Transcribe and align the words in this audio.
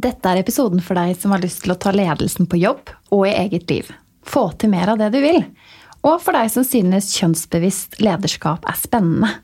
Dette 0.00 0.30
er 0.30 0.38
episoden 0.40 0.80
for 0.80 0.96
deg 0.96 1.16
som 1.18 1.34
har 1.34 1.42
lyst 1.42 1.64
til 1.64 1.74
å 1.74 1.78
ta 1.80 1.90
ledelsen 1.92 2.46
på 2.48 2.60
jobb 2.60 2.92
og 3.12 3.26
i 3.28 3.34
eget 3.34 3.68
liv. 3.68 3.88
Få 4.24 4.46
til 4.56 4.72
mer 4.72 4.92
av 4.92 5.00
det 5.00 5.10
du 5.12 5.18
vil. 5.20 5.42
Og 6.06 6.22
for 6.22 6.36
deg 6.36 6.48
som 6.52 6.64
synes 6.64 7.10
kjønnsbevisst 7.18 7.98
lederskap 8.00 8.64
er 8.70 8.78
spennende. 8.80 9.34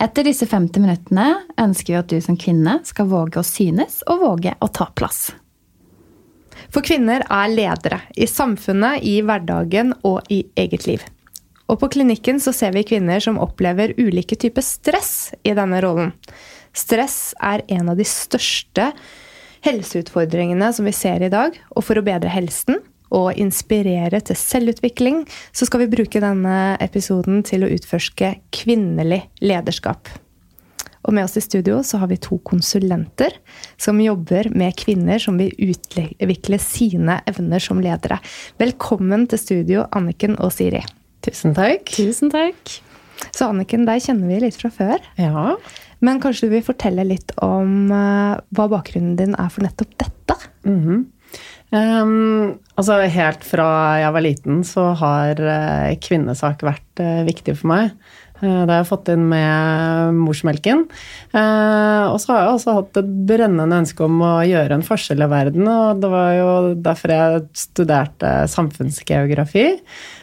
Etter 0.00 0.24
disse 0.24 0.46
50 0.48 0.80
minuttene 0.80 1.26
ønsker 1.60 1.92
vi 1.92 1.98
at 1.98 2.08
du 2.14 2.22
som 2.24 2.38
kvinne 2.40 2.78
skal 2.88 3.10
våge 3.10 3.42
å 3.42 3.44
synes 3.44 4.00
og 4.08 4.22
våge 4.22 4.54
å 4.64 4.70
ta 4.72 4.88
plass. 4.96 5.26
For 6.72 6.84
kvinner 6.84 7.26
er 7.26 7.52
ledere 7.52 8.00
i 8.16 8.28
samfunnet, 8.30 9.04
i 9.04 9.18
hverdagen 9.26 9.92
og 10.08 10.24
i 10.32 10.44
eget 10.56 10.88
liv. 10.88 11.04
Og 11.68 11.82
på 11.82 11.90
klinikken 11.98 12.40
så 12.40 12.54
ser 12.56 12.72
vi 12.72 12.86
kvinner 12.88 13.20
som 13.20 13.40
opplever 13.42 13.92
ulike 14.00 14.38
typer 14.40 14.64
stress 14.64 15.34
i 15.44 15.52
denne 15.58 15.82
rollen. 15.84 16.14
Stress 16.72 17.34
er 17.44 17.66
en 17.74 17.90
av 17.92 17.98
de 17.98 18.06
største 18.08 18.92
helseutfordringene 19.66 20.70
som 20.74 20.88
vi 20.88 20.94
ser 20.96 21.24
i 21.24 21.32
dag. 21.32 21.56
Og 21.74 21.84
for 21.86 21.98
å 21.98 22.04
bedre 22.06 22.30
helsen 22.32 22.80
og 23.14 23.32
inspirere 23.40 24.20
til 24.20 24.36
selvutvikling, 24.36 25.22
så 25.52 25.68
skal 25.68 25.84
vi 25.84 25.92
bruke 25.96 26.22
denne 26.22 26.76
episoden 26.84 27.42
til 27.46 27.64
å 27.64 27.70
utforske 27.72 28.34
kvinnelig 28.54 29.22
lederskap. 29.40 30.10
Og 31.08 31.14
med 31.16 31.24
oss 31.24 31.38
i 31.40 31.44
studio 31.44 31.78
så 31.86 32.02
har 32.02 32.10
vi 32.10 32.18
to 32.20 32.36
konsulenter 32.44 33.32
som 33.80 34.00
jobber 34.02 34.50
med 34.52 34.76
kvinner 34.76 35.22
som 35.22 35.38
vil 35.40 35.54
utvikle 35.70 36.58
sine 36.60 37.20
evner 37.30 37.64
som 37.64 37.80
ledere. 37.80 38.18
Velkommen 38.60 39.24
til 39.30 39.40
studio, 39.40 39.86
Anniken 39.96 40.36
og 40.36 40.52
Siri. 40.52 40.82
Tusen 41.24 41.56
takk. 41.56 41.88
Tusen 41.96 42.32
takk. 42.34 42.76
Så 43.32 43.48
Anniken, 43.48 43.86
deg 43.88 44.04
kjenner 44.04 44.28
vi 44.30 44.42
litt 44.44 44.58
fra 44.60 44.70
før. 44.74 45.00
Ja. 45.18 45.54
Men 46.04 46.20
kanskje 46.22 46.48
du 46.48 46.56
vil 46.56 46.66
fortelle 46.66 47.06
litt 47.06 47.32
om 47.42 47.90
uh, 47.90 48.38
hva 48.54 48.66
bakgrunnen 48.70 49.16
din 49.18 49.34
er 49.38 49.50
for 49.52 49.66
nettopp 49.66 49.96
dette? 49.98 50.36
Mm 50.68 50.78
-hmm. 50.84 51.04
um, 51.74 52.58
altså 52.76 53.00
Helt 53.00 53.44
fra 53.44 53.98
jeg 53.98 54.12
var 54.12 54.20
liten, 54.20 54.64
så 54.64 54.92
har 54.94 55.40
uh, 55.40 55.96
kvinnesak 56.00 56.62
vært 56.62 57.00
uh, 57.00 57.24
viktig 57.26 57.56
for 57.58 57.68
meg. 57.74 57.90
Det 58.40 58.70
har 58.70 58.76
jeg 58.76 58.88
fått 58.90 59.08
inn 59.12 59.24
med 59.30 60.14
morsmelken. 60.14 60.84
Og 61.32 62.18
så 62.22 62.30
har 62.30 62.44
jeg 62.44 62.52
også 62.52 62.74
hatt 62.76 63.00
et 63.00 63.08
brennende 63.28 63.80
ønske 63.82 64.04
om 64.06 64.20
å 64.22 64.34
gjøre 64.46 64.78
en 64.78 64.84
forskjell 64.86 65.24
i 65.26 65.30
verden, 65.30 65.66
og 65.66 66.02
det 66.02 66.10
var 66.12 66.30
jo 66.36 66.52
derfor 66.84 67.14
jeg 67.14 67.42
studerte 67.58 68.30
samfunnsgeografi. 68.52 69.66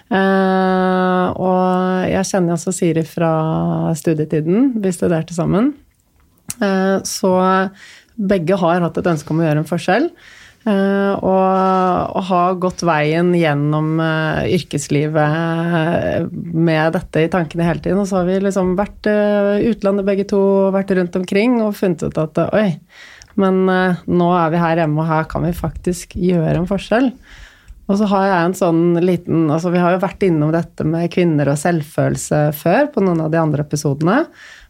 Uh, 0.06 1.34
og 1.42 2.08
jeg 2.12 2.30
kjenner 2.30 2.56
også 2.56 2.74
Siri 2.76 3.04
fra 3.10 3.34
studietiden. 3.98 4.72
Vi 4.80 4.94
studerte 4.96 5.36
sammen. 5.36 5.74
Så 7.04 7.36
begge 8.16 8.58
har 8.62 8.84
hatt 8.86 8.98
et 9.00 9.12
ønske 9.12 9.34
om 9.34 9.42
å 9.42 9.48
gjøre 9.48 9.64
en 9.64 9.70
forskjell. 9.70 10.10
Uh, 10.66 11.14
og, 11.22 12.16
og 12.18 12.24
ha 12.26 12.40
gått 12.58 12.82
veien 12.88 13.30
gjennom 13.38 14.00
yrkeslivet 14.02 16.26
med 16.34 16.96
dette 16.98 17.22
i 17.22 17.30
tankene 17.30 17.68
hele 17.68 17.84
tiden. 17.84 18.02
Og 18.02 18.10
så 18.10 18.22
har 18.22 18.32
vi 18.32 18.40
liksom 18.42 18.74
vært 18.80 19.12
i 19.12 19.70
utlandet 19.70 20.08
begge 20.08 20.26
to, 20.32 20.42
vært 20.74 20.96
rundt 20.98 21.20
omkring 21.22 21.60
og 21.62 21.78
funnet 21.78 22.08
ut 22.08 22.18
at 22.18 22.42
oi, 22.48 22.70
men 23.38 23.68
nå 23.68 24.30
er 24.40 24.54
vi 24.54 24.64
her 24.64 24.82
hjemme, 24.82 25.04
og 25.04 25.12
her 25.12 25.30
kan 25.30 25.46
vi 25.46 25.54
faktisk 25.54 26.18
gjøre 26.18 26.64
en 26.64 26.70
forskjell. 26.70 27.12
Og 27.86 28.00
så 28.00 28.08
har 28.10 28.26
jeg 28.26 28.48
en 28.48 28.58
sånn 28.58 28.84
liten 29.04 29.46
altså 29.54 29.72
Vi 29.74 29.82
har 29.82 29.96
jo 29.96 30.04
vært 30.04 30.26
innom 30.26 30.54
dette 30.54 30.86
med 30.88 31.12
kvinner 31.14 31.52
og 31.52 31.60
selvfølelse 31.62 32.48
før 32.58 32.90
på 32.94 33.04
noen 33.06 33.28
av 33.28 33.34
de 33.34 33.42
andre 33.42 33.66
episodene. 33.66 34.24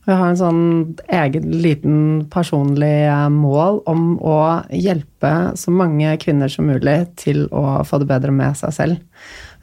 Jeg 0.06 0.20
har 0.20 0.30
en 0.30 0.38
sånn 0.38 0.66
egen 1.10 1.50
liten 1.64 2.00
personlig 2.30 3.08
eh, 3.08 3.30
mål 3.34 3.80
om 3.90 4.04
å 4.22 4.38
hjelpe 4.70 5.32
så 5.58 5.74
mange 5.74 6.12
kvinner 6.22 6.52
som 6.52 6.68
mulig 6.70 7.00
til 7.18 7.48
å 7.50 7.82
få 7.88 7.98
det 8.04 8.10
bedre 8.12 8.34
med 8.36 8.54
seg 8.60 8.76
selv. 8.76 9.00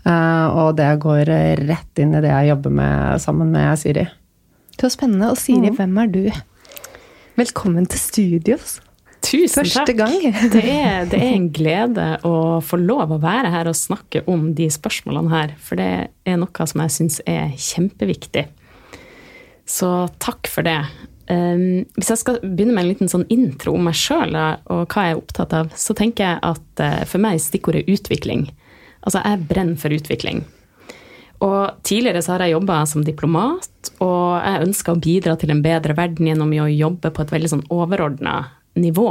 Eh, 0.02 0.46
og 0.58 0.74
det 0.80 0.88
går 1.04 1.30
rett 1.62 2.02
inn 2.02 2.16
i 2.18 2.22
det 2.24 2.32
jeg 2.32 2.50
jobber 2.50 2.74
med 2.74 3.22
sammen 3.22 3.52
med 3.54 3.78
Siri. 3.78 4.08
Var 4.82 4.90
spennende. 4.90 5.30
Og 5.30 5.38
Siri, 5.38 5.70
mm. 5.70 5.76
hvem 5.78 6.00
er 6.02 6.10
du? 6.10 6.24
Velkommen 7.38 7.86
til 7.86 8.02
studios. 8.02 8.80
Tusen 9.22 9.62
Første 9.62 9.84
takk. 9.92 10.00
gang. 10.00 10.16
det, 10.56 10.64
er, 10.66 11.06
det, 11.06 11.20
er, 11.20 11.36
en 11.36 11.46
glede 11.54 12.08
å 12.26 12.58
få 12.66 12.80
lov 12.82 13.14
å 13.14 13.20
være 13.22 13.52
her 13.54 13.70
og 13.70 13.78
snakke 13.78 14.24
om 14.26 14.50
de 14.58 14.66
spørsmålene 14.74 15.30
her. 15.30 15.54
For 15.62 15.78
det 15.78 15.92
er 16.26 16.42
noe 16.42 16.66
som 16.66 16.82
jeg 16.82 16.96
syns 16.96 17.20
er 17.30 17.54
kjempeviktig. 17.54 18.48
Så 19.72 19.88
takk 20.20 20.50
for 20.52 20.66
det. 20.66 20.80
Um, 21.30 21.84
hvis 21.96 22.10
jeg 22.12 22.20
skal 22.20 22.40
begynne 22.42 22.74
med 22.74 22.84
en 22.84 22.90
liten 22.90 23.08
sånn 23.10 23.28
intro 23.32 23.76
om 23.78 23.86
meg 23.86 23.96
sjøl 23.96 24.34
og 24.36 24.90
hva 24.90 25.04
jeg 25.06 25.14
er 25.14 25.20
opptatt 25.20 25.54
av, 25.56 25.70
så 25.78 25.94
tenker 25.96 26.26
jeg 26.26 26.42
at 26.44 26.82
uh, 26.82 27.04
for 27.08 27.22
meg 27.22 27.38
er 27.38 27.44
stikkordet 27.44 27.86
utvikling. 27.88 28.50
Altså, 29.00 29.22
jeg 29.22 29.46
brenner 29.48 29.78
for 29.80 29.94
utvikling. 29.94 30.42
Og 31.42 31.78
tidligere 31.86 32.20
så 32.22 32.34
har 32.34 32.44
jeg 32.44 32.54
jobba 32.54 32.82
som 32.86 33.06
diplomat, 33.06 33.92
og 34.04 34.26
jeg 34.44 34.66
ønska 34.66 34.92
å 34.92 35.00
bidra 35.02 35.38
til 35.40 35.54
en 35.54 35.64
bedre 35.64 35.96
verden 35.98 36.28
gjennom 36.28 36.52
å 36.52 36.68
jobbe 36.70 37.10
på 37.10 37.24
et 37.24 37.32
veldig 37.34 37.54
sånn 37.54 37.64
overordna 37.72 38.36
nivå. 38.78 39.08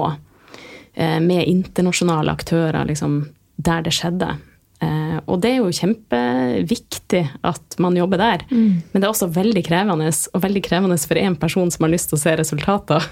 Uh, 0.94 1.20
med 1.26 1.48
internasjonale 1.48 2.38
aktører, 2.38 2.86
liksom, 2.92 3.24
der 3.58 3.88
det 3.88 3.96
skjedde. 3.98 4.36
Eh, 4.82 5.18
og 5.30 5.42
det 5.44 5.52
er 5.52 5.60
jo 5.60 5.74
kjempeviktig 5.78 7.22
at 7.46 7.78
man 7.82 7.98
jobber 7.98 8.22
der. 8.22 8.46
Mm. 8.50 8.82
Men 8.92 8.96
det 8.98 9.06
er 9.06 9.12
også 9.12 9.30
veldig 9.34 9.64
krevende, 9.68 10.10
og 10.10 10.46
veldig 10.46 10.64
krevende 10.66 10.98
for 10.98 11.22
én 11.22 11.38
person 11.40 11.70
som 11.74 11.86
har 11.86 11.94
lyst 11.94 12.10
til 12.10 12.18
å 12.18 12.24
se 12.24 12.34
resultater. 12.40 13.06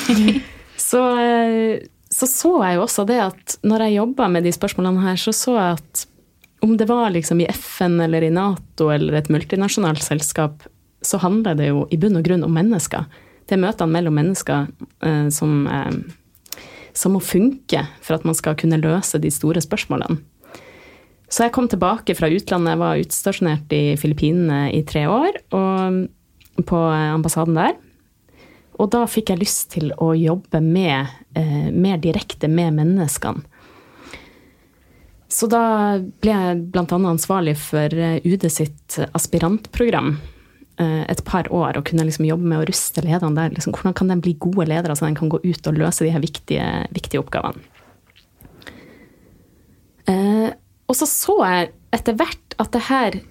så, 0.88 1.04
eh, 1.22 1.86
så, 2.10 2.28
så 2.30 2.52
jeg 2.64 2.78
jo 2.78 2.84
også 2.88 3.06
det 3.08 3.20
at 3.22 3.56
når 3.66 3.86
jeg 3.86 3.98
jobba 4.00 4.28
med 4.34 4.46
de 4.46 4.54
spørsmålene 4.56 5.06
her, 5.06 5.20
så 5.20 5.34
så 5.36 5.56
jeg 5.56 5.78
at 5.78 6.06
om 6.64 6.76
det 6.80 6.88
var 6.88 7.12
liksom 7.14 7.40
i 7.44 7.46
FN 7.52 8.00
eller 8.00 8.24
i 8.24 8.32
Nato 8.32 8.88
eller 8.90 9.18
et 9.18 9.28
multinasjonalt 9.30 10.02
selskap, 10.02 10.64
så 11.04 11.20
handler 11.22 11.54
det 11.54 11.68
jo 11.70 11.84
i 11.92 11.98
bunn 12.00 12.16
og 12.18 12.24
grunn 12.26 12.42
om 12.42 12.54
mennesker. 12.56 13.04
Det 13.46 13.54
er 13.54 13.62
møtene 13.62 13.92
mellom 13.92 14.16
mennesker 14.18 14.66
eh, 15.06 15.28
som, 15.30 15.66
eh, 15.70 16.64
som 16.96 17.14
må 17.14 17.20
funke 17.22 17.84
for 18.02 18.16
at 18.16 18.26
man 18.26 18.34
skal 18.34 18.56
kunne 18.58 18.80
løse 18.82 19.20
de 19.22 19.30
store 19.30 19.62
spørsmålene. 19.62 20.18
Så 21.26 21.46
jeg 21.46 21.54
kom 21.56 21.66
tilbake 21.70 22.14
fra 22.14 22.30
utlandet. 22.30 22.74
Jeg 22.74 22.82
var 22.82 23.02
utstasjonert 23.02 23.72
i 23.74 23.82
Filippinene 23.98 24.68
i 24.74 24.84
tre 24.86 25.06
år, 25.10 25.40
på 25.50 26.78
ambassaden 26.86 27.58
der. 27.58 27.74
Og 28.76 28.90
da 28.92 29.02
fikk 29.08 29.32
jeg 29.32 29.40
lyst 29.40 29.70
til 29.72 29.92
å 30.02 30.12
jobbe 30.16 30.60
med, 30.60 31.08
eh, 31.34 31.68
mer 31.72 31.98
direkte 31.98 32.48
med 32.48 32.76
menneskene. 32.76 33.44
Så 35.28 35.48
da 35.50 35.98
ble 36.22 36.32
jeg 36.32 36.58
bl.a. 36.72 36.86
ansvarlig 36.86 37.56
for 37.58 37.92
eh, 37.92 38.20
UD 38.24 38.46
sitt 38.52 38.98
aspirantprogram 39.16 40.12
eh, 40.78 41.02
et 41.10 41.22
par 41.26 41.48
år. 41.50 41.78
Og 41.78 41.88
kunne 41.88 42.06
liksom 42.06 42.28
jobbe 42.28 42.46
med 42.46 42.62
å 42.62 42.68
ruste 42.68 43.02
lederne 43.04 43.34
der. 43.34 43.56
Liksom, 43.56 43.74
hvordan 43.74 43.96
kan 43.96 44.12
de 44.12 44.20
bli 44.22 44.36
gode 44.38 44.68
ledere, 44.70 44.96
så 44.96 45.08
de 45.08 45.18
kan 45.18 45.32
gå 45.32 45.40
ut 45.42 45.72
og 45.72 45.80
løse 45.80 46.04
de 46.06 46.12
her 46.14 46.22
viktige, 46.22 46.68
viktige 46.94 47.24
oppgavene. 47.24 47.64
Eh, 50.06 50.52
og 50.86 50.98
så 50.98 51.08
så 51.10 51.36
jeg 51.44 51.72
etter 51.96 52.18
hvert 52.18 52.60
at 52.62 52.76
det 52.76 52.86
her 52.90 53.22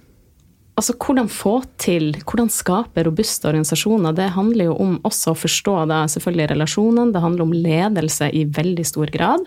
Altså 0.76 0.92
hvordan 1.00 1.30
få 1.32 1.54
til, 1.80 2.10
hvordan 2.28 2.50
skape 2.52 3.00
robuste 3.06 3.48
organisasjoner, 3.48 4.12
det 4.12 4.26
handler 4.34 4.66
jo 4.66 4.74
om 4.84 4.98
også 5.08 5.32
å 5.32 5.38
forstå 5.40 5.76
da 5.88 6.02
selvfølgelig 6.12 6.50
relasjonene, 6.50 7.14
det 7.14 7.22
handler 7.24 7.46
om 7.46 7.54
ledelse 7.56 8.28
i 8.28 8.42
veldig 8.58 8.84
stor 8.84 9.08
grad. 9.14 9.46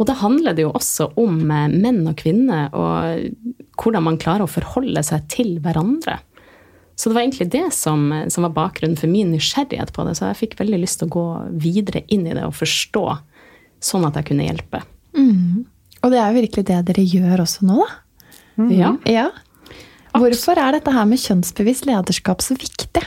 Og 0.00 0.08
da 0.08 0.16
handler 0.22 0.56
det 0.56 0.64
jo 0.64 0.72
også 0.72 1.10
om 1.20 1.36
eh, 1.52 1.68
menn 1.68 2.00
og 2.08 2.16
kvinner, 2.22 2.72
og 2.72 3.76
hvordan 3.76 4.06
man 4.08 4.16
klarer 4.22 4.46
å 4.46 4.54
forholde 4.54 5.04
seg 5.04 5.28
til 5.32 5.58
hverandre. 5.60 6.16
Så 6.96 7.10
det 7.10 7.18
var 7.18 7.26
egentlig 7.26 7.50
det 7.52 7.66
som, 7.76 8.08
som 8.32 8.48
var 8.48 8.56
bakgrunnen 8.56 8.96
for 8.96 9.12
min 9.12 9.32
nysgjerrighet 9.34 9.92
på 9.92 10.08
det. 10.08 10.16
Så 10.16 10.30
jeg 10.30 10.40
fikk 10.40 10.58
veldig 10.60 10.80
lyst 10.80 11.00
til 11.00 11.10
å 11.10 11.16
gå 11.16 11.26
videre 11.60 12.06
inn 12.08 12.24
i 12.28 12.32
det 12.32 12.44
og 12.48 12.56
forstå, 12.56 13.04
sånn 13.84 14.08
at 14.08 14.16
jeg 14.16 14.30
kunne 14.32 14.48
hjelpe. 14.48 14.82
Og 16.02 16.12
det 16.12 16.18
er 16.18 16.30
jo 16.30 16.40
virkelig 16.40 16.66
det 16.68 16.80
dere 16.90 17.06
gjør 17.06 17.44
også 17.44 17.66
nå, 17.68 17.82
da. 17.82 17.98
Mm. 18.60 18.70
Ja. 18.76 18.92
ja. 19.08 19.26
Hvorfor 20.12 20.58
er 20.60 20.76
dette 20.76 20.92
her 20.92 21.06
med 21.08 21.20
kjønnsbevisst 21.22 21.86
lederskap 21.88 22.42
så 22.44 22.56
viktig? 22.58 23.04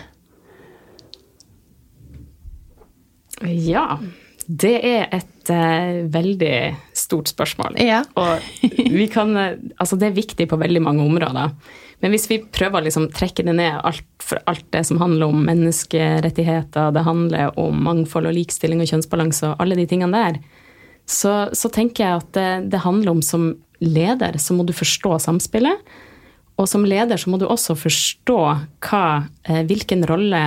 Ja, 3.45 4.00
det 4.47 4.75
er 4.88 5.09
et 5.13 5.51
uh, 5.51 6.06
veldig 6.13 6.56
stort 6.97 7.30
spørsmål. 7.30 7.77
Ja. 7.83 8.03
og 8.18 8.39
vi 8.63 9.07
kan, 9.12 9.36
uh, 9.36 9.57
altså 9.77 10.00
det 10.00 10.09
er 10.09 10.18
viktig 10.18 10.47
på 10.50 10.59
veldig 10.62 10.81
mange 10.86 11.06
områder. 11.06 11.53
Men 12.03 12.13
hvis 12.13 12.27
vi 12.30 12.42
prøver 12.44 12.81
å 12.81 12.86
liksom 12.86 13.07
trekke 13.15 13.45
det 13.47 13.56
ned 13.57 13.80
alt, 13.86 14.06
for 14.24 14.42
alt 14.50 14.65
det 14.75 14.83
som 14.88 15.00
handler 15.01 15.31
om 15.31 15.45
menneskerettigheter, 15.47 16.92
det 16.95 17.06
handler 17.06 17.56
om 17.59 17.80
mangfold 17.86 18.30
og 18.30 18.36
likestilling 18.36 18.83
og 18.83 18.92
kjønnsbalanse 18.92 19.51
og 19.51 19.63
alle 19.63 19.77
de 19.80 19.88
tingene 19.89 20.25
der, 20.25 20.42
så, 21.06 21.34
så 21.54 21.69
tenker 21.69 22.04
jeg 22.04 22.22
at 22.22 22.31
det, 22.34 22.50
det, 22.74 22.81
handler 22.86 23.13
om 23.13 23.22
som 23.25 23.54
leder 23.84 24.38
så 24.42 24.56
må 24.57 24.66
du 24.66 24.74
forstå 24.74 25.19
samspillet. 25.28 25.81
Og 26.56 26.69
som 26.72 26.86
leder 26.88 27.19
så 27.19 27.30
må 27.30 27.40
du 27.40 27.46
også 27.48 27.75
forstå 27.78 28.40
hva, 28.88 29.06
eh, 29.46 29.62
hvilken 29.68 30.06
rolle 30.10 30.42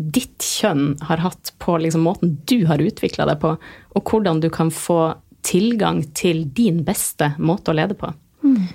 ditt 0.00 0.44
kjønn 0.44 0.94
har 1.08 1.22
hatt 1.24 1.52
på 1.60 1.74
liksom 1.80 2.04
måten 2.06 2.36
du 2.48 2.62
har 2.68 2.80
utvikla 2.80 3.26
deg 3.28 3.40
på, 3.42 3.56
og 3.96 4.12
hvordan 4.12 4.40
du 4.44 4.48
kan 4.52 4.70
få 4.72 5.16
tilgang 5.44 6.04
til 6.16 6.44
din 6.56 6.82
beste 6.86 7.32
måte 7.40 7.72
å 7.72 7.76
lede 7.76 7.96
på. 7.98 8.12
Mm. 8.44 8.68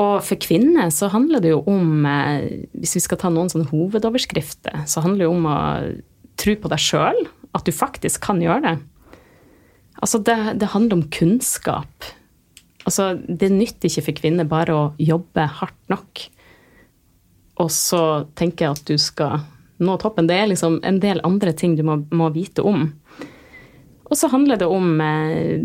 Og 0.00 0.14
for 0.24 0.40
kvinner 0.40 0.90
så 0.94 1.10
handler 1.12 1.42
det 1.42 1.52
jo 1.52 1.60
om, 1.68 2.06
eh, 2.06 2.66
hvis 2.78 2.96
vi 2.96 3.04
skal 3.04 3.20
ta 3.20 3.30
noen 3.30 3.50
sånne 3.52 3.68
hovedoverskrifter, 3.70 4.86
så 4.86 5.02
handler 5.04 5.24
det 5.24 5.28
jo 5.28 5.36
om 5.36 5.50
å 5.50 5.58
tro 6.40 6.56
på 6.56 6.70
deg 6.72 6.80
sjøl, 6.80 7.20
at 7.54 7.66
du 7.66 7.72
faktisk 7.74 8.22
kan 8.24 8.40
gjøre 8.40 8.62
det. 8.64 8.76
Altså, 10.00 10.20
det, 10.24 10.36
det 10.60 10.72
handler 10.72 10.98
om 10.98 11.06
kunnskap. 11.12 12.10
Altså, 12.88 13.12
det 13.28 13.52
nytter 13.52 13.90
ikke 13.90 14.06
for 14.08 14.20
kvinner 14.22 14.48
bare 14.48 14.76
å 14.76 14.84
jobbe 15.00 15.46
hardt 15.60 15.92
nok. 15.92 16.24
Og 17.60 17.68
så 17.74 18.02
tenker 18.38 18.66
jeg 18.66 18.78
at 18.78 18.86
du 18.88 18.96
skal 19.00 19.42
nå 19.80 19.96
toppen. 20.00 20.28
Det 20.28 20.36
er 20.36 20.48
liksom 20.48 20.80
en 20.86 21.00
del 21.02 21.20
andre 21.26 21.52
ting 21.56 21.76
du 21.76 21.84
må, 21.86 22.00
må 22.16 22.30
vite 22.32 22.64
om. 22.64 22.88
Og 24.10 24.16
så 24.18 24.30
handler 24.32 24.58
det 24.60 24.68
om 24.68 24.96
eh, 25.04 25.60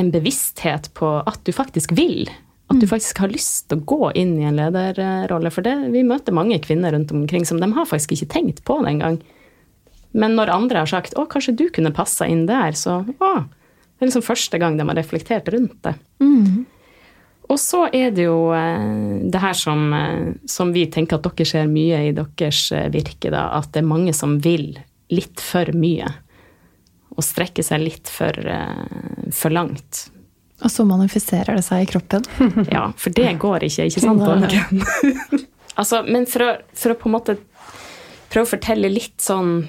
en 0.00 0.10
bevissthet 0.10 0.90
på 0.98 1.10
at 1.22 1.44
du 1.46 1.52
faktisk 1.54 1.94
vil. 1.96 2.26
At 2.72 2.80
du 2.80 2.86
mm. 2.86 2.90
faktisk 2.90 3.20
har 3.22 3.32
lyst 3.32 3.68
til 3.68 3.80
å 3.80 3.86
gå 3.86 4.10
inn 4.18 4.34
i 4.40 4.48
en 4.48 4.58
lederrolle. 4.58 5.52
For 5.54 5.66
det, 5.66 5.76
vi 5.94 6.02
møter 6.06 6.34
mange 6.34 6.58
kvinner 6.64 6.96
rundt 6.96 7.12
omkring 7.14 7.46
som 7.48 7.60
de 7.60 7.70
har 7.76 7.88
faktisk 7.88 8.16
ikke 8.16 8.32
tenkt 8.34 8.64
på 8.66 8.80
det 8.82 8.96
engang. 8.96 9.20
Men 10.14 10.36
når 10.38 10.52
andre 10.54 10.84
har 10.84 10.90
sagt 10.90 11.14
'Å, 11.14 11.26
kanskje 11.26 11.56
du 11.58 11.68
kunne 11.74 11.94
passa 11.94 12.26
inn 12.30 12.46
der', 12.46 12.76
så 12.78 13.02
å, 13.18 13.30
det 13.94 14.02
er 14.02 14.10
liksom 14.10 14.26
første 14.26 14.58
gang 14.58 14.78
de 14.78 14.86
har 14.88 14.98
reflektert 14.98 15.48
rundt 15.54 15.76
det. 15.86 15.94
Mm. 16.20 16.64
Og 17.52 17.60
så 17.60 17.84
er 17.92 18.10
det 18.14 18.24
jo 18.24 18.48
eh, 18.56 19.20
det 19.30 19.40
her 19.42 19.56
som, 19.58 19.86
eh, 19.92 20.32
som, 20.48 20.72
vi 20.74 20.86
tenker 20.90 21.18
at 21.18 21.28
dere 21.28 21.46
ser 21.48 21.70
mye 21.70 22.00
i 22.08 22.14
deres 22.16 22.66
eh, 22.72 22.88
virke, 22.92 23.30
da, 23.32 23.46
at 23.58 23.70
det 23.74 23.82
er 23.82 23.90
mange 23.90 24.14
som 24.16 24.38
vil 24.42 24.72
litt 25.12 25.42
for 25.44 25.68
mye. 25.76 26.08
Og 27.14 27.22
strekker 27.22 27.62
seg 27.62 27.84
litt 27.84 28.10
for, 28.10 28.34
for 29.30 29.54
langt. 29.54 30.08
Og 30.64 30.72
så 30.72 30.82
manifesterer 30.88 31.54
det 31.54 31.62
seg 31.62 31.84
i 31.84 31.90
kroppen. 31.92 32.24
ja, 32.74 32.88
for 32.98 33.14
det 33.14 33.28
går 33.38 33.68
ikke, 33.68 33.86
ikke 33.86 34.02
sant? 34.02 34.24
altså, 35.78 36.00
men 36.08 36.26
for 36.26 36.48
å, 36.48 36.50
for 36.74 36.94
å 36.94 36.98
på 36.98 37.10
en 37.10 37.14
måte 37.14 37.36
prøve 38.32 38.48
å 38.48 38.52
fortelle 38.56 38.90
litt 38.90 39.20
sånn 39.22 39.60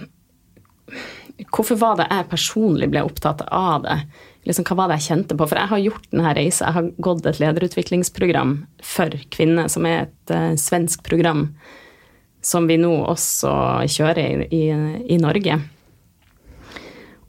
hvorfor 1.43 1.79
var 1.79 1.97
det 1.99 2.07
jeg 2.09 2.29
personlig 2.31 2.89
ble 2.93 3.03
opptatt 3.05 3.43
av 3.51 3.83
det? 3.85 3.97
Liksom, 4.45 4.65
hva 4.69 4.77
var 4.77 4.91
det 4.91 4.99
jeg 4.99 5.07
kjente 5.09 5.37
på? 5.37 5.47
For 5.49 5.59
jeg 5.59 5.71
har 5.71 5.81
gjort 5.83 6.09
denne 6.11 6.33
reisa. 6.37 6.67
Jeg 6.67 6.77
har 6.77 6.91
gått 7.07 7.25
et 7.25 7.41
lederutviklingsprogram 7.41 8.53
for 8.85 9.17
kvinner, 9.33 9.71
som 9.71 9.87
er 9.89 10.05
et 10.05 10.33
uh, 10.35 10.53
svensk 10.59 11.03
program 11.07 11.49
som 12.45 12.67
vi 12.69 12.77
nå 12.77 12.91
også 13.09 13.51
kjører 13.89 14.45
i, 14.45 14.47
i, 14.53 14.65
i 15.15 15.17
Norge. 15.17 15.57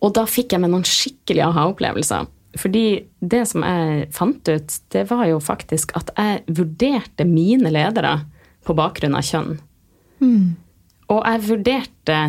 Og 0.05 0.13
da 0.15 0.27
fikk 0.29 0.53
jeg 0.53 0.63
meg 0.63 0.75
noen 0.75 0.85
skikkelig 0.87 1.47
aha-opplevelser. 1.47 2.29
Fordi 2.61 2.85
det 3.21 3.43
som 3.49 3.65
jeg 3.65 4.11
fant 4.17 4.49
ut, 4.49 4.77
det 4.93 5.07
var 5.11 5.25
jo 5.29 5.41
faktisk 5.43 5.93
at 5.99 6.13
jeg 6.17 6.45
vurderte 6.59 7.27
mine 7.29 7.73
ledere 7.73 8.19
på 8.67 8.77
bakgrunn 8.77 9.17
av 9.17 9.25
kjønn. 9.27 9.57
Mm. 10.21 10.55
Og 11.13 11.21
jeg 11.23 11.43
vurderte 11.49 12.21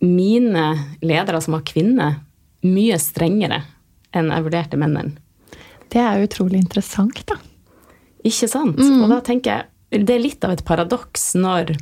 mine 0.00 0.66
ledere 1.04 1.40
som 1.44 1.56
var 1.56 1.66
kvinner, 1.68 2.20
mye 2.64 2.98
strengere 3.00 3.62
enn 4.16 4.30
jeg 4.32 4.46
vurderte 4.46 4.80
mennene. 4.80 5.16
Det 5.90 6.00
er 6.00 6.22
utrolig 6.22 6.60
interessant, 6.60 7.22
da. 7.26 7.36
Ikke 8.26 8.48
sant? 8.50 8.78
Og 8.78 9.08
da 9.10 9.20
tenker 9.24 9.50
jeg 9.56 10.04
det 10.06 10.14
er 10.14 10.22
litt 10.22 10.44
av 10.46 10.54
et 10.54 10.62
paradoks 10.66 11.32
når 11.40 11.72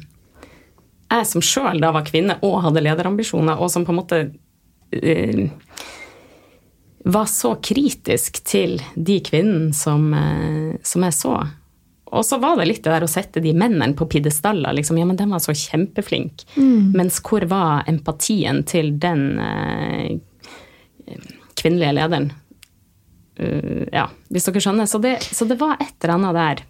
jeg 1.09 1.27
som 1.29 1.45
sjøl 1.45 1.81
da 1.83 1.91
var 1.93 2.07
kvinne 2.07 2.39
og 2.45 2.63
hadde 2.65 2.85
lederambisjoner, 2.85 3.61
og 3.61 3.71
som 3.73 3.85
på 3.85 3.93
en 3.93 3.99
måte 3.99 4.21
uh, 4.29 5.43
var 7.09 7.29
så 7.29 7.55
kritisk 7.65 8.43
til 8.49 8.79
de 8.95 9.19
kvinnene 9.25 9.77
som, 9.77 10.09
uh, 10.13 10.77
som 10.85 11.05
jeg 11.05 11.17
så. 11.17 11.35
Og 12.13 12.25
så 12.25 12.39
var 12.41 12.57
det 12.59 12.69
litt 12.71 12.83
det 12.85 12.95
der 12.95 13.05
å 13.05 13.11
sette 13.11 13.43
de 13.45 13.53
mennene 13.57 13.97
på 13.97 14.07
pidestaller. 14.11 14.77
Liksom, 14.79 14.99
ja, 15.01 15.07
men 15.09 15.19
den 15.19 15.33
var 15.35 15.43
så 15.45 15.55
kjempeflink. 15.57 16.47
Mens 16.97 17.21
hvor 17.25 17.45
var 17.51 17.89
empatien 17.91 18.63
til 18.69 18.95
den 19.01 19.25
eh, 19.43 20.17
kvinnelige 21.59 21.95
lederen? 22.01 22.31
Uh, 23.39 23.85
ja, 23.95 24.09
hvis 24.33 24.49
dere 24.49 24.63
skjønner. 24.65 24.89
Så 24.91 24.99
det, 25.03 25.19
så 25.23 25.47
det 25.47 25.61
var 25.61 25.77
et 25.79 25.95
eller 26.03 26.17
annet 26.17 26.39
der. 26.39 26.65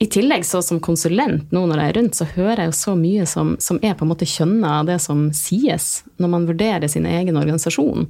I 0.00 0.06
tillegg 0.08 0.46
så 0.48 0.62
som 0.64 0.78
konsulent 0.80 1.50
nå 1.52 1.66
når 1.68 1.80
jeg 1.82 1.90
er 1.90 1.96
rundt, 1.98 2.16
så 2.16 2.26
hører 2.36 2.62
jeg 2.62 2.70
jo 2.70 2.76
så 2.78 2.94
mye 2.96 3.26
som, 3.28 3.50
som 3.60 3.80
er 3.84 3.96
på 3.98 4.06
en 4.06 4.12
måte 4.14 4.28
kjønna 4.28 4.78
av 4.78 4.86
det 4.88 4.96
som 5.04 5.26
sies 5.36 5.90
når 6.16 6.30
man 6.32 6.46
vurderer 6.48 6.88
sin 6.88 7.08
egen 7.08 7.36
organisasjon. 7.36 8.06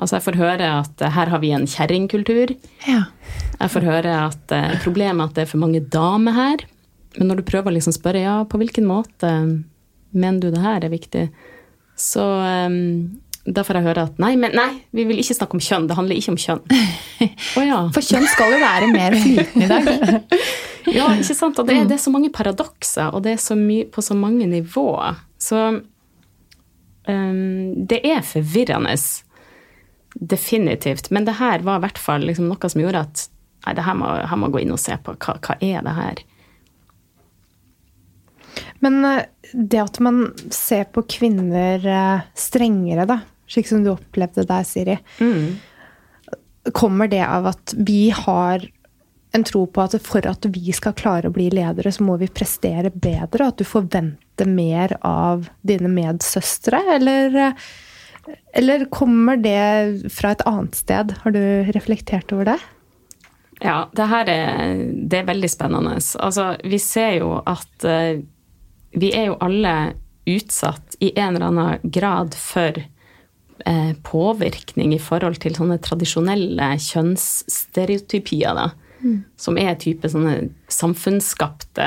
Altså 0.00 0.16
jeg 0.16 0.24
får 0.24 0.38
høre 0.40 0.68
at 0.80 1.02
eh, 1.04 1.12
her 1.12 1.28
har 1.34 1.42
vi 1.42 1.50
en 1.52 1.66
kjerringkultur. 1.68 2.54
Ja. 2.88 3.02
Jeg 3.60 3.72
får 3.74 3.84
høre 3.84 4.14
at 4.30 4.54
eh, 4.56 4.76
problemet 4.84 5.20
er 5.20 5.28
at 5.28 5.34
det 5.36 5.44
er 5.46 5.50
for 5.52 5.60
mange 5.62 5.82
damer 5.92 6.32
her. 6.36 6.64
Men 7.18 7.28
når 7.28 7.40
du 7.42 7.48
prøver 7.50 7.68
å 7.72 7.74
liksom 7.76 7.92
spørre 7.96 8.22
ja, 8.22 8.36
på 8.48 8.60
hvilken 8.62 8.86
måte 8.88 9.32
mener 10.10 10.40
du 10.42 10.50
det 10.54 10.62
her 10.62 10.82
er 10.86 10.90
viktig, 10.92 11.24
så 12.00 12.22
um, 12.66 13.18
da 13.44 13.62
får 13.66 13.78
jeg 13.78 13.86
høre 13.88 14.04
at 14.08 14.16
nei, 14.22 14.32
men 14.40 14.54
nei, 14.56 14.70
vi 14.96 15.04
vil 15.08 15.20
ikke 15.20 15.36
snakke 15.36 15.58
om 15.58 15.62
kjønn. 15.62 15.86
Det 15.90 15.96
handler 15.98 16.18
ikke 16.18 16.32
om 16.34 16.40
kjønn. 16.40 16.62
Oh, 17.58 17.64
ja. 17.66 17.80
For 17.92 18.00
kjønn 18.06 18.24
skal 18.30 18.54
jo 18.54 18.58
være 18.62 18.86
mer 18.94 19.14
flytende 19.20 19.66
i 19.66 19.68
dag. 19.68 19.86
Ja, 20.96 21.10
ikke 21.12 21.34
sant? 21.36 21.58
Og 21.60 21.66
det, 21.68 21.74
er- 21.76 21.88
det 21.90 21.98
er 21.98 22.02
så 22.02 22.10
mange 22.14 22.30
paradokser, 22.32 23.10
og 23.12 23.20
det 23.26 23.34
er 23.36 23.40
så 23.42 23.52
på 23.92 24.00
så 24.02 24.14
mange 24.16 24.46
nivåer. 24.48 25.18
Så 25.36 25.58
um, 27.08 27.74
det 27.90 28.00
er 28.06 28.22
forvirrende. 28.24 28.94
Definitivt. 30.14 31.10
Men 31.10 31.24
det 31.28 31.38
her 31.38 31.62
var 31.66 31.78
i 31.78 31.84
hvert 31.86 32.00
fall 32.00 32.26
liksom 32.26 32.50
noe 32.50 32.70
som 32.72 32.82
gjorde 32.82 33.04
at 33.06 33.24
nei, 33.66 33.74
det 33.76 33.86
her 33.86 33.96
må, 33.98 34.10
her 34.30 34.40
må 34.40 34.50
gå 34.52 34.62
inn 34.64 34.74
og 34.74 34.82
se 34.82 34.96
på. 34.98 35.14
Hva, 35.20 35.36
hva 35.44 35.56
er 35.60 35.86
det 35.86 35.96
her? 35.96 36.22
Men 38.84 39.04
eh, 39.04 39.24
det 39.52 39.82
at 39.82 40.00
man 40.02 40.24
ser 40.54 40.88
på 40.94 41.04
kvinner 41.10 41.84
eh, 41.86 42.26
strengere, 42.38 43.06
da, 43.08 43.20
slik 43.50 43.68
som 43.70 43.84
du 43.84 43.92
opplevde 43.94 44.46
der, 44.48 44.66
Siri, 44.66 44.98
kommer 46.76 47.08
det 47.10 47.22
av 47.24 47.48
at 47.50 47.74
vi 47.76 48.10
har 48.14 48.66
en 49.32 49.44
tro 49.46 49.62
på 49.66 49.82
at 49.84 49.94
for 50.02 50.26
at 50.26 50.46
vi 50.50 50.72
skal 50.74 50.96
klare 50.98 51.30
å 51.30 51.34
bli 51.34 51.48
ledere, 51.54 51.92
så 51.94 52.04
må 52.06 52.16
vi 52.20 52.30
prestere 52.30 52.90
bedre, 52.90 53.50
at 53.50 53.60
du 53.60 53.66
forventer 53.68 54.48
mer 54.48 54.96
av 55.06 55.46
dine 55.66 55.90
medsøstre, 55.92 56.80
eller, 56.96 57.36
eh, 57.36 57.70
eller 58.56 58.84
kommer 58.92 59.40
det 59.40 60.10
fra 60.12 60.34
et 60.34 60.44
annet 60.48 60.76
sted? 60.78 61.14
Har 61.22 61.34
du 61.34 61.42
reflektert 61.76 62.32
over 62.34 62.52
det? 62.52 62.58
Ja, 63.60 63.90
det 63.92 64.06
her 64.08 64.30
er, 64.32 64.76
det 65.10 65.18
er 65.18 65.28
veldig 65.28 65.50
spennende. 65.52 65.98
Altså, 65.98 66.54
vi 66.64 66.78
ser 66.80 67.18
jo 67.20 67.34
at 67.44 67.84
uh, 67.84 68.22
vi 68.96 69.12
er 69.14 69.30
jo 69.30 69.40
alle 69.44 69.74
utsatt 70.30 70.96
i 71.00 71.12
en 71.14 71.36
eller 71.36 71.46
annen 71.50 71.92
grad 71.92 72.34
for 72.38 72.76
eh, 72.76 73.92
påvirkning 74.06 74.94
i 74.94 75.00
forhold 75.02 75.40
til 75.42 75.56
sånne 75.56 75.78
tradisjonelle 75.82 76.72
kjønnsstereotypier, 76.84 78.58
da. 78.58 78.70
Som 79.40 79.56
er 79.58 79.78
type 79.80 80.10
sånne 80.12 80.50
samfunnsskapte 80.68 81.86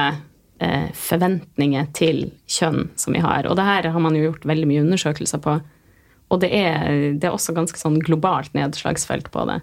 eh, 0.64 0.88
forventninger 0.98 1.92
til 1.94 2.24
kjønn 2.50 2.90
som 2.98 3.14
vi 3.14 3.22
har. 3.22 3.46
Og 3.46 3.60
det 3.60 3.68
her 3.68 3.92
har 3.94 4.02
man 4.02 4.18
jo 4.18 4.32
gjort 4.32 4.48
veldig 4.50 4.70
mye 4.72 4.86
undersøkelser 4.88 5.44
på. 5.44 5.60
Og 6.34 6.42
det 6.42 6.50
er, 6.58 7.14
det 7.14 7.30
er 7.30 7.36
også 7.36 7.54
ganske 7.54 7.78
sånn 7.78 8.00
globalt 8.02 8.54
nedslagsfelt 8.58 9.30
på 9.34 9.46
det. 9.50 9.60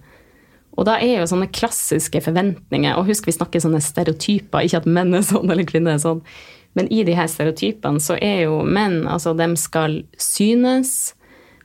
Og 0.79 0.87
da 0.87 0.97
er 1.03 1.19
jo 1.19 1.29
sånne 1.29 1.51
klassiske 1.51 2.21
forventninger 2.23 2.95
Og 2.95 3.09
husk, 3.09 3.27
vi 3.27 3.35
snakker 3.35 3.63
sånne 3.63 3.83
stereotyper, 3.83 4.63
ikke 4.65 4.85
at 4.85 4.89
menn 4.89 5.17
er 5.19 5.27
sånn 5.27 5.51
eller 5.51 5.67
kvinner 5.69 5.97
er 5.97 6.03
sånn. 6.03 6.23
Men 6.79 6.91
i 6.95 7.03
de 7.07 7.17
her 7.19 7.27
stereotypene 7.31 8.03
så 8.03 8.17
er 8.23 8.45
jo 8.47 8.61
menn 8.63 9.03
Altså, 9.11 9.35
de 9.39 9.49
skal 9.59 10.03
synes, 10.21 11.15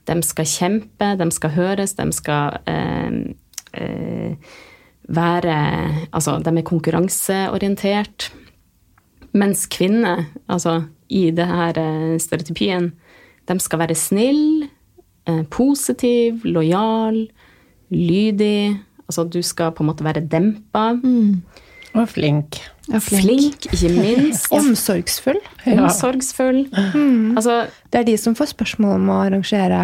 de 0.10 0.18
skal 0.26 0.50
kjempe, 0.50 1.12
de 1.22 1.30
skal 1.34 1.54
høres, 1.54 1.96
de 1.98 2.08
skal 2.18 2.58
eh, 2.70 3.22
eh, 3.78 4.58
være 5.06 5.60
Altså, 6.10 6.40
de 6.42 6.58
er 6.58 6.66
konkurranseorientert. 6.66 8.32
Mens 9.36 9.66
kvinner, 9.68 10.30
altså 10.48 10.86
i 11.12 11.30
det 11.36 11.46
her 11.46 11.78
eh, 11.78 12.16
stereotypien, 12.22 12.94
de 13.46 13.60
skal 13.62 13.82
være 13.84 13.98
snill, 14.00 14.66
eh, 14.66 14.75
positiv, 15.50 16.44
lojal, 16.46 17.27
lydig. 17.91 18.75
Altså 19.08 19.25
du 19.29 19.41
skal 19.46 19.72
på 19.75 19.84
en 19.84 19.89
måte 19.91 20.05
være 20.05 20.25
dempa. 20.32 20.91
Og 21.96 22.10
flink. 22.12 22.58
Ja, 22.91 23.00
Flink, 23.01 23.65
ikke 23.72 23.89
minst. 23.96 24.51
Omsorgsfull. 24.58 25.39
Omsorgsfull. 25.65 26.65
Altså, 27.38 27.65
Det 27.91 28.00
er 28.01 28.03
de 28.12 28.17
som 28.17 28.36
får 28.38 28.51
spørsmål 28.53 29.00
om 29.00 29.10
å 29.10 29.22
arrangere 29.25 29.79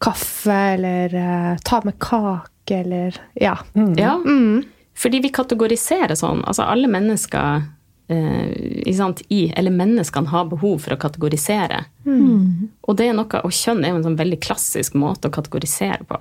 kaffe, 0.00 0.54
eller 0.78 1.12
uh, 1.12 1.56
ta 1.64 1.80
med 1.84 1.98
kake, 2.00 2.78
eller 2.84 3.18
Ja. 3.36 3.56
ja. 3.98 4.14
Fordi 5.00 5.20
vi 5.24 5.32
kategoriserer 5.32 6.14
sånn. 6.16 6.40
Altså 6.48 6.64
alle 6.68 6.88
mennesker 6.88 7.60
eh, 7.60 7.68
sant, 8.96 9.22
i, 9.28 9.44
eller 9.56 9.74
menneskene 9.74 10.32
har 10.32 10.48
behov 10.50 10.80
for 10.84 10.96
å 10.96 11.00
kategorisere. 11.00 11.84
Og 12.82 12.98
det 12.98 13.10
er 13.10 13.16
noe, 13.16 13.42
og 13.44 13.54
kjønn 13.54 13.84
er 13.84 13.92
jo 13.92 14.00
en 14.00 14.06
sånn 14.08 14.18
veldig 14.18 14.40
klassisk 14.42 14.96
måte 14.98 15.30
å 15.30 15.34
kategorisere 15.34 16.06
på. 16.08 16.18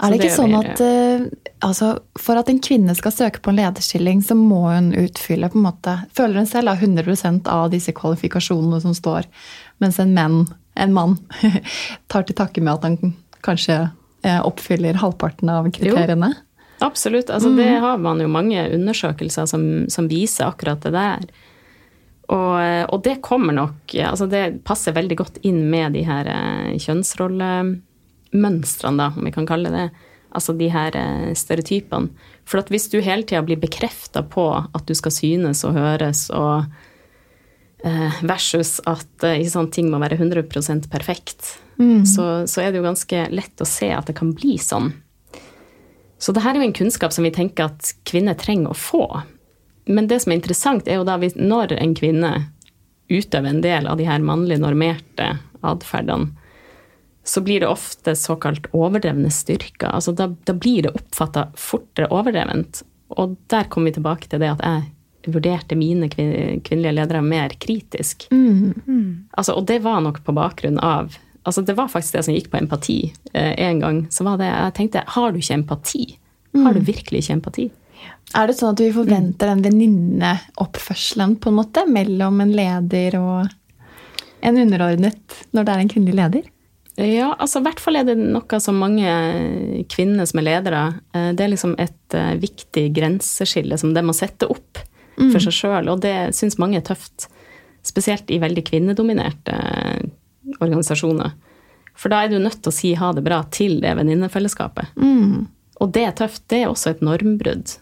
Er 0.00 0.10
det 0.10 0.18
ikke 0.18 0.28
det 0.28 0.36
sånn 0.36 0.54
at 0.56 0.80
eh, 0.82 1.24
altså, 1.66 1.90
for 2.18 2.40
at 2.40 2.48
en 2.50 2.60
kvinne 2.64 2.94
skal 2.96 3.12
søke 3.14 3.42
på 3.44 3.52
en 3.52 3.60
lederstilling, 3.60 4.22
så 4.24 4.36
må 4.38 4.62
hun 4.70 4.90
utfylle 4.96 5.50
på 5.52 5.60
en 5.60 5.66
måte 5.66 5.96
Føler 6.16 6.40
hun 6.40 6.48
selv 6.48 6.70
da, 6.70 6.76
100 6.78 7.50
av 7.52 7.68
disse 7.74 7.94
kvalifikasjonene 7.96 8.80
som 8.82 8.96
står, 8.96 9.28
mens 9.82 10.00
en, 10.02 10.14
menn, 10.16 10.44
en 10.80 10.94
mann 10.96 11.18
tar 12.10 12.26
til 12.26 12.38
takke 12.38 12.64
med 12.64 12.78
at 12.78 12.88
han 12.88 13.14
kanskje 13.44 13.78
eh, 14.24 14.40
oppfyller 14.40 15.00
halvparten 15.00 15.52
av 15.52 15.68
kriteriene? 15.74 16.32
Absolutt. 16.80 17.30
Altså, 17.30 17.50
Det 17.56 17.68
har 17.80 17.98
man 18.00 18.20
jo 18.20 18.28
mange 18.28 18.74
undersøkelser 18.74 19.46
som, 19.46 19.88
som 19.92 20.08
viser 20.08 20.48
akkurat 20.48 20.80
det 20.82 20.92
der. 20.96 21.20
Og, 22.30 22.86
og 22.94 23.02
det 23.02 23.16
kommer 23.26 23.50
nok 23.56 23.94
altså 24.06 24.26
Det 24.30 24.60
passer 24.62 24.94
veldig 24.94 25.16
godt 25.18 25.40
inn 25.46 25.70
med 25.70 25.92
de 25.98 26.04
her 26.06 26.28
eh, 26.30 26.78
kjønnsrollemønstrene, 26.78 29.02
da, 29.02 29.08
om 29.10 29.24
vi 29.26 29.32
kan 29.34 29.48
kalle 29.50 29.70
det. 29.74 29.88
Altså 30.30 30.54
de 30.54 30.68
her 30.70 30.94
eh, 30.96 31.34
stereotypene. 31.34 32.08
For 32.46 32.58
at 32.62 32.70
hvis 32.70 32.88
du 32.92 33.00
hele 33.02 33.26
tida 33.26 33.42
blir 33.46 33.58
bekrefta 33.60 34.22
på 34.22 34.46
at 34.62 34.86
du 34.86 34.94
skal 34.94 35.12
synes 35.14 35.64
og 35.66 35.74
høres, 35.74 36.30
og 36.30 36.64
eh, 37.82 38.22
versus 38.22 38.80
at 38.86 39.24
sant, 39.50 39.72
ting 39.74 39.90
må 39.90 39.98
være 40.02 40.16
100% 40.22 40.88
perfekt, 40.90 41.58
så, 42.04 42.44
så 42.44 42.60
er 42.60 42.70
det 42.70 42.76
jo 42.76 42.84
ganske 42.84 43.32
lett 43.32 43.60
å 43.64 43.64
se 43.64 43.88
at 43.88 44.04
det 44.10 44.14
kan 44.18 44.34
bli 44.36 44.58
sånn. 44.60 44.92
Så 46.20 46.34
det 46.36 46.42
her 46.44 46.54
er 46.54 46.60
jo 46.60 46.68
en 46.68 46.76
kunnskap 46.76 47.14
som 47.16 47.24
vi 47.24 47.32
tenker 47.32 47.70
at 47.70 47.94
kvinner 48.08 48.36
trenger 48.36 48.74
å 48.74 48.76
få. 48.76 49.04
Men 49.88 50.08
det 50.10 50.20
som 50.22 50.32
er 50.32 50.40
interessant, 50.40 50.88
er 50.88 51.00
jo 51.00 51.06
da 51.08 51.16
hvis, 51.20 51.38
når 51.40 51.72
en 51.80 51.94
kvinne 51.96 52.32
utøver 53.10 53.48
en 53.48 53.62
del 53.64 53.88
av 53.88 53.96
de 53.98 54.06
her 54.06 54.20
mannlig 54.22 54.60
normerte 54.60 55.32
atferdene, 55.66 56.34
så 57.24 57.40
blir 57.44 57.60
det 57.62 57.68
ofte 57.68 58.14
såkalt 58.16 58.68
overdrevne 58.76 59.30
styrker. 59.32 59.90
Altså 59.92 60.12
da, 60.16 60.30
da 60.44 60.54
blir 60.56 60.86
det 60.86 60.94
oppfatta 60.96 61.48
fortere 61.58 62.08
overdrevent. 62.12 62.82
Og 63.16 63.36
der 63.52 63.68
kommer 63.72 63.90
vi 63.90 63.98
tilbake 63.98 64.30
til 64.30 64.40
det 64.42 64.52
at 64.54 64.62
jeg 64.64 65.32
vurderte 65.34 65.76
mine 65.76 66.08
kvinnelige 66.08 66.94
ledere 66.96 67.20
mer 67.22 67.52
kritisk. 67.60 68.28
Altså, 69.36 69.56
og 69.56 69.66
det 69.68 69.82
var 69.84 70.00
nok 70.04 70.22
på 70.24 70.36
bakgrunn 70.36 70.80
av 70.80 71.16
altså 71.50 71.64
Det 71.66 71.76
var 71.78 71.90
faktisk 71.92 72.16
det 72.16 72.24
som 72.26 72.34
gikk 72.34 72.50
på 72.52 72.60
empati 72.60 72.98
eh, 73.34 73.54
en 73.66 73.82
gang. 73.82 74.00
Så 74.10 74.24
var 74.26 74.40
det, 74.40 74.48
jeg 74.48 74.76
tenkte, 74.78 75.04
har 75.16 75.32
du 75.32 75.40
ikke 75.40 75.58
empati? 75.58 76.04
Har 76.54 76.74
du 76.74 76.80
virkelig 76.82 77.24
ikke 77.24 77.36
empati? 77.38 77.68
Er 78.38 78.46
det 78.46 78.56
sånn 78.58 78.72
at 78.74 78.80
vi 78.82 78.92
forventer 78.94 79.50
den 79.50 79.64
venninneoppførselen 79.64 81.36
på 81.42 81.50
en 81.50 81.58
måte 81.58 81.84
mellom 81.90 82.40
en 82.42 82.54
leder 82.54 83.16
og 83.18 83.50
en 84.46 84.60
underordnet 84.62 85.40
når 85.50 85.66
det 85.66 85.74
er 85.74 85.82
en 85.82 85.92
kvinnelig 85.92 86.18
leder? 86.20 86.48
Ja, 87.00 87.30
altså 87.38 87.60
i 87.60 87.64
hvert 87.64 87.80
fall 87.80 88.00
er 88.00 88.06
det 88.08 88.16
noe 88.18 88.60
som 88.60 88.80
mange 88.82 89.10
kvinner 89.92 90.26
som 90.28 90.40
er 90.40 90.46
ledere 90.48 90.80
eh, 91.14 91.30
Det 91.32 91.44
er 91.46 91.52
liksom 91.52 91.76
et 91.80 92.16
eh, 92.18 92.34
viktig 92.40 92.90
grenseskille 92.96 93.78
som 93.80 93.94
de 93.96 94.04
må 94.04 94.14
sette 94.16 94.48
opp 94.50 94.82
for 95.20 95.42
seg 95.42 95.52
sjøl, 95.52 95.90
og 95.92 96.00
det 96.00 96.32
syns 96.32 96.56
mange 96.56 96.78
er 96.78 96.84
tøft. 96.86 97.26
Spesielt 97.84 98.30
i 98.32 98.38
veldig 98.40 98.62
kvinnedominerte 98.64 99.56
organisasjoner. 100.60 101.34
For 101.98 102.12
da 102.12 102.22
er 102.24 102.32
du 102.32 102.38
nødt 102.40 102.60
til 102.62 102.72
å 102.72 102.74
si 102.74 102.94
ha 102.96 103.10
det 103.16 103.24
bra 103.26 103.42
til 103.52 103.80
det 103.82 103.92
venninnefellesskapet. 103.98 104.94
Og 105.80 105.92
det 105.94 106.06
er 106.06 106.16
tøft. 106.16 106.44
Det 106.48 106.62
er 106.62 106.70
også 106.70 106.94
et 106.94 107.04
normbrudd. 107.04 107.76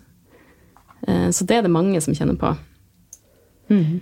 Eh, 1.06 1.28
så 1.34 1.46
det 1.46 1.58
er 1.58 1.66
det 1.66 1.74
mange 1.74 2.00
som 2.02 2.16
kjenner 2.16 2.38
på. 2.38 2.54
Mm. 3.70 4.00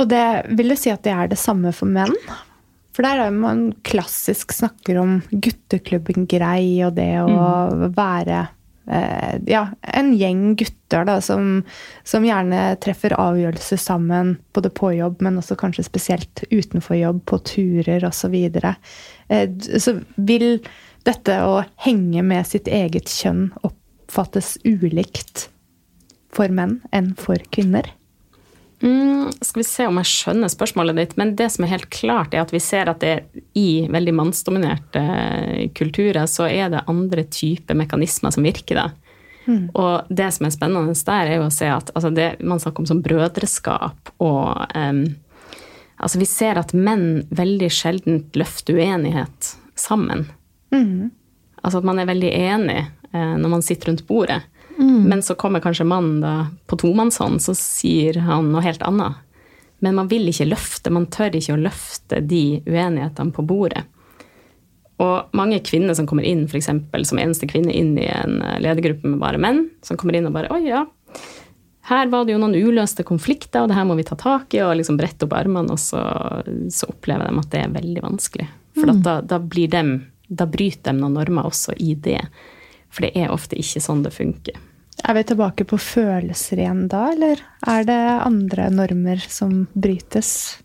Og 0.00 0.10
det 0.10 0.24
vil 0.58 0.72
du 0.72 0.78
si 0.78 0.92
at 0.92 1.04
det 1.06 1.14
er 1.14 1.30
det 1.30 1.40
samme 1.40 1.72
for 1.74 1.90
menn? 1.90 2.14
For 2.94 3.06
der 3.06 3.24
er 3.24 3.34
man 3.34 3.72
klassisk 3.86 4.54
snakker 4.54 5.00
om 5.02 5.16
gutteklubben 5.30 6.28
grei, 6.30 6.78
og 6.86 6.94
det 6.98 7.10
å 7.24 7.28
mm. 7.28 7.88
være 7.96 8.44
ja, 9.48 9.62
en 9.80 10.12
gjeng 10.18 10.56
gutter 10.60 11.06
da, 11.08 11.16
som, 11.24 11.62
som, 12.04 12.24
gjerne 12.26 12.76
treffer 12.84 13.14
avgjørelser 13.16 13.80
sammen, 13.80 14.34
både 14.52 14.70
på 14.74 14.92
jobb, 14.98 15.22
men 15.24 15.40
også 15.40 15.56
kanskje 15.60 15.86
spesielt 15.86 16.44
utenfor 16.50 16.98
jobb, 16.98 17.22
på 17.30 17.40
turer 17.48 18.04
osv. 18.04 18.36
Så, 18.52 18.74
eh, 19.32 19.48
så 19.80 19.96
vil 20.16 20.58
dette 21.08 21.40
å 21.44 21.62
henge 21.84 22.22
med 22.24 22.46
sitt 22.48 22.68
eget 22.68 23.08
kjønn 23.12 23.48
oppfattes 23.64 24.56
ulikt 24.64 25.48
for 26.34 26.52
menn 26.52 26.80
enn 26.92 27.14
for 27.18 27.40
kvinner? 27.54 27.88
Mm, 28.84 29.30
skal 29.40 29.60
vi 29.60 29.64
se 29.64 29.86
om 29.88 29.96
jeg 29.96 30.10
skjønner 30.10 30.50
spørsmålet 30.52 30.98
ditt. 30.98 31.14
Men 31.16 31.32
det 31.38 31.48
som 31.54 31.64
er 31.64 31.72
helt 31.72 31.88
klart, 31.94 32.34
er 32.34 32.42
at 32.44 32.52
vi 32.52 32.60
ser 32.60 32.90
at 32.92 33.00
det 33.00 33.14
i 33.56 33.86
veldig 33.88 34.12
mannsdominerte 34.18 35.04
kulturer, 35.78 36.26
så 36.28 36.50
er 36.50 36.68
det 36.74 36.84
andre 36.90 37.24
typer 37.24 37.78
mekanismer 37.80 38.34
som 38.34 38.44
virker 38.44 38.82
da. 38.82 38.86
Mm. 39.46 39.70
Og 39.72 40.12
det 40.12 40.28
som 40.36 40.46
er 40.46 40.52
spennende 40.52 40.96
der, 41.06 41.30
er 41.30 41.40
jo 41.40 41.48
å 41.48 41.54
se 41.54 41.68
at 41.72 41.92
altså 41.94 42.12
det, 42.12 42.28
man 42.44 42.60
snakker 42.60 42.84
om 42.84 42.88
som 42.92 43.02
brødreskap 43.04 44.16
og 44.24 44.64
um, 44.76 45.04
Altså 46.04 46.18
vi 46.18 46.26
ser 46.26 46.58
at 46.58 46.72
menn 46.74 47.22
veldig 47.32 47.68
sjelden 47.72 48.16
løfter 48.36 48.74
uenighet 48.76 49.52
sammen. 49.78 50.24
Mm. 50.74 51.12
Altså 51.62 51.80
at 51.80 51.86
man 51.86 52.00
er 52.02 52.08
veldig 52.10 52.32
enig 52.34 52.80
uh, 53.14 53.36
når 53.38 53.52
man 53.52 53.62
sitter 53.64 53.92
rundt 53.92 54.02
bordet. 54.08 54.40
Mm. 54.78 55.04
Men 55.10 55.22
så 55.22 55.36
kommer 55.38 55.62
kanskje 55.62 55.86
mannen 55.86 56.20
da 56.22 56.34
på 56.70 56.78
tomannshånd, 56.80 57.42
så 57.42 57.54
sier 57.58 58.18
han 58.26 58.50
noe 58.52 58.64
helt 58.64 58.82
annet. 58.82 59.20
Men 59.84 59.98
man 59.98 60.08
vil 60.08 60.30
ikke 60.30 60.48
løfte, 60.48 60.92
man 60.94 61.10
tør 61.12 61.34
ikke 61.36 61.56
å 61.56 61.60
løfte 61.60 62.22
de 62.24 62.62
uenighetene 62.64 63.34
på 63.34 63.44
bordet. 63.46 63.84
Og 65.02 65.34
mange 65.34 65.58
kvinner 65.66 65.96
som 65.98 66.06
kommer 66.06 66.26
inn, 66.26 66.44
f.eks. 66.46 66.70
som 67.08 67.20
eneste 67.20 67.48
kvinne 67.50 67.74
inn 67.74 67.96
i 67.98 68.06
en 68.06 68.38
eh, 68.42 68.60
ledergruppe 68.62 69.10
med 69.10 69.18
bare 69.22 69.40
menn, 69.42 69.64
som 69.82 69.98
kommer 69.98 70.16
inn 70.16 70.28
og 70.28 70.36
bare 70.36 70.52
Oi, 70.54 70.68
ja. 70.68 70.84
Her 71.84 72.08
var 72.12 72.24
det 72.24 72.32
jo 72.32 72.40
noen 72.40 72.54
uløste 72.54 73.04
konflikter, 73.04 73.64
og 73.64 73.68
det 73.68 73.76
her 73.76 73.84
må 73.84 73.96
vi 73.98 74.06
ta 74.08 74.16
tak 74.16 74.54
i, 74.56 74.62
og 74.64 74.76
liksom 74.78 74.96
brette 74.96 75.26
opp 75.26 75.34
armene, 75.36 75.74
og 75.74 75.82
så, 75.82 76.00
så 76.72 76.88
opplever 76.88 77.28
de 77.28 77.42
at 77.42 77.50
det 77.52 77.60
er 77.60 77.74
veldig 77.74 78.04
vanskelig. 78.06 78.46
For 78.78 78.88
mm. 78.88 79.02
da, 79.04 79.18
da, 79.34 79.40
blir 79.42 79.68
dem, 79.74 79.96
da 80.30 80.46
bryter 80.48 80.94
de 80.94 81.02
noen 81.02 81.18
normer 81.18 81.50
også 81.50 81.76
i 81.76 81.92
det. 81.98 82.22
For 82.94 83.02
det 83.06 83.12
er 83.18 83.34
ofte 83.34 83.58
ikke 83.58 83.80
sånn 83.82 84.04
det 84.04 84.12
funker. 84.14 84.56
Er 85.04 85.12
vi 85.18 85.22
tilbake 85.26 85.64
på 85.66 85.76
følelser 85.82 86.58
igjen 86.62 86.86
da, 86.88 87.12
eller 87.12 87.36
er 87.66 87.84
det 87.88 88.20
andre 88.22 88.70
normer 88.72 89.18
som 89.26 89.66
brytes? 89.74 90.58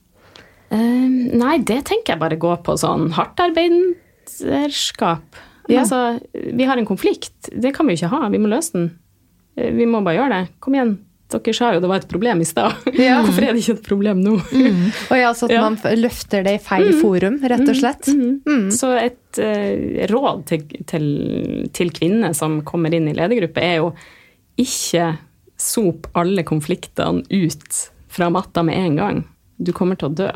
Uh, 0.70 1.10
nei, 1.34 1.58
det 1.66 1.82
tenker 1.90 2.14
jeg 2.14 2.22
bare 2.22 2.38
går 2.40 2.58
på 2.68 2.78
sånn 2.78 3.12
hardtarbeiderskap. 3.18 5.26
Ja. 5.70 5.80
Altså, 5.82 6.20
vi 6.34 6.64
har 6.70 6.78
en 6.78 6.90
konflikt. 6.90 7.50
Det 7.50 7.74
kan 7.76 7.88
vi 7.88 7.94
jo 7.94 7.98
ikke 8.04 8.14
ha. 8.14 8.30
Vi 8.34 8.42
må 8.42 8.48
løse 8.50 8.72
den. 8.78 8.88
Eh, 9.58 9.72
vi 9.76 9.86
må 9.90 9.98
bare 10.06 10.18
gjøre 10.18 10.34
det. 10.34 10.44
Kom 10.64 10.74
igjen, 10.78 10.94
dere 11.30 11.54
sa 11.54 11.72
jo 11.76 11.82
det 11.84 11.90
var 11.92 12.02
et 12.02 12.10
problem 12.10 12.42
i 12.42 12.48
stad. 12.48 12.76
Ja. 13.00 13.20
Hvorfor 13.26 13.46
er 13.46 13.54
det 13.54 13.64
ikke 13.64 13.78
et 13.78 13.86
problem 13.86 14.22
nå? 14.24 14.36
Mm. 14.52 14.84
Og 15.10 15.20
ja, 15.20 15.32
Så 15.38 15.48
at 15.50 15.56
ja. 15.56 15.64
man 15.66 15.78
løfter 16.00 16.46
det 16.46 16.56
i 16.58 16.62
feil 16.64 16.92
mm. 16.92 17.00
forum, 17.04 17.40
rett 17.44 17.66
og 17.66 17.74
mm. 17.74 17.80
slett. 17.82 18.12
Mm. 18.14 18.36
Mm. 18.48 18.68
Så 18.76 18.92
et 19.00 19.42
uh, 19.42 20.06
råd 20.12 20.46
til, 20.50 20.68
til, 20.90 21.08
til, 21.76 21.94
kvinner 21.96 22.36
som 22.38 22.60
kommer 22.68 22.94
inn 22.96 23.10
i 23.12 23.16
ledergruppe, 23.18 23.64
er 23.64 23.82
jo 23.84 23.94
ikke 24.60 25.14
sop 25.60 26.10
alle 26.20 26.44
konfliktene 26.48 27.24
ut 27.30 27.82
fra 28.10 28.30
matta 28.34 28.64
med 28.66 28.80
en 28.80 29.00
gang. 29.00 29.24
Du 29.60 29.74
kommer 29.76 30.00
til 30.00 30.10
å 30.10 30.16
dø. 30.24 30.30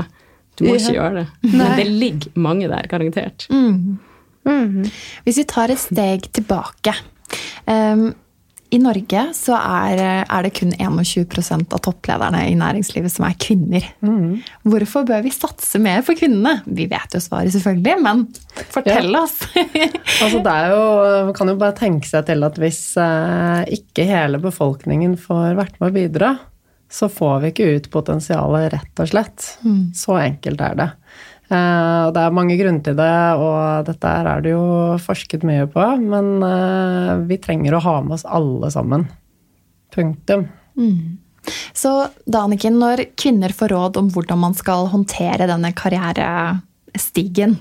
Du 0.59 0.67
må 0.67 0.75
ja. 0.75 0.81
ikke 0.81 0.97
gjøre 0.97 1.21
det. 1.21 1.27
Men 1.57 1.77
det 1.79 1.87
ligger 1.89 2.39
mange 2.39 2.69
der, 2.69 2.89
garantert. 2.91 3.47
Mm. 3.49 3.97
Hvis 5.23 5.39
vi 5.39 5.45
tar 5.47 5.71
et 5.71 5.79
steg 5.79 6.27
tilbake 6.35 6.91
um, 7.65 8.09
i 8.73 8.79
Norge 8.81 9.23
så 9.37 9.53
er, 9.57 9.99
er, 10.23 10.45
det 10.45 10.53
kun 10.57 10.71
21% 10.73 11.75
av 11.75 11.81
topplederne 11.85 12.41
i 12.49 12.55
næringslivet 12.57 13.13
som 13.13 13.27
er 13.27 13.35
kvinner. 13.41 13.85
Mm. 14.01 14.39
Hvorfor 14.65 15.05
bør 15.07 15.21
vi 15.25 15.33
satse 15.33 15.81
mer 15.81 16.01
for 16.05 16.17
kvinnene? 16.17 16.57
Vi 16.65 16.87
vet 16.91 17.13
jo 17.13 17.21
svaret, 17.21 17.53
selvfølgelig, 17.53 17.97
men 18.01 18.23
fortell 18.73 19.11
ja. 19.11 19.21
oss. 19.21 19.37
altså, 20.23 20.41
det 20.41 20.55
er 20.55 20.73
jo, 20.73 20.87
Man 21.29 21.37
kan 21.37 21.53
jo 21.53 21.59
bare 21.61 21.77
tenke 21.77 22.09
seg 22.09 22.25
til 22.29 22.47
at 22.47 22.57
hvis 22.61 22.81
eh, 23.01 23.75
ikke 23.77 24.07
hele 24.09 24.41
befolkningen 24.41 25.15
får 25.21 25.59
vært 25.59 25.77
med 25.79 25.91
å 25.91 25.97
bidra, 25.99 26.33
så 26.93 27.09
får 27.09 27.39
vi 27.41 27.53
ikke 27.53 27.69
ut 27.77 27.91
potensialet, 27.93 28.71
rett 28.73 29.01
og 29.01 29.09
slett. 29.09 29.47
Mm. 29.65 29.83
Så 29.97 30.17
enkelt 30.21 30.61
er 30.61 30.81
det. 30.81 30.89
Eh, 31.53 32.05
det 32.13 32.21
er 32.21 32.35
mange 32.35 32.57
grunner 32.59 32.83
til 32.85 32.95
det, 32.97 33.17
og 33.37 33.89
dette 33.89 34.13
er 34.19 34.43
det 34.43 34.53
jo 34.53 34.63
forsket 35.03 35.45
mye 35.47 35.67
på. 35.71 35.83
Men 36.01 36.31
eh, 36.47 37.11
vi 37.29 37.39
trenger 37.41 37.77
å 37.77 37.83
ha 37.85 37.97
med 38.05 38.17
oss 38.17 38.25
alle 38.25 38.71
sammen. 38.73 39.05
Punktum. 39.93 40.47
Mm. 40.79 41.19
Så 41.75 41.91
Daniken, 42.25 42.79
når 42.81 43.05
kvinner 43.19 43.53
får 43.53 43.73
råd 43.75 43.99
om 43.99 44.09
hvordan 44.13 44.41
man 44.41 44.57
skal 44.57 44.87
håndtere 44.93 45.49
denne 45.49 45.73
karrierestigen, 45.75 47.57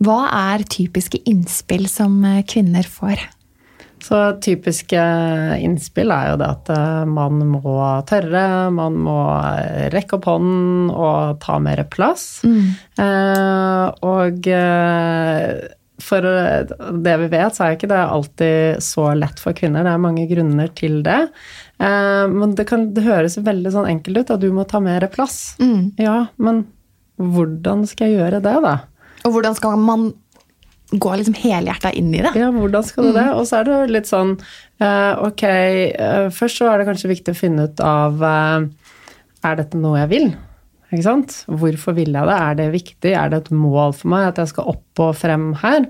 hva 0.00 0.20
er 0.32 0.64
typiske 0.68 1.20
innspill 1.28 1.88
som 1.90 2.22
kvinner 2.48 2.86
får? 2.88 3.20
Så 4.00 4.20
typiske 4.40 5.00
innspill 5.60 6.12
er 6.14 6.30
jo 6.32 6.38
det 6.40 6.48
at 6.54 6.70
eh, 6.74 7.02
man 7.08 7.42
må 7.50 7.74
tørre, 8.08 8.44
man 8.74 8.96
må 9.04 9.18
rekke 9.92 10.16
opp 10.16 10.30
hånden 10.30 10.88
og 10.94 11.42
ta 11.44 11.58
mer 11.62 11.84
plass. 11.92 12.40
Mm. 12.46 12.70
Eh, 13.04 13.84
og 14.08 14.48
eh, 14.48 15.76
for 16.00 16.24
det 16.24 17.16
vi 17.22 17.28
vet, 17.30 17.54
så 17.54 17.66
er 17.66 17.76
ikke 17.76 17.90
det 17.90 18.00
alltid 18.00 18.84
så 18.84 19.10
lett 19.18 19.40
for 19.42 19.56
kvinner. 19.56 19.84
Det 19.84 19.92
er 19.92 20.02
mange 20.02 20.26
grunner 20.30 20.70
til 20.76 21.00
det. 21.06 21.20
Eh, 21.80 22.24
men 22.32 22.54
det 22.56 22.66
kan 22.70 22.90
det 22.96 23.06
høres 23.06 23.38
veldig 23.40 23.74
sånn 23.74 23.90
enkelt 23.94 24.22
ut 24.22 24.34
at 24.36 24.42
du 24.42 24.50
må 24.54 24.66
ta 24.68 24.80
mer 24.84 25.06
plass. 25.12 25.56
Mm. 25.60 25.92
Ja, 26.00 26.18
men 26.40 26.64
hvordan 27.20 27.84
skal 27.88 28.10
jeg 28.10 28.20
gjøre 28.20 28.42
det, 28.44 28.56
da? 28.64 28.76
Og 29.26 29.36
hvordan 29.36 29.56
skal 29.58 29.76
man 29.80 30.10
gå 30.90 31.14
liksom 31.16 31.36
helhjerta 31.38 31.92
inn 31.96 32.12
i 32.14 32.22
det. 32.24 32.34
Ja, 32.38 32.50
hvordan 32.54 32.84
skal 32.86 33.10
du 33.10 33.14
det? 33.14 33.26
Mm. 33.30 33.34
Og 33.38 33.48
så 33.48 33.60
er 33.60 33.68
det 33.68 33.78
litt 33.94 34.10
sånn 34.10 34.36
uh, 34.82 35.14
Ok, 35.26 35.44
uh, 35.46 36.28
først 36.34 36.60
så 36.60 36.70
er 36.70 36.80
det 36.80 36.88
kanskje 36.88 37.12
viktig 37.12 37.34
å 37.34 37.38
finne 37.38 37.68
ut 37.70 37.82
av 37.84 38.22
uh, 38.24 38.64
Er 39.46 39.60
dette 39.60 39.78
noe 39.78 40.00
jeg 40.02 40.10
vil? 40.14 40.26
Ikke 40.90 41.06
sant? 41.06 41.36
Hvorfor 41.46 41.94
vil 41.94 42.10
jeg 42.16 42.26
det? 42.26 42.34
Er 42.34 42.56
det 42.58 42.66
viktig? 42.72 43.12
Er 43.14 43.30
det 43.30 43.44
et 43.44 43.52
mål 43.54 43.94
for 43.94 44.10
meg 44.10 44.32
at 44.32 44.40
jeg 44.42 44.50
skal 44.50 44.72
opp 44.72 45.02
og 45.04 45.12
frem 45.14 45.52
her? 45.60 45.84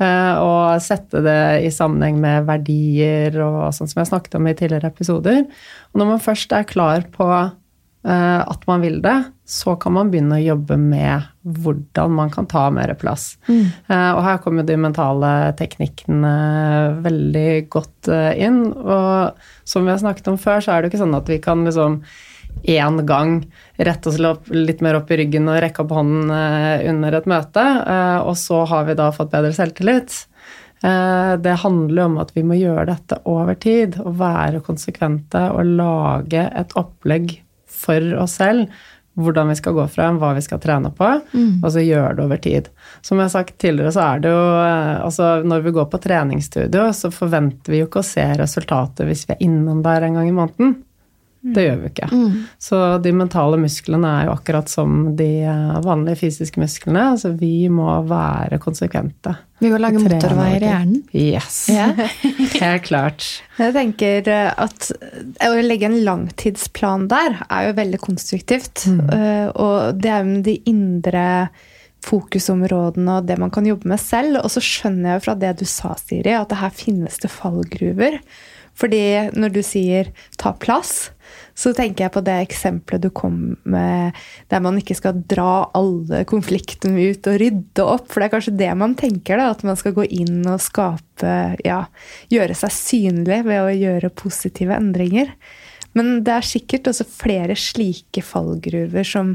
Og 0.00 0.80
sette 0.80 1.20
det 1.20 1.66
i 1.66 1.68
sammenheng 1.68 2.16
med 2.22 2.46
verdier 2.48 3.36
og 3.44 3.58
sånn 3.76 3.90
som 3.90 4.00
jeg 4.00 4.08
snakket 4.08 4.38
om 4.38 4.48
i 4.48 4.54
tidligere 4.56 4.88
episoder. 4.88 5.42
Og 5.92 6.00
når 6.00 6.08
man 6.08 6.24
først 6.24 6.56
er 6.56 6.64
klar 6.72 7.04
på 7.12 7.28
Eh, 8.06 8.40
at 8.46 8.66
man 8.70 8.84
vil 8.84 9.00
det, 9.02 9.16
så 9.44 9.74
kan 9.82 9.96
man 9.96 10.12
begynne 10.12 10.38
å 10.38 10.44
jobbe 10.44 10.76
med 10.78 11.26
hvordan 11.46 12.14
man 12.16 12.30
kan 12.30 12.46
ta 12.50 12.66
mer 12.74 12.92
plass. 12.98 13.36
Mm. 13.46 13.66
Eh, 13.88 14.12
og 14.12 14.22
her 14.26 14.38
kommer 14.42 14.66
de 14.66 14.78
mentale 14.80 15.32
teknikkene 15.58 16.32
veldig 17.04 17.50
godt 17.72 18.10
eh, 18.12 18.32
inn. 18.46 18.64
Og 18.74 19.36
som 19.68 19.86
vi 19.86 19.94
har 19.94 20.02
snakket 20.02 20.32
om 20.32 20.40
før, 20.40 20.64
så 20.64 20.74
er 20.74 20.82
det 20.82 20.88
jo 20.88 20.94
ikke 20.94 21.04
sånn 21.04 21.18
at 21.18 21.30
vi 21.30 21.38
kan 21.44 21.62
liksom 21.66 22.00
én 22.66 23.02
gang 23.06 23.38
rette 23.76 24.10
oss 24.10 24.18
litt 24.50 24.80
mer 24.82 24.98
opp 24.98 25.10
i 25.12 25.18
ryggen 25.20 25.46
og 25.52 25.60
rekke 25.62 25.84
opp 25.84 25.92
hånden 25.92 26.32
under 26.88 27.18
et 27.18 27.28
møte, 27.28 27.64
og 28.24 28.32
så 28.40 28.62
har 28.70 28.86
vi 28.88 28.94
da 28.96 29.10
fått 29.12 29.34
bedre 29.34 29.52
selvtillit. 29.54 30.16
Det 30.80 31.56
handler 31.60 32.08
om 32.08 32.16
at 32.24 32.32
vi 32.32 32.46
må 32.48 32.56
gjøre 32.56 32.88
dette 32.88 33.20
over 33.28 33.60
tid 33.60 34.00
og 34.00 34.16
være 34.22 34.64
konsekvente 34.64 35.44
og 35.52 35.68
lage 35.76 36.46
et 36.48 36.72
opplegg 36.80 37.36
for 37.68 38.16
oss 38.22 38.38
selv 38.40 38.72
hvordan 39.16 39.48
vi 39.48 39.56
skal 39.58 39.76
gå 39.76 39.86
frem, 39.88 40.18
hva 40.20 40.32
vi 40.36 40.42
skal 40.44 40.60
trene 40.60 40.90
på, 40.94 41.08
mm. 41.32 41.52
og 41.64 41.70
så 41.72 41.84
gjøre 41.84 42.14
det 42.16 42.24
over 42.26 42.40
tid. 42.42 42.68
Som 43.00 43.18
jeg 43.18 43.28
har 43.28 43.34
sagt 43.34 43.56
tidligere, 43.62 43.94
så 43.96 44.04
er 44.04 44.24
det 44.24 44.32
jo 44.34 44.42
eh, 44.60 44.92
Altså, 45.06 45.28
når 45.46 45.64
vi 45.64 45.72
går 45.76 45.86
på 45.92 46.00
treningsstudio, 46.02 46.88
så 46.96 47.12
forventer 47.14 47.72
vi 47.72 47.80
jo 47.80 47.88
ikke 47.88 48.02
å 48.02 48.06
se 48.06 48.24
resultater 48.38 49.08
hvis 49.08 49.26
vi 49.28 49.36
er 49.36 49.46
innom 49.46 49.82
der 49.84 50.06
en 50.06 50.18
gang 50.18 50.28
i 50.28 50.36
måneden. 50.36 50.76
Det 51.54 51.62
gjør 51.66 51.76
vi 51.82 51.90
ikke. 51.92 52.08
Mm. 52.10 52.38
Så 52.58 52.78
de 53.04 53.12
mentale 53.14 53.58
musklene 53.60 54.12
er 54.20 54.28
jo 54.28 54.34
akkurat 54.34 54.70
som 54.70 55.12
de 55.18 55.28
eh, 55.46 55.76
vanlige 55.84 56.20
fysiske 56.24 56.60
musklene. 56.62 57.04
Altså 57.12 57.30
vi 57.38 57.68
må 57.72 57.88
være 58.08 58.58
konsekvente. 58.62 59.36
Vi 59.62 59.70
må 59.72 59.78
lage 59.80 60.00
motorveier 60.02 60.64
i 60.64 60.72
hjernen? 60.72 60.98
Yes. 61.16 61.60
Yeah. 61.72 62.02
Helt 62.60 62.88
klart. 62.88 63.28
Jeg 63.60 63.76
tenker 63.76 64.32
eh, 64.32 64.50
at 64.52 64.90
å 65.46 65.54
legge 65.64 65.88
en 65.88 66.02
langtidsplan 66.08 67.06
der 67.12 67.40
er 67.46 67.70
jo 67.70 67.78
veldig 67.78 68.02
konstruktivt. 68.02 68.88
Mm. 68.90 69.00
Eh, 69.16 69.48
og 69.54 70.02
det 70.02 70.12
er 70.12 70.26
jo 70.26 70.44
de 70.50 70.58
indre 70.72 71.24
fokusområdene 72.06 73.18
og 73.18 73.26
det 73.26 73.38
man 73.40 73.52
kan 73.54 73.66
jobbe 73.66 73.88
med 73.90 74.02
selv. 74.02 74.42
Og 74.42 74.52
så 74.52 74.62
skjønner 74.62 75.14
jeg 75.14 75.20
jo 75.20 75.26
fra 75.28 75.38
det 75.40 75.56
du 75.62 75.64
sa, 75.68 75.94
Siri, 76.00 76.34
at 76.36 76.52
det 76.52 76.60
her 76.60 76.74
finnes 76.74 77.18
det 77.22 77.32
fallgruver. 77.32 78.20
Fordi 78.76 79.32
når 79.32 79.54
du 79.54 79.62
sier 79.64 80.12
'ta 80.36 80.52
plass', 80.52 81.10
så 81.56 81.72
tenker 81.76 82.06
jeg 82.06 82.14
på 82.14 82.22
det 82.26 82.36
eksempelet 82.44 83.06
du 83.06 83.10
kom 83.16 83.38
med, 83.64 84.16
der 84.52 84.64
man 84.64 84.76
ikke 84.80 84.96
skal 84.98 85.22
dra 85.28 85.66
alle 85.76 86.24
konfliktene 86.28 87.10
ut 87.12 87.28
og 87.30 87.38
rydde 87.40 87.86
opp. 87.86 88.10
For 88.10 88.20
det 88.20 88.28
er 88.28 88.34
kanskje 88.34 88.56
det 88.60 88.72
man 88.76 88.96
tenker, 88.98 89.40
da, 89.40 89.50
at 89.54 89.64
man 89.66 89.78
skal 89.80 89.96
gå 89.96 90.08
inn 90.22 90.42
og 90.44 90.60
skape 90.64 91.36
Ja, 91.64 91.86
gjøre 92.28 92.54
seg 92.58 92.74
synlig 92.74 93.40
ved 93.46 93.62
å 93.62 93.72
gjøre 93.72 94.12
positive 94.12 94.76
endringer. 94.76 95.32
Men 95.96 96.20
det 96.26 96.34
er 96.34 96.44
sikkert 96.44 96.90
også 96.90 97.06
flere 97.08 97.56
slike 97.56 98.20
fallgruver 98.20 99.06
som 99.08 99.32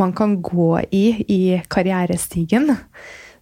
man 0.00 0.14
kan 0.16 0.40
gå 0.42 0.72
i 0.90 1.04
i 1.30 1.42
karrierestigen. 1.70 2.74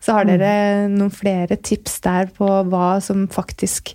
Så 0.04 0.14
har 0.14 0.28
dere 0.28 0.86
noen 0.92 1.12
flere 1.14 1.56
tips 1.56 1.98
der 2.04 2.28
på 2.36 2.48
hva 2.68 2.98
som 3.02 3.26
faktisk 3.32 3.94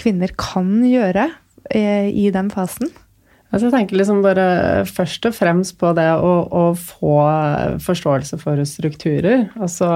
kvinner 0.00 0.32
kan 0.40 0.80
gjøre 0.88 1.28
eh, 1.70 2.08
i 2.10 2.30
den 2.34 2.50
fasen? 2.50 2.90
Altså 3.54 3.68
jeg 3.68 3.74
tenker 3.76 3.98
liksom 4.00 4.22
bare 4.24 4.44
først 4.90 5.28
og 5.28 5.34
fremst 5.36 5.76
på 5.78 5.92
det 5.94 6.08
å, 6.18 6.32
å, 6.50 6.62
få 6.74 7.18
forståelse 7.84 8.38
for 8.40 8.58
strukturer. 8.66 9.44
Altså 9.54 9.86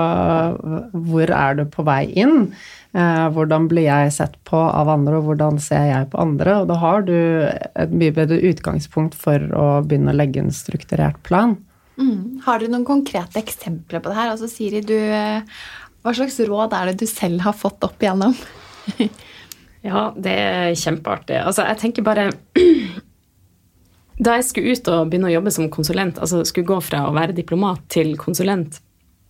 hvor 0.95 1.33
er 1.35 1.59
du 1.59 1.65
på 1.67 1.83
vei 1.89 2.05
inn? 2.23 2.53
Eh, 2.95 3.25
hvordan 3.35 3.67
blir 3.69 3.89
jeg 3.89 4.13
sett 4.15 4.37
på 4.49 4.59
av 4.59 4.89
andre, 4.93 5.19
og 5.19 5.27
hvordan 5.27 5.59
ser 5.63 5.89
jeg 5.91 6.11
på 6.13 6.21
andre? 6.23 6.61
Og 6.63 6.71
da 6.71 6.79
har 6.79 7.03
du 7.09 7.17
et 7.19 7.91
mye 7.91 8.15
bedre 8.15 8.39
utgangspunkt 8.53 9.19
for 9.19 9.43
å 9.51 9.67
begynne 9.83 10.15
å 10.15 10.21
legge 10.21 10.45
en 10.45 10.55
strukturert 10.55 11.19
plan. 11.27 11.57
Mm. 11.99 12.39
Har 12.47 12.63
dere 12.63 12.77
noen 12.77 12.87
konkrete 12.87 13.43
eksempler 13.43 14.05
på 14.05 14.13
det 14.13 14.21
her? 14.21 14.31
Altså 14.37 14.47
Siri, 14.51 14.85
du, 14.87 14.95
hva 16.07 16.15
slags 16.15 16.39
råd 16.47 16.79
er 16.79 16.93
det 16.93 17.03
du 17.03 17.11
selv 17.11 17.43
har 17.43 17.59
fått 17.59 17.83
opp 17.91 18.07
igjennom? 18.07 18.39
Ja, 19.87 20.09
det 20.19 20.33
er 20.35 20.73
kjempeartig. 20.79 21.37
Altså, 21.39 21.63
jeg 21.69 21.79
tenker 21.79 22.07
bare 22.07 22.25
Da 24.19 24.35
jeg 24.39 24.49
skulle 24.49 24.75
ut 24.75 24.91
og 24.91 25.11
begynne 25.11 25.31
å 25.31 25.35
jobbe 25.37 25.53
som 25.55 25.69
konsulent, 25.71 26.19
altså 26.19 26.43
skulle 26.47 26.69
gå 26.69 26.79
fra 26.83 27.05
å 27.07 27.15
være 27.15 27.37
diplomat 27.37 27.85
til 27.93 28.17
konsulent, 28.19 28.81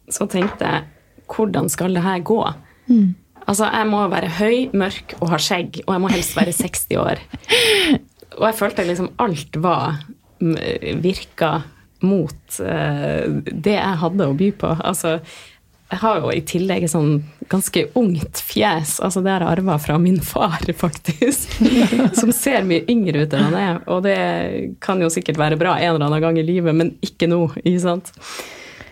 så 0.09 0.27
tenkte 0.31 0.69
jeg 0.69 0.87
hvordan 1.29 1.69
skal 1.69 1.97
det 1.97 2.05
her 2.05 2.23
gå? 2.25 2.41
Mm. 2.89 3.11
Altså, 3.49 3.69
jeg 3.73 3.89
må 3.89 4.03
være 4.13 4.31
høy, 4.39 4.57
mørk 4.77 5.17
og 5.21 5.33
ha 5.33 5.41
skjegg, 5.41 5.83
og 5.87 5.95
jeg 5.95 6.05
må 6.05 6.13
helst 6.13 6.37
være 6.37 6.57
60 6.63 7.01
år. 7.01 7.21
Og 8.39 8.47
jeg 8.47 8.59
følte 8.59 8.87
liksom 8.89 9.13
alt 9.21 9.61
var 9.61 9.99
virka 11.03 11.59
mot 12.07 12.59
uh, 12.63 13.25
det 13.51 13.75
jeg 13.75 14.01
hadde 14.03 14.29
å 14.29 14.37
by 14.39 14.51
på. 14.61 14.73
Altså, 14.87 15.19
jeg 15.89 16.01
har 16.03 16.19
jo 16.21 16.31
i 16.35 16.43
tillegg 16.45 16.85
et 16.85 16.93
sånn 16.93 17.23
ganske 17.49 17.87
ungt 17.97 18.43
fjes. 18.45 18.99
altså 19.01 19.23
Det 19.25 19.33
har 19.33 19.45
jeg 19.45 19.53
arva 19.57 19.79
fra 19.81 19.97
min 20.01 20.19
far, 20.21 20.61
faktisk. 20.77 21.55
Som 22.21 22.33
ser 22.37 22.67
mye 22.69 22.85
yngre 22.93 23.25
ut 23.25 23.33
enn 23.33 23.47
han 23.47 23.57
er. 23.57 23.79
Og 23.89 24.03
det 24.05 24.19
kan 24.85 25.01
jo 25.01 25.09
sikkert 25.13 25.41
være 25.41 25.57
bra 25.61 25.79
en 25.79 25.95
eller 25.95 26.05
annen 26.11 26.25
gang 26.25 26.41
i 26.41 26.45
livet, 26.45 26.77
men 26.77 26.93
ikke 27.05 27.31
nå. 27.31 27.41
ikke 27.63 27.81
sant? 27.87 28.13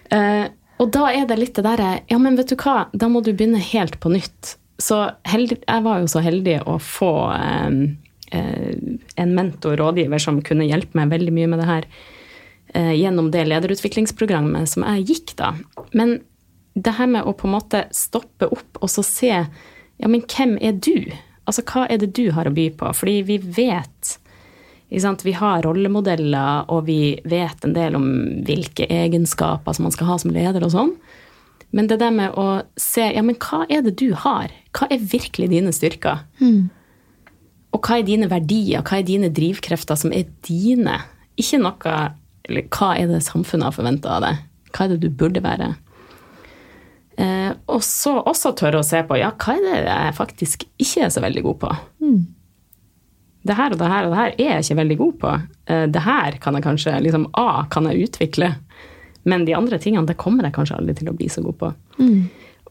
Eh, 0.09 0.47
og 0.81 0.89
da 0.95 1.11
er 1.13 1.27
det 1.29 1.37
litt 1.41 1.57
det 1.57 1.65
derre 1.67 1.91
Ja, 2.09 2.19
men 2.23 2.37
vet 2.39 2.53
du 2.53 2.57
hva, 2.61 2.87
da 2.93 3.09
må 3.13 3.21
du 3.25 3.33
begynne 3.35 3.61
helt 3.61 3.99
på 4.01 4.13
nytt. 4.13 4.57
Så 4.81 5.03
heldig, 5.29 5.59
jeg 5.67 5.85
var 5.85 6.01
jo 6.01 6.09
så 6.09 6.23
heldig 6.25 6.63
å 6.69 6.79
få 6.81 7.13
eh, 7.37 7.77
en 8.37 9.35
mentor, 9.37 9.77
rådgiver, 9.81 10.23
som 10.23 10.41
kunne 10.45 10.69
hjelpe 10.69 10.97
meg 10.97 11.13
veldig 11.13 11.37
mye 11.37 11.51
med 11.53 11.61
det 11.61 11.69
her 11.69 11.91
eh, 12.73 12.95
gjennom 12.97 13.29
det 13.37 13.45
lederutviklingsprogrammet 13.53 14.73
som 14.73 14.85
jeg 14.89 15.07
gikk 15.13 15.37
da. 15.41 15.53
Men 15.93 16.19
det 16.77 16.93
her 16.99 17.09
med 17.09 17.25
å 17.25 17.33
på 17.37 17.49
en 17.49 17.57
måte 17.57 17.87
stoppe 17.97 18.51
opp 18.53 18.83
og 18.83 18.93
så 18.93 19.05
se 19.07 19.33
ja, 19.33 20.09
men 20.09 20.23
hvem 20.29 20.57
er 20.61 20.77
du? 20.77 21.09
Altså 21.49 21.65
hva 21.65 21.87
er 21.89 22.03
det 22.03 22.13
du 22.19 22.29
har 22.37 22.49
å 22.49 22.55
by 22.55 22.69
på? 22.77 22.93
Fordi 22.99 23.21
vi 23.25 23.39
vet 23.41 24.19
Vi 24.89 25.33
har 25.35 25.63
rollemodeller, 25.65 26.71
og 26.71 26.85
vi 26.87 27.19
vet 27.25 27.65
en 27.65 27.73
del 27.75 27.97
om 27.99 28.05
hvilke 28.47 28.87
egenskaper 28.87 29.75
som 29.75 29.83
man 29.83 29.93
skal 29.93 30.07
ha 30.07 30.19
som 30.23 30.31
leder 30.31 30.63
og 30.63 30.71
sånn. 30.71 30.93
Men 31.75 31.89
det 31.91 31.99
der 31.99 32.13
med 32.15 32.37
å 32.39 32.63
se 32.79 33.09
ja, 33.11 33.25
men 33.27 33.35
hva 33.43 33.65
er 33.67 33.83
det 33.83 33.97
du 33.99 34.13
har? 34.15 34.53
Hva 34.71 34.87
er 34.87 35.03
virkelig 35.03 35.49
dine 35.51 35.73
styrker? 35.75 36.23
Mm. 36.39 36.69
Og 37.75 37.83
hva 37.83 37.99
er 37.99 38.07
dine 38.07 38.31
verdier? 38.31 38.85
Hva 38.87 39.01
er 39.01 39.09
dine 39.09 39.33
drivkrefter 39.35 39.99
som 39.99 40.15
er 40.15 40.31
dine? 40.47 41.01
Ikke 41.37 41.59
noe 41.61 41.97
Eller 42.47 42.69
hva 42.71 42.93
er 42.95 43.11
det 43.11 43.25
samfunnet 43.27 43.67
har 43.67 43.75
forventa 43.75 44.15
av 44.17 44.23
deg? 44.23 44.47
Hva 44.71 44.87
er 44.87 44.95
det 44.95 45.03
du 45.03 45.11
burde 45.11 45.43
være? 45.43 45.73
Eh, 47.17 47.53
og 47.73 47.85
så 47.85 48.19
også 48.21 48.53
tørre 48.59 48.83
å 48.83 48.87
se 48.87 49.01
på 49.09 49.17
ja, 49.17 49.31
hva 49.33 49.55
er 49.57 49.85
det 49.85 49.85
jeg 49.87 50.17
faktisk 50.19 50.67
ikke 50.77 51.07
er 51.07 51.13
så 51.15 51.23
veldig 51.25 51.45
god 51.47 51.59
på. 51.63 51.71
Mm. 52.05 52.19
Det 53.47 53.57
her 53.57 53.73
og 53.73 53.81
det 53.81 53.89
her 53.93 54.07
og 54.07 54.13
det 54.13 54.21
her 54.21 54.35
er 54.35 54.51
jeg 54.57 54.67
ikke 54.67 54.81
veldig 54.83 54.99
god 55.01 55.19
på. 55.23 55.35
Eh, 55.73 55.85
det 55.93 56.03
her 56.05 56.39
kan 56.43 56.59
jeg 56.59 56.67
kanskje 56.67 56.97
liksom, 57.07 57.29
A 57.41 57.67
kan 57.73 57.89
jeg 57.89 58.09
utvikle, 58.09 58.51
men 59.25 59.47
de 59.49 59.57
andre 59.57 59.79
tingene 59.83 60.09
det 60.09 60.19
kommer 60.21 60.47
jeg 60.47 60.57
kanskje 60.59 60.81
aldri 60.81 60.97
til 60.99 61.13
å 61.13 61.17
bli 61.17 61.31
så 61.33 61.45
god 61.47 61.59
på. 61.63 61.73
Mm. 62.03 62.19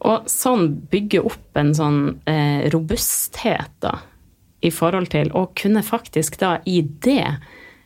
Og 0.05 0.27
sånn 0.29 0.67
bygge 0.91 1.23
opp 1.25 1.58
en 1.58 1.73
sånn 1.75 2.01
eh, 2.29 2.67
robusthet 2.73 3.73
da, 3.84 3.97
i 4.65 4.71
forhold 4.73 5.10
til 5.13 5.31
å 5.34 5.47
kunne 5.58 5.81
faktisk 5.86 6.38
da 6.41 6.58
i 6.69 6.81
det 6.84 7.38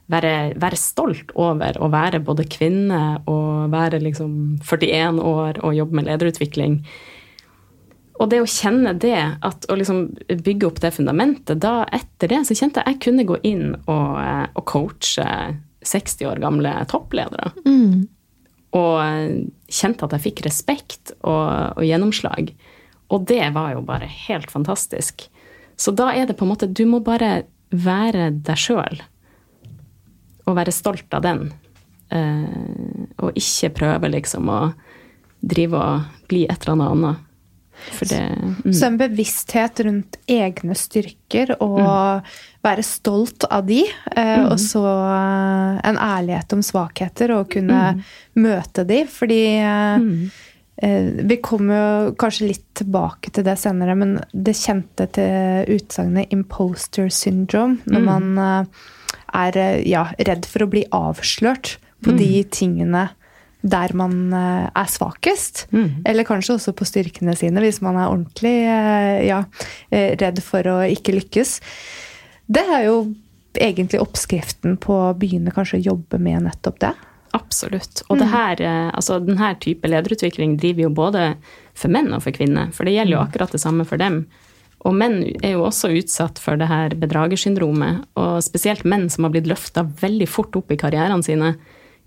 være, 0.10 0.34
være, 0.60 0.80
stolt 0.80 1.32
over 1.38 1.78
å 1.78 1.89
være 1.93 2.22
både 2.26 2.48
kvinne 2.50 3.19
og 3.30 3.69
være 3.74 4.02
liksom 4.04 4.60
41 4.65 5.22
år 5.22 5.62
og 5.63 5.78
jobbe 5.78 6.00
med 6.00 6.10
lederutvikling. 6.10 6.80
Og 8.19 8.28
det 8.32 8.41
å 8.43 8.50
kjenne 8.50 8.95
det, 9.00 9.19
at 9.45 9.67
å 9.72 9.78
liksom 9.80 10.10
bygge 10.43 10.67
opp 10.67 10.82
det 10.84 10.91
fundamentet, 10.98 11.62
da 11.63 11.86
etter 11.95 12.34
det 12.34 12.41
så 12.48 12.58
kjente 12.58 12.84
jeg 12.84 12.98
jeg 12.98 13.04
kunne 13.06 13.28
gå 13.30 13.38
inn 13.48 13.76
og, 13.86 14.15
og 14.60 14.63
coache 14.67 15.28
60 15.88 16.28
år 16.28 16.41
gamle 16.43 16.74
toppledere. 16.91 17.54
Mm. 17.63 18.10
Og 18.76 19.69
kjente 19.72 20.06
at 20.06 20.17
jeg 20.17 20.26
fikk 20.26 20.43
respekt 20.50 21.13
og, 21.22 21.80
og 21.80 21.86
gjennomslag. 21.88 22.52
Og 23.10 23.24
det 23.30 23.45
var 23.56 23.78
jo 23.78 23.86
bare 23.88 24.10
helt 24.28 24.52
fantastisk. 24.52 25.30
Så 25.80 25.95
da 25.95 26.12
er 26.12 26.28
det 26.28 26.36
på 26.36 26.43
en 26.43 26.52
måte 26.52 26.67
Du 26.67 26.84
må 26.89 27.00
bare 27.00 27.45
være 27.72 28.30
deg 28.36 28.60
sjøl 28.60 29.00
å 30.51 30.57
være 30.57 30.75
stolt 30.75 31.13
av 31.17 31.25
den. 31.25 31.47
Eh, 32.09 32.45
og 33.21 33.38
ikke 33.38 33.73
prøve 33.81 34.12
liksom 34.12 34.49
å 34.49 34.62
drive 35.39 35.79
og 35.79 36.29
bli 36.29 36.45
et 36.49 36.67
eller 36.67 36.93
annet. 36.93 37.25
Det, 37.99 38.35
mm. 38.65 38.73
Så 38.73 38.85
en 38.85 38.97
bevissthet 38.97 39.79
rundt 39.79 40.17
egne 40.27 40.75
styrker 40.75 41.53
og 41.63 41.79
mm. 41.79 42.29
være 42.65 42.83
stolt 42.83 43.45
av 43.49 43.65
de. 43.69 43.81
Eh, 44.15 44.35
mm. 44.41 44.49
Og 44.51 44.59
så 44.62 44.83
eh, 44.83 45.79
en 45.89 45.99
ærlighet 46.03 46.57
om 46.57 46.63
svakheter 46.65 47.33
og 47.38 47.49
kunne 47.55 47.81
mm. 47.95 48.03
møte 48.43 48.85
de. 48.89 49.01
Fordi 49.09 49.41
eh, 49.62 49.95
mm. 50.03 50.13
eh, 50.83 51.09
vi 51.31 51.39
kommer 51.45 51.79
jo 51.79 52.13
kanskje 52.19 52.51
litt 52.51 52.67
tilbake 52.81 53.33
til 53.35 53.47
det 53.47 53.57
senere, 53.62 53.95
men 53.99 54.17
det 54.31 54.57
kjente 54.59 55.07
til 55.15 55.75
utsagnet 55.79 56.31
'imposter 56.35 57.12
syndrome'. 57.12 57.79
Når 57.88 57.99
mm. 57.99 58.09
man 58.12 58.45
eh, 58.45 58.88
er 59.36 59.58
eh, 59.60 59.80
ja, 59.89 60.08
redd 60.18 60.48
for 60.50 60.65
å 60.65 60.70
bli 60.72 60.84
avslørt 60.96 61.78
på 62.04 62.13
mm. 62.13 62.20
de 62.20 62.44
tingene 62.54 63.08
der 63.60 63.92
man 63.98 64.32
eh, 64.36 64.68
er 64.68 64.92
svakest. 64.92 65.65
Mm. 65.76 66.02
Eller 66.08 66.28
kanskje 66.28 66.56
også 66.58 66.76
på 66.78 66.88
styrkene 66.88 67.36
sine, 67.38 67.63
hvis 67.63 67.82
man 67.86 68.00
er 68.00 68.12
ordentlig 68.12 68.56
eh, 68.63 69.26
ja, 69.30 69.44
redd 69.92 70.42
for 70.46 70.72
å 70.72 70.80
ikke 70.88 71.18
lykkes. 71.18 71.60
Det 72.50 72.65
er 72.65 72.88
jo 72.88 73.02
egentlig 73.60 74.02
oppskriften 74.02 74.78
på 74.82 74.96
å 75.10 75.13
begynne 75.18 75.54
kanskje 75.54 75.80
å 75.80 75.88
jobbe 75.92 76.20
med 76.22 76.46
nettopp 76.48 76.80
det. 76.86 76.94
Absolutt. 77.38 78.04
Og 78.10 78.22
mm. 78.22 78.28
her, 78.32 78.62
altså, 78.98 79.20
denne 79.22 79.52
type 79.62 79.89
lederutvikling 79.89 80.56
driver 80.62 80.88
jo 80.88 80.94
både 80.98 81.26
for 81.78 81.92
menn 81.94 82.10
og 82.15 82.24
for 82.26 82.34
kvinner. 82.34 82.72
For 82.74 82.88
det 82.88 82.96
gjelder 82.96 83.18
jo 83.18 83.20
mm. 83.20 83.28
akkurat 83.28 83.54
det 83.54 83.62
samme 83.62 83.86
for 83.89 84.02
dem. 84.02 84.24
Og 84.88 84.96
menn 84.96 85.22
er 85.44 85.58
jo 85.58 85.65
også 85.68 85.92
utsatt 85.92 86.39
for 86.39 86.60
det 86.60 86.70
her 86.70 86.96
bedragersyndromet. 87.00 88.06
Og 88.20 88.39
spesielt 88.46 88.86
menn 88.88 89.10
som 89.12 89.28
har 89.28 89.34
blitt 89.34 89.50
løfta 89.50 89.84
veldig 90.00 90.30
fort 90.32 90.56
opp 90.60 90.72
i 90.72 90.80
karrierene 90.80 91.26
sine 91.26 91.54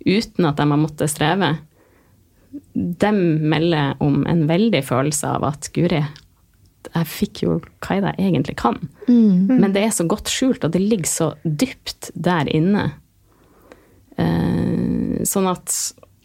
uten 0.07 0.49
at 0.49 0.59
de 0.59 0.67
har 0.67 0.81
måttet 0.81 1.13
streve. 1.13 1.53
De 2.73 3.13
melder 3.13 4.01
om 4.03 4.23
en 4.29 4.47
veldig 4.49 4.83
følelse 4.89 5.37
av 5.37 5.45
at 5.53 5.69
guri, 5.77 6.01
jeg 6.93 7.09
fikk 7.09 7.45
jo 7.45 7.59
hva 7.85 7.99
jeg 8.01 8.17
egentlig 8.19 8.57
kan. 8.61 8.81
Mm. 9.07 9.53
Men 9.53 9.73
det 9.75 9.85
er 9.85 9.95
så 9.95 10.07
godt 10.09 10.33
skjult, 10.33 10.65
og 10.65 10.73
det 10.75 10.83
ligger 10.83 11.09
så 11.09 11.29
dypt 11.45 12.11
der 12.15 12.49
inne. 12.53 12.89
Eh, 14.17 15.23
sånn 15.29 15.49
at 15.51 15.77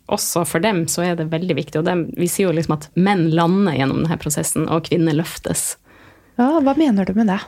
også 0.08 0.46
for 0.48 0.64
dem 0.64 0.86
så 0.92 1.04
er 1.04 1.20
det 1.20 1.30
veldig 1.32 1.58
viktig. 1.60 1.82
Og 1.82 1.88
dem, 1.88 2.08
vi 2.18 2.30
sier 2.32 2.50
jo 2.50 2.56
liksom 2.56 2.78
at 2.78 2.88
menn 2.96 3.28
lander 3.36 3.76
gjennom 3.78 4.02
denne 4.04 4.20
prosessen, 4.22 4.68
og 4.72 4.88
kvinner 4.88 5.16
løftes. 5.18 5.76
Ja, 6.38 6.58
Hva 6.64 6.74
mener 6.78 7.08
du 7.08 7.14
med 7.18 7.32
det? 7.32 7.40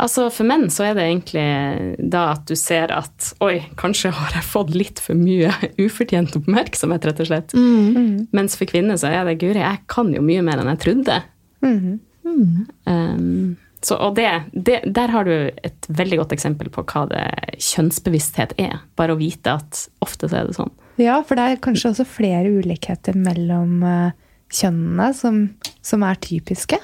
Altså 0.00 0.28
For 0.32 0.48
menn 0.48 0.70
så 0.72 0.86
er 0.88 0.94
det 0.96 1.06
egentlig 1.06 2.06
da 2.12 2.30
at 2.32 2.46
du 2.48 2.54
ser 2.56 2.92
at 2.94 3.32
oi, 3.44 3.58
kanskje 3.80 4.12
har 4.16 4.36
jeg 4.38 4.46
fått 4.48 4.70
litt 4.72 5.02
for 5.02 5.18
mye 5.18 5.50
ufortjent 5.84 6.38
oppmerksomhet, 6.38 7.08
rett 7.10 7.20
og 7.20 7.28
slett. 7.28 7.56
Mm. 7.56 8.30
Mens 8.36 8.56
for 8.56 8.70
kvinner 8.70 9.00
så 9.00 9.10
er 9.12 9.26
det 9.28 9.40
guri, 9.42 9.60
jeg 9.60 9.82
kan 9.90 10.12
jo 10.14 10.22
mye 10.24 10.44
mer 10.46 10.62
enn 10.62 10.72
jeg 10.72 10.84
trodde. 10.86 11.18
Mm. 11.60 11.98
Um, 12.24 13.58
så, 13.84 13.96
og 13.96 14.16
det, 14.16 14.28
det, 14.52 14.82
der 14.92 15.12
har 15.12 15.28
du 15.28 15.34
et 15.48 15.88
veldig 15.88 16.22
godt 16.22 16.34
eksempel 16.36 16.68
på 16.72 16.84
hva 16.88 17.06
det 17.10 17.26
kjønnsbevissthet 17.64 18.56
er. 18.60 18.80
Bare 18.96 19.16
å 19.16 19.20
vite 19.20 19.56
at 19.56 19.84
ofte 20.04 20.28
så 20.28 20.40
er 20.40 20.48
det 20.48 20.56
sånn. 20.56 20.72
Ja, 21.00 21.20
for 21.24 21.36
det 21.36 21.46
er 21.46 21.62
kanskje 21.64 21.94
også 21.94 22.08
flere 22.08 22.52
ulikheter 22.60 23.16
mellom 23.16 23.80
eh, 23.88 24.16
kjønnene 24.52 25.10
som, 25.16 25.46
som 25.84 26.04
er 26.04 26.20
typiske. 26.20 26.76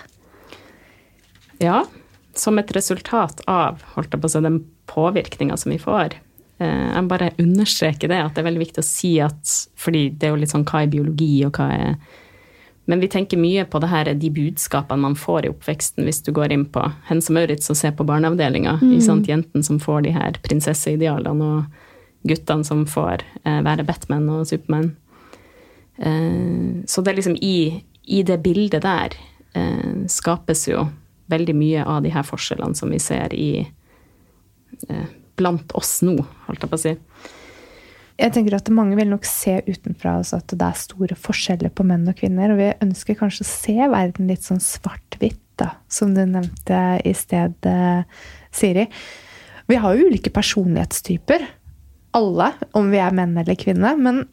Ja, 1.63 1.85
som 2.37 2.59
et 2.59 2.73
resultat 2.77 3.41
av 3.49 3.83
holdt 3.95 4.13
jeg 4.13 4.23
på 4.23 4.29
å 4.29 4.33
si, 4.33 4.43
den 4.45 4.61
påvirkninga 4.91 5.57
som 5.57 5.73
vi 5.73 5.81
får. 5.81 6.19
Jeg 6.59 6.93
Jeg 6.97 7.09
bare 7.09 7.35
understreker 7.39 8.09
det, 8.09 8.17
at 8.17 8.35
det 8.35 8.41
er 8.41 8.47
veldig 8.47 8.63
viktig 8.63 8.81
å 8.81 8.87
si 8.87 9.19
at 9.21 9.51
Fordi 9.77 10.09
det 10.09 10.25
er 10.25 10.31
jo 10.31 10.39
litt 10.41 10.55
sånn 10.55 10.65
hva 10.65 10.83
er 10.83 10.89
biologi, 10.89 11.45
og 11.45 11.59
hva 11.59 11.67
er 11.69 11.97
Men 12.87 13.01
vi 13.01 13.09
tenker 13.09 13.37
mye 13.37 13.65
på 13.67 13.79
det 13.83 13.91
her, 13.91 14.15
de 14.15 14.31
budskapene 14.31 15.03
man 15.03 15.17
får 15.19 15.45
i 15.45 15.51
oppveksten 15.51 16.05
hvis 16.05 16.23
du 16.23 16.33
går 16.33 16.53
inn 16.53 16.65
på 16.65 16.85
Hense 17.09 17.33
Maurits 17.33 17.69
og 17.69 17.77
ser 17.77 17.93
på 17.93 18.07
barneavdelinga. 18.07 18.79
Mm. 18.81 19.25
Jentene 19.27 19.65
som 19.67 19.81
får 19.81 20.07
de 20.07 20.13
her 20.15 20.39
prinsesseidealene, 20.43 21.45
og 21.45 21.65
guttene 22.31 22.65
som 22.65 22.87
får 22.87 23.25
eh, 23.43 23.59
være 23.67 23.83
Batman 23.83 24.29
og 24.31 24.47
Superman. 24.47 24.93
Eh, 25.99 26.87
så 26.87 27.03
det 27.03 27.11
er 27.11 27.19
liksom 27.19 27.37
i, 27.43 27.83
i 28.07 28.23
det 28.23 28.39
bildet 28.45 28.87
der 28.87 29.19
eh, 29.59 30.07
skapes 30.07 30.69
jo 30.69 30.87
veldig 31.33 31.57
mye 31.59 31.87
av 31.87 32.03
de 32.05 32.13
her 32.15 32.27
forskjellene 32.27 32.79
som 32.79 32.93
vi 32.93 33.01
ser 33.03 33.35
i 33.35 33.51
eh, 33.63 35.09
blant 35.37 35.73
oss 35.77 35.99
nå, 36.07 36.17
holdt 36.47 36.65
jeg 36.65 36.73
på 36.73 36.79
å 36.79 36.85
si. 36.85 36.95
Jeg 38.17 38.33
tenker 38.33 38.57
at 38.57 38.71
Mange 38.73 38.97
vil 38.97 39.11
nok 39.11 39.27
se 39.29 39.59
utenfra 39.67 40.17
også 40.23 40.39
at 40.41 40.55
det 40.55 40.65
er 40.65 40.79
store 40.81 41.19
forskjeller 41.21 41.73
på 41.77 41.85
menn 41.85 42.07
og 42.09 42.17
kvinner. 42.17 42.55
Og 42.55 42.61
vi 42.63 42.71
ønsker 42.87 43.19
kanskje 43.19 43.45
å 43.45 43.51
se 43.51 43.77
verden 43.93 44.31
litt 44.31 44.47
sånn 44.47 44.63
svart-hvitt, 44.63 45.43
da, 45.61 45.75
som 45.89 46.15
du 46.17 46.23
nevnte 46.29 46.81
i 47.05 47.13
sted, 47.17 47.57
eh, 47.69 48.05
Siri. 48.53 48.87
Vi 49.67 49.79
har 49.83 49.97
jo 49.97 50.09
ulike 50.09 50.33
personlighetstyper, 50.33 51.45
alle, 52.17 52.53
om 52.73 52.89
vi 52.93 53.01
er 53.03 53.13
menn 53.13 53.37
eller 53.37 53.59
kvinne. 53.61 53.93
Men 54.01 54.25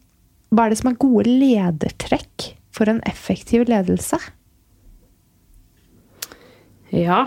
hva 0.53 0.67
er 0.67 0.71
det 0.71 0.79
som 0.79 0.91
er 0.91 1.01
gode 1.01 1.27
ledertrekk 1.27 2.53
for 2.71 2.91
en 2.91 3.01
effektiv 3.09 3.65
ledelse? 3.67 4.19
Ja, 6.93 7.23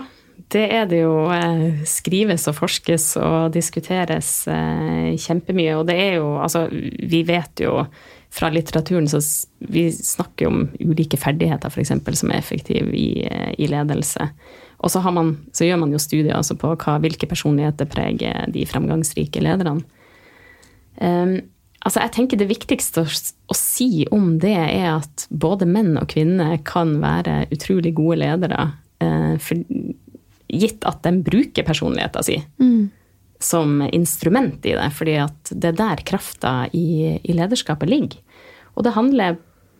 det 0.53 0.67
er 0.71 0.85
det 0.87 1.01
jo. 1.01 1.27
eh, 1.33 1.81
Skrives 1.87 2.47
og 2.47 2.55
forskes 2.61 3.09
og 3.19 3.51
diskuteres 3.55 4.47
eh, 4.51 5.17
kjempemye. 5.19 5.75
Og 5.79 5.87
det 5.89 5.97
er 5.99 6.13
jo 6.21 6.37
Altså, 6.39 6.67
vi 6.71 7.23
vet 7.27 7.63
jo 7.65 7.81
fra 8.29 8.49
litteraturen 8.51 9.07
så 9.07 9.19
Vi 9.59 9.89
snakker 9.91 10.47
om 10.47 10.69
ulike 10.79 11.17
ferdigheter, 11.17 11.69
f.eks., 11.69 11.91
som 12.19 12.31
er 12.31 12.39
effektive 12.39 12.95
i, 12.95 13.25
eh, 13.27 13.53
i 13.57 13.67
ledelse. 13.67 14.29
Og 14.79 14.91
så, 14.93 15.01
man, 15.11 15.35
så 15.51 15.65
gjør 15.65 15.79
man 15.81 15.91
jo 15.91 15.99
studier 15.99 16.35
altså 16.37 16.55
på 16.55 16.75
hva, 16.75 16.97
hvilke 17.01 17.27
personligheter 17.27 17.89
preger 17.89 18.45
de 18.53 18.65
fremgangsrike 18.69 19.41
lederne. 19.41 19.81
Um, 21.01 21.39
altså 21.85 22.01
jeg 22.01 22.13
tenker 22.13 22.39
Det 22.41 22.47
viktigste 22.49 23.03
å, 23.05 23.07
å 23.49 23.55
si 23.57 24.05
om 24.13 24.37
det, 24.41 24.53
er 24.53 24.99
at 24.99 25.27
både 25.29 25.65
menn 25.69 25.97
og 25.97 26.09
kvinner 26.13 26.57
kan 26.65 26.95
være 27.01 27.47
utrolig 27.53 27.95
gode 27.97 28.21
ledere. 28.21 28.69
Eh, 29.03 29.35
for, 29.43 29.63
gitt 30.47 30.85
at 30.87 31.01
de 31.03 31.11
bruker 31.25 31.67
personligheten 31.67 32.23
sin 32.23 32.45
som 33.39 33.81
instrument 33.93 34.65
i 34.65 34.73
det. 34.73 34.89
fordi 34.97 35.17
at 35.21 35.51
det 35.51 35.69
er 35.69 35.77
der 35.77 36.03
krafta 36.07 36.53
i, 36.73 37.19
i 37.21 37.35
lederskapet 37.37 37.89
ligger. 37.89 38.17
Og 38.75 38.85
det 38.85 38.95
handler 38.95 39.37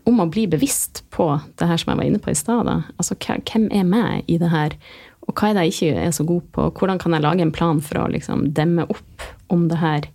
om 0.08 0.22
å 0.24 0.30
bli 0.32 0.46
bevisst 0.48 1.04
på 1.12 1.30
det 1.60 1.68
her 1.68 1.80
som 1.80 1.92
jeg 1.92 2.00
var 2.00 2.08
inne 2.08 2.22
på 2.24 2.32
i 2.32 2.38
stad. 2.38 2.70
Altså, 2.70 3.18
hvem 3.18 3.68
er 3.76 3.88
meg 3.88 4.30
i 4.32 4.38
det 4.40 4.52
her? 4.54 4.78
Og 5.28 5.36
hva 5.36 5.50
er 5.50 5.58
det 5.58 5.66
jeg 5.66 5.74
ikke 5.76 6.06
er 6.06 6.14
så 6.16 6.26
god 6.28 6.46
på? 6.56 6.70
Hvordan 6.80 7.02
kan 7.02 7.16
jeg 7.16 7.26
lage 7.26 7.44
en 7.44 7.56
plan 7.56 7.82
for 7.84 8.04
å 8.04 8.12
liksom 8.14 8.48
demme 8.56 8.88
opp 8.88 9.26
om 9.52 9.68
det 9.72 9.82
her? 9.82 10.08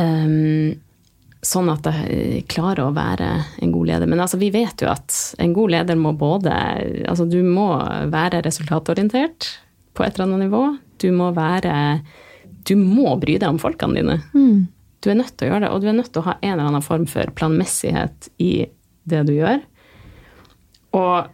Ehm, 0.00 0.78
sånn 1.44 1.70
at 1.70 1.86
jeg 1.86 2.42
klarer 2.50 2.88
å 2.88 2.94
være 2.96 3.28
en 3.62 3.72
god 3.74 3.90
leder. 3.92 4.10
Men 4.10 4.22
altså, 4.24 4.40
vi 4.40 4.50
vet 4.54 4.82
jo 4.82 4.90
at 4.90 5.14
en 5.38 5.54
god 5.56 5.74
leder 5.76 5.98
må 5.98 6.14
både 6.18 6.54
Altså, 7.08 7.28
du 7.30 7.40
må 7.46 7.70
være 8.10 8.42
resultatorientert 8.46 9.46
på 9.94 10.04
et 10.04 10.16
eller 10.16 10.26
annet 10.28 10.48
nivå. 10.48 10.64
Du 10.98 11.10
må 11.14 11.30
være 11.36 12.00
Du 12.66 12.74
må 12.76 13.14
bry 13.20 13.38
deg 13.38 13.48
om 13.48 13.62
folkene 13.62 14.00
dine. 14.00 14.18
Du 15.00 15.10
er 15.12 15.20
nødt 15.20 15.36
til 15.38 15.46
å 15.46 15.52
gjøre 15.52 15.62
det, 15.62 15.70
og 15.72 15.80
du 15.80 15.88
er 15.88 15.96
nødt 15.96 16.10
til 16.12 16.20
å 16.24 16.26
ha 16.26 16.36
en 16.42 16.52
eller 16.52 16.68
annen 16.68 16.84
form 16.84 17.06
for 17.08 17.30
planmessighet 17.38 18.30
i 18.42 18.66
det 19.08 19.20
du 19.28 19.36
gjør. 19.36 19.60
Og 20.98 21.30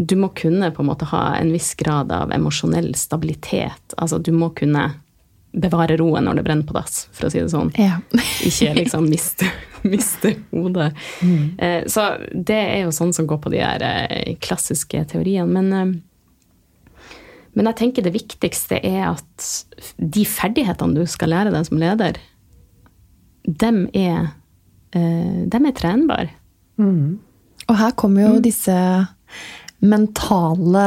du 0.00 0.14
må 0.16 0.30
kunne 0.38 0.70
på 0.72 0.84
en 0.84 0.88
måte 0.88 1.08
ha 1.10 1.34
en 1.36 1.50
viss 1.52 1.74
grad 1.76 2.12
av 2.14 2.30
emosjonell 2.32 2.94
stabilitet. 2.96 3.96
Altså, 3.98 4.20
du 4.22 4.30
må 4.32 4.52
kunne 4.56 4.86
bevare 5.52 5.96
roen 5.98 6.24
når 6.28 6.38
det 6.38 6.44
brenner 6.46 6.66
på 6.68 6.76
dass, 6.76 7.08
for 7.16 7.26
å 7.26 7.30
si 7.32 7.40
det 7.42 7.50
sånn. 7.50 7.72
Ja. 7.80 7.96
Ikke 8.46 8.70
liksom 8.76 9.08
miste, 9.10 9.48
miste 9.92 10.34
hodet. 10.52 10.92
Eh, 11.58 11.82
Så 11.90 12.04
det 12.30 12.58
er 12.60 12.84
jo 12.84 12.92
sånn 12.94 13.12
som 13.16 13.26
går 13.30 13.40
på 13.42 13.50
de 13.54 13.62
her 13.64 13.82
eh, 13.82 14.36
klassiske 14.42 15.02
teoriene. 15.10 15.50
Men, 15.50 15.72
eh, 15.72 17.14
men 17.58 17.66
jeg 17.72 17.80
tenker 17.80 18.06
det 18.06 18.14
viktigste 18.14 18.78
er 18.86 19.08
at 19.10 19.48
de 19.98 20.22
ferdighetene 20.28 20.94
du 21.00 21.06
skal 21.10 21.32
lære 21.34 21.50
deg 21.54 21.66
som 21.66 21.80
leder, 21.82 22.20
dem 23.42 23.88
er, 23.96 24.28
eh, 24.94 25.46
dem 25.50 25.66
er 25.66 25.74
trenbare. 25.74 26.30
Og 26.80 27.76
her 27.76 27.90
kommer 27.98 28.22
jo 28.28 28.38
disse 28.44 28.72
mentale 29.80 30.84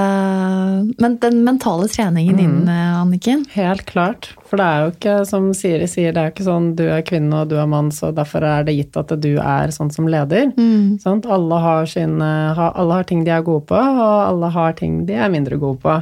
Men 0.97 1.17
den 1.21 1.43
mentale 1.43 1.87
treningen 1.87 2.37
din, 2.37 2.67
eh, 2.67 3.01
Anniken. 3.01 3.45
Helt 3.51 3.85
klart. 3.85 4.29
For 4.49 4.61
det 4.61 4.65
er 4.65 4.83
jo 4.83 4.91
ikke, 4.93 5.15
som 5.25 5.49
Siri 5.57 5.87
sier, 5.89 6.13
det 6.13 6.21
er 6.21 6.29
jo 6.29 6.33
ikke 6.35 6.45
sånn 6.45 6.67
du 6.77 6.83
er 6.85 7.05
kvinne 7.05 7.41
og 7.41 7.49
du 7.49 7.57
er 7.57 7.69
mann, 7.69 7.89
så 7.91 8.11
derfor 8.13 8.45
er 8.45 8.67
det 8.67 8.77
gitt 8.77 8.99
at 8.99 9.15
du 9.23 9.31
er 9.41 9.73
sånn 9.73 9.89
som 9.93 10.07
leder. 10.07 10.53
Sant? 11.01 11.25
Alle, 11.25 11.57
har 11.63 11.89
sine, 11.89 12.29
alle 12.53 12.99
har 12.99 13.09
ting 13.09 13.25
de 13.25 13.33
er 13.33 13.41
gode 13.45 13.65
på, 13.71 13.81
og 13.81 14.15
alle 14.27 14.53
har 14.53 14.77
ting 14.77 15.03
de 15.09 15.17
er 15.17 15.33
mindre 15.33 15.57
gode 15.57 15.81
på. 15.81 15.97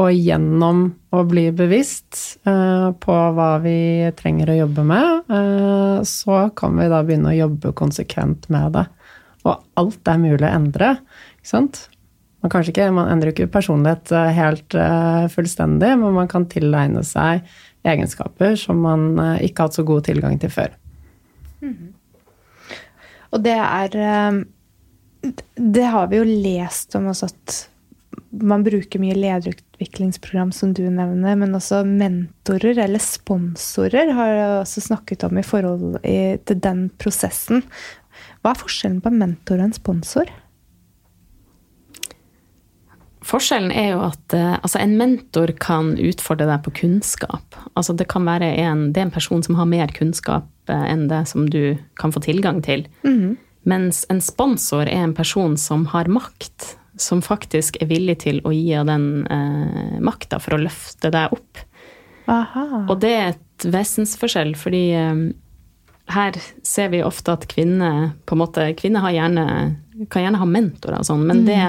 Og 0.00 0.10
gjennom 0.10 0.88
å 1.14 1.22
bli 1.28 1.50
bevisst 1.54 2.40
eh, 2.48 2.88
på 2.98 3.18
hva 3.36 3.50
vi 3.62 4.10
trenger 4.18 4.50
å 4.50 4.56
jobbe 4.64 4.82
med, 4.88 5.30
eh, 5.30 5.98
så 6.08 6.48
kan 6.58 6.80
vi 6.80 6.88
da 6.90 7.04
begynne 7.06 7.30
å 7.30 7.38
jobbe 7.44 7.74
konsekvent 7.78 8.48
med 8.50 8.74
det. 8.74 8.88
Og 9.44 9.60
alt 9.78 10.10
er 10.10 10.18
mulig 10.18 10.48
å 10.48 10.50
endre. 10.50 10.96
Ikke 11.38 11.52
sant? 11.52 11.84
Man, 12.44 12.66
ikke, 12.68 12.90
man 12.92 13.08
endrer 13.08 13.32
ikke 13.32 13.48
personlighet 13.48 14.10
eh, 14.12 14.30
helt 14.36 14.74
eh, 14.76 15.24
fullstendig, 15.32 15.94
men 15.96 16.12
man 16.12 16.28
kan 16.28 16.44
tilegne 16.52 17.00
seg 17.06 17.40
egenskaper 17.88 18.58
som 18.60 18.82
man 18.84 19.14
eh, 19.16 19.46
ikke 19.46 19.62
har 19.62 19.70
hatt 19.70 19.78
så 19.78 19.84
god 19.88 20.04
tilgang 20.10 20.36
til 20.42 20.52
før. 20.52 20.74
Og 23.32 23.40
det 23.40 23.54
er 23.56 23.94
Det 25.56 25.86
har 25.88 26.10
vi 26.10 26.18
jo 26.20 26.26
lest 26.28 26.92
om 26.98 27.08
også 27.08 27.30
at 27.32 27.62
man 28.30 28.62
bruker 28.66 29.00
mye 29.00 29.16
lederutviklingsprogram, 29.16 30.52
som 30.52 30.74
du 30.76 30.82
nevner, 30.84 31.38
men 31.40 31.56
også 31.56 31.80
mentorer 31.88 32.76
eller 32.84 33.00
sponsorer 33.00 34.12
har 34.12 34.28
jeg 34.28 34.54
også 34.60 34.84
snakket 34.90 35.24
om 35.24 35.40
i 35.40 35.46
forhold 35.46 35.96
til 36.04 36.60
den 36.68 36.90
prosessen. 37.00 37.64
Hva 38.42 38.52
er 38.52 38.60
forskjellen 38.60 39.00
på 39.00 39.14
mentor 39.14 39.62
og 39.62 39.70
en 39.70 39.78
sponsor? 39.80 40.30
Forskjellen 43.24 43.72
er 43.72 43.94
jo 43.94 44.02
at 44.04 44.34
eh, 44.36 44.56
altså 44.58 44.80
en 44.82 44.98
mentor 45.00 45.54
kan 45.62 45.94
utfordre 45.96 46.48
deg 46.50 46.64
på 46.66 46.74
kunnskap. 46.82 47.56
Altså 47.72 47.94
det 47.96 48.08
kan 48.12 48.26
være 48.28 48.50
en, 48.60 48.90
det 48.92 49.00
er 49.00 49.08
en 49.08 49.14
person 49.14 49.42
som 49.44 49.56
har 49.56 49.68
mer 49.70 49.92
kunnskap 49.96 50.48
eh, 50.68 50.86
enn 50.92 51.06
det 51.08 51.22
som 51.30 51.48
du 51.48 51.76
kan 52.00 52.12
få 52.12 52.20
tilgang 52.24 52.60
til. 52.64 52.84
Mens 53.64 54.02
en 54.12 54.20
sponsor 54.20 54.84
er 54.84 55.06
en 55.06 55.16
person 55.16 55.56
som 55.56 55.86
har 55.94 56.10
makt. 56.12 56.74
Som 57.00 57.24
faktisk 57.24 57.80
er 57.82 57.88
villig 57.90 58.20
til 58.22 58.42
å 58.46 58.52
gi 58.54 58.68
av 58.76 58.86
den 58.86 59.24
eh, 59.32 59.96
makta 60.04 60.38
for 60.42 60.54
å 60.54 60.60
løfte 60.62 61.10
deg 61.14 61.32
opp. 61.34 61.64
Aha. 62.30 62.84
Og 62.84 62.94
det 63.02 63.14
er 63.16 63.32
et 63.32 63.66
vesensforskjell, 63.72 64.52
fordi 64.60 64.84
eh, 65.00 65.24
her 66.12 66.38
ser 66.62 66.92
vi 66.92 67.02
ofte 67.02 67.32
at 67.32 67.48
kvinner 67.48 68.12
på 68.28 68.36
en 68.36 68.44
måte, 68.44 68.68
kvinner 68.76 69.04
har 69.06 69.16
gjerne, 69.16 69.46
kan 70.12 70.26
gjerne 70.26 70.40
ha 70.44 70.48
mentorer 70.48 71.00
og 71.00 71.08
sånn, 71.08 71.24
men 71.26 71.46
det 71.48 71.60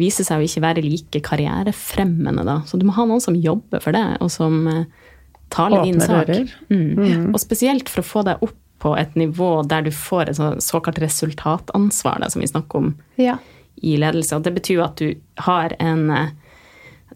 viser 0.00 0.26
seg 0.26 0.40
å 0.40 0.46
ikke 0.46 0.62
være 0.64 0.84
like 0.84 1.20
karrierefremmende. 1.24 2.44
Da. 2.46 2.60
Så 2.66 2.78
du 2.80 2.86
må 2.88 2.94
ha 2.96 3.06
noen 3.08 3.22
som 3.22 3.36
jobber 3.38 3.82
for 3.84 3.94
det, 3.96 4.04
og 4.24 4.30
som 4.32 4.66
eh, 4.70 4.84
taler 5.54 5.84
din 5.86 6.00
sak. 6.02 6.30
Mm. 6.68 6.84
Mm. 6.98 7.26
Og 7.32 7.40
spesielt 7.42 7.90
for 7.92 8.02
å 8.02 8.08
få 8.10 8.22
deg 8.26 8.42
opp 8.44 8.56
på 8.84 8.92
et 9.00 9.14
nivå 9.16 9.62
der 9.64 9.86
du 9.86 9.90
får 9.94 10.28
et 10.28 10.40
såkalt 10.62 10.98
resultatansvar, 11.00 12.18
da, 12.20 12.28
som 12.30 12.42
vi 12.42 12.50
snakker 12.50 12.82
om 12.82 12.94
Ja. 13.16 13.38
i 13.82 13.96
ledelse. 13.96 14.36
Og 14.36 14.42
det 14.44 14.54
betyr 14.54 14.74
jo 14.80 14.84
at 14.84 14.96
du 15.00 15.14
har 15.38 15.76
en 15.80 16.10
eh, 16.10 16.32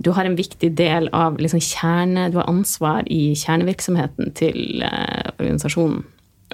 du 0.00 0.12
har 0.14 0.24
en 0.24 0.36
viktig 0.38 0.76
del 0.78 1.08
av 1.12 1.40
liksom 1.42 1.58
kjerne 1.58 2.28
Du 2.30 2.36
har 2.38 2.46
ansvar 2.46 3.02
i 3.10 3.34
kjernevirksomheten 3.34 4.32
til 4.38 4.82
eh, 4.86 5.30
organisasjonen, 5.40 6.04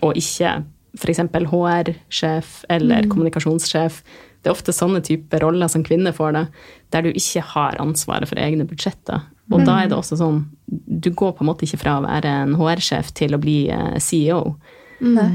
og 0.02 0.16
ikke 0.16 0.64
f.eks. 0.96 1.18
HR-sjef 1.50 2.64
eller 2.70 3.08
kommunikasjonssjef. 3.10 4.02
Det 4.44 4.50
er 4.50 4.56
ofte 4.58 4.74
sånne 4.76 5.00
typer 5.00 5.40
roller 5.40 5.70
som 5.72 5.84
kvinner 5.86 6.12
får, 6.12 6.36
det, 6.36 6.44
der 6.92 7.06
du 7.06 7.14
ikke 7.16 7.40
har 7.54 7.80
ansvaret 7.80 8.28
for 8.28 8.40
egne 8.40 8.66
budsjetter. 8.68 9.24
Og 9.52 9.64
da 9.64 9.78
er 9.82 9.90
det 9.90 9.96
også 9.96 10.16
sånn 10.16 10.38
Du 10.64 11.10
går 11.12 11.34
på 11.36 11.44
en 11.44 11.50
måte 11.50 11.66
ikke 11.66 11.82
fra 11.82 11.98
å 11.98 12.04
være 12.04 12.30
en 12.44 12.54
HR-sjef 12.56 13.10
til 13.16 13.36
å 13.36 13.40
bli 13.40 13.58
CEO. 14.00 14.54
CEO. 15.00 15.34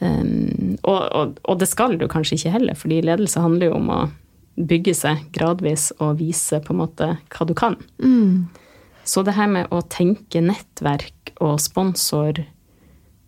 Um, 0.00 0.76
og, 0.88 1.00
og, 1.12 1.40
og 1.44 1.60
det 1.60 1.68
skal 1.68 1.98
du 2.00 2.06
kanskje 2.08 2.38
ikke 2.38 2.52
heller, 2.54 2.76
fordi 2.78 3.02
ledelse 3.04 3.40
handler 3.44 3.68
jo 3.68 3.76
om 3.76 3.90
å 3.92 4.00
bygge 4.56 4.94
seg 4.96 5.26
gradvis 5.34 5.90
og 6.00 6.18
vise 6.20 6.60
på 6.64 6.72
en 6.72 6.80
måte 6.80 7.08
hva 7.32 7.46
du 7.48 7.52
kan. 7.56 7.76
Så 9.04 9.24
det 9.24 9.36
her 9.36 9.48
med 9.50 9.68
å 9.72 9.82
tenke 9.92 10.42
nettverk 10.44 11.34
og 11.40 11.60
sponsor 11.62 12.42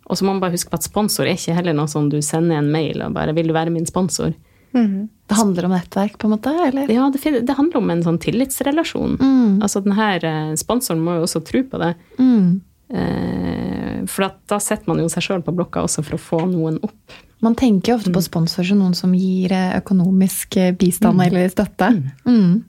Og 0.04 0.18
så 0.18 0.24
må 0.24 0.34
man 0.34 0.42
bare 0.42 0.52
huske 0.52 0.68
på 0.68 0.76
at 0.76 0.84
sponsor 0.84 1.24
er 1.24 1.38
ikke 1.38 1.54
heller 1.56 1.76
noe 1.76 1.88
sånn 1.88 2.10
du 2.12 2.18
sender 2.20 2.58
en 2.58 2.72
mail 2.72 3.00
og 3.00 3.14
bare 3.16 3.32
'Vil 3.32 3.48
du 3.48 3.54
være 3.54 3.72
min 3.72 3.86
sponsor?' 3.86 4.34
Det 4.72 5.36
handler 5.38 5.68
om 5.68 5.72
nettverk, 5.76 6.18
på 6.20 6.28
en 6.28 6.34
måte? 6.34 6.52
eller? 6.66 6.90
Ja, 6.92 7.06
det, 7.12 7.40
det 7.46 7.56
handler 7.56 7.80
om 7.80 7.90
en 7.92 8.02
sånn 8.04 8.20
tillitsrelasjon. 8.20 9.16
Altså 9.64 9.80
denne 9.84 10.08
eh, 10.18 10.52
sponsoren 10.60 11.02
må 11.04 11.18
jo 11.18 11.26
også 11.26 11.42
tro 11.46 11.62
på 11.68 11.80
det. 11.80 11.94
Mm. 12.18 12.60
Eh, 12.92 13.98
for 14.10 14.28
at 14.28 14.40
da 14.50 14.58
setter 14.60 14.90
man 14.90 15.00
jo 15.00 15.08
seg 15.12 15.24
sjøl 15.24 15.44
på 15.44 15.54
blokka 15.56 15.84
også 15.86 16.04
for 16.04 16.18
å 16.18 16.22
få 16.22 16.40
noen 16.50 16.80
opp. 16.84 17.20
Man 17.42 17.56
tenker 17.58 17.92
jo 17.92 17.98
ofte 17.98 18.12
på 18.14 18.22
sponsor 18.22 18.66
som 18.68 18.82
noen 18.82 18.94
som 18.94 19.14
gir 19.16 19.52
eh, 19.54 19.76
økonomisk 19.80 20.58
eh, 20.60 20.74
bistand 20.78 21.22
eller 21.24 21.48
støtte. 21.50 21.88
Mm. 22.28 22.60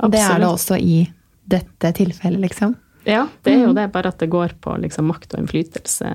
Og 0.00 0.14
det 0.14 0.22
er 0.24 0.40
det 0.40 0.48
også 0.48 0.78
i 0.80 1.02
dette 1.50 1.92
tilfellet, 1.98 2.40
liksom. 2.48 2.74
Ja, 3.04 3.26
det 3.44 3.52
er 3.54 3.62
jo 3.64 3.74
det, 3.76 3.86
bare 3.92 4.12
at 4.12 4.20
det 4.20 4.30
går 4.32 4.56
på 4.60 4.74
liksom, 4.80 5.08
makt 5.10 5.34
og 5.34 5.42
innflytelse. 5.42 6.08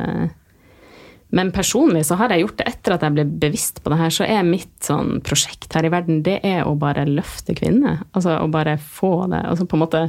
Men 1.34 1.52
personlig 1.52 2.06
så 2.06 2.16
har 2.20 2.32
jeg 2.32 2.46
gjort 2.46 2.60
det 2.60 2.68
etter 2.70 2.96
at 2.96 3.04
jeg 3.04 3.16
ble 3.16 3.26
bevisst 3.42 3.82
på 3.84 3.92
det 3.92 3.98
her, 4.00 4.14
så 4.14 4.28
er 4.30 4.46
mitt 4.48 4.74
sånn 4.86 5.20
prosjekt 5.26 5.74
her 5.76 5.88
i 5.88 5.92
verden, 5.92 6.22
det 6.24 6.38
er 6.46 6.64
å 6.68 6.76
bare 6.80 7.08
løfte 7.10 7.56
kvinner. 7.58 8.04
Altså 8.14 8.38
å 8.40 8.48
bare 8.52 8.78
få 8.78 9.26
det 9.34 9.42
Altså 9.42 9.66
på 9.68 9.78
en 9.78 9.84
måte, 9.84 10.04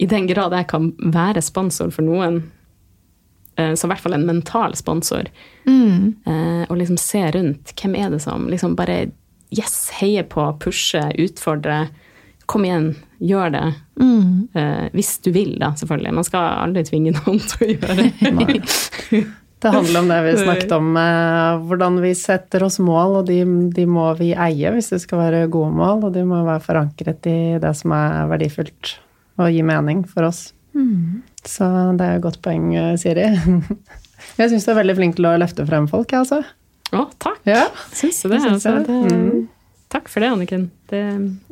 i 0.00 0.08
den 0.10 0.26
grad 0.30 0.56
jeg 0.56 0.70
kan 0.72 0.90
være 1.12 1.44
sponsor 1.44 1.92
for 1.94 2.06
noen, 2.06 2.40
eh, 3.60 3.74
så 3.76 3.86
i 3.86 3.92
hvert 3.92 4.02
fall 4.02 4.16
en 4.16 4.26
mental 4.26 4.74
sponsor, 4.78 5.28
mm. 5.68 6.24
og 6.68 6.78
liksom 6.80 6.98
se 6.98 7.26
rundt, 7.36 7.76
hvem 7.78 7.98
er 8.00 8.14
det 8.14 8.22
som 8.24 8.48
liksom 8.50 8.78
bare 8.78 9.04
Yes, 9.52 9.90
heier 9.98 10.24
på, 10.24 10.46
pushe, 10.64 11.02
utfordre. 11.20 11.90
Kom 12.48 12.64
igjen, 12.64 12.94
gjør 13.20 13.50
det. 13.52 13.66
Eh, 14.56 14.86
hvis 14.92 15.18
du 15.24 15.30
vil, 15.32 15.58
da, 15.60 15.72
selvfølgelig. 15.76 16.14
Man 16.16 16.26
skal 16.26 16.48
aldri 16.62 16.84
tvinge 16.88 17.12
noen 17.18 17.40
til 17.52 17.66
å 17.66 17.70
gjøre 17.74 17.96
det. 18.00 19.22
Det 19.62 19.70
handler 19.72 20.00
om 20.02 20.08
det 20.10 20.18
vi 20.26 20.32
snakket 20.44 20.72
om, 20.76 20.88
eh, 20.98 21.60
hvordan 21.68 22.00
vi 22.02 22.12
setter 22.18 22.64
oss 22.66 22.78
mål, 22.82 23.20
og 23.20 23.26
de, 23.30 23.40
de 23.76 23.84
må 23.86 24.08
vi 24.18 24.32
eie 24.34 24.72
hvis 24.74 24.90
det 24.94 25.00
skal 25.04 25.20
være 25.22 25.44
gode 25.52 25.70
mål, 25.78 26.04
og 26.08 26.12
de 26.16 26.24
må 26.26 26.40
være 26.46 26.64
forankret 26.64 27.28
i 27.30 27.38
det 27.62 27.74
som 27.78 27.94
er 27.96 28.26
verdifullt 28.32 28.96
og 29.40 29.48
gi 29.54 29.62
mening 29.64 30.02
for 30.10 30.26
oss. 30.28 30.50
Så 31.44 31.66
det 31.98 32.04
er 32.06 32.18
et 32.18 32.24
godt 32.24 32.40
poeng, 32.44 32.70
eh, 32.76 32.94
Siri. 33.00 33.28
Jeg 34.38 34.50
syns 34.52 34.64
du 34.64 34.70
er 34.72 34.78
veldig 34.82 34.94
flink 34.96 35.16
til 35.18 35.26
å 35.26 35.36
løfte 35.40 35.64
frem 35.66 35.88
folk, 35.90 36.12
jeg, 36.12 36.22
altså. 36.22 36.42
Å, 36.94 37.06
takk. 37.20 37.40
Ja. 37.48 37.64
Syns 37.92 38.20
du 38.22 38.28
det? 38.30 38.38
Syns 38.44 38.66
Altså, 38.70 38.84
det. 38.86 39.00
mm. 39.10 39.48
Takk 39.92 40.06
for 40.08 40.24
det, 40.24 40.28
Anniken. 40.32 40.62
Det, 40.88 41.00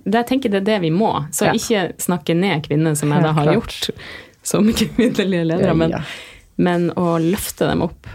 det, 0.07 0.15
jeg 0.15 0.27
tenker 0.31 0.53
det 0.55 0.61
er 0.63 0.67
det 0.69 0.77
vi 0.87 0.91
må. 0.95 1.11
Så 1.35 1.49
Ja. 1.51 1.53
ikke 1.59 1.83
snakke 2.01 2.37
ned 2.39 2.63
kvinner, 2.69 2.95
som 2.97 3.11
jeg 3.13 3.25
da 3.27 3.33
har 3.37 3.51
gjort 3.53 3.91
som 4.47 4.71
kvinnelige 4.73 5.45
ledere. 5.51 5.75
Men, 5.77 5.91
Ja. 5.99 6.01
Men 6.57 6.91
å 6.99 7.19
løfte 7.23 7.69
dem 7.71 7.83
opp. 7.87 8.07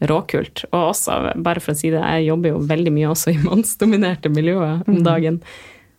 Råkult. 0.00 0.64
Og 0.72 0.90
også, 0.90 1.20
bare 1.36 1.60
for 1.60 1.72
å 1.72 1.78
si 1.78 1.90
det, 1.94 2.00
jeg 2.02 2.26
jobber 2.26 2.50
jo 2.54 2.58
veldig 2.68 2.92
mye 2.92 3.12
også 3.12 3.32
i 3.32 3.38
mannsdominerte 3.46 4.28
miljøer 4.32 4.82
om 4.88 5.02
dagen. 5.06 5.40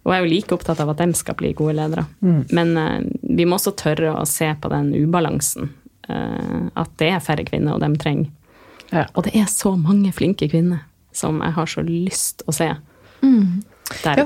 Og 0.06 0.12
jeg 0.14 0.20
er 0.22 0.26
jo 0.28 0.34
like 0.36 0.54
opptatt 0.54 0.80
av 0.84 0.92
at 0.94 1.00
de 1.02 1.08
skal 1.18 1.34
bli 1.40 1.54
gode 1.58 1.74
ledere. 1.80 2.04
Men 2.54 2.76
eh, 2.78 3.00
vi 3.36 3.46
må 3.50 3.58
også 3.58 3.74
tørre 3.80 4.12
å 4.20 4.26
se 4.30 4.52
på 4.62 4.70
den 4.70 4.92
ubalansen. 4.94 5.72
eh, 6.08 6.68
at 6.78 6.92
det 7.02 7.10
er 7.16 7.24
færre 7.26 7.46
kvinner, 7.48 7.74
og 7.74 7.82
de 7.82 7.96
trenger 7.98 8.30
Ja. 8.94 9.08
Og 9.18 9.24
det 9.26 9.34
er 9.36 9.48
så 9.50 9.72
mange 9.76 10.12
flinke 10.14 10.46
kvinner 10.52 10.84
som 11.12 11.40
jeg 11.42 11.56
har 11.56 11.66
så 11.66 11.82
lyst 11.82 12.44
å 12.46 12.54
se. 12.54 12.68
Der. 13.24 13.64
Ja, 13.86 14.26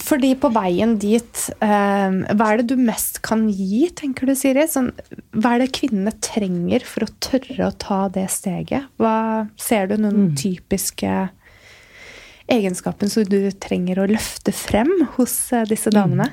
fordi 0.00 0.30
på 0.40 0.48
veien 0.54 0.94
dit, 1.00 1.40
eh, 1.60 2.14
hva 2.32 2.46
er 2.48 2.60
det 2.62 2.70
du 2.70 2.80
mest 2.80 3.20
kan 3.26 3.44
gi, 3.52 3.90
tenker 3.92 4.28
du, 4.28 4.32
Siri? 4.38 4.64
Sånn, 4.70 4.88
hva 5.36 5.54
er 5.54 5.64
det 5.64 5.74
kvinnene 5.76 6.14
trenger 6.24 6.84
for 6.88 7.04
å 7.04 7.12
tørre 7.20 7.68
å 7.68 7.74
ta 7.76 8.06
det 8.12 8.28
steget? 8.32 8.88
Hva 8.96 9.48
Ser 9.60 9.90
du 9.90 9.96
noen 10.00 10.32
typiske 10.38 11.10
egenskaper 12.48 13.10
som 13.10 13.26
du 13.28 13.50
trenger 13.60 14.00
å 14.00 14.08
løfte 14.08 14.54
frem 14.54 14.92
hos 15.16 15.34
eh, 15.52 15.66
disse 15.68 15.92
damene? 15.92 16.30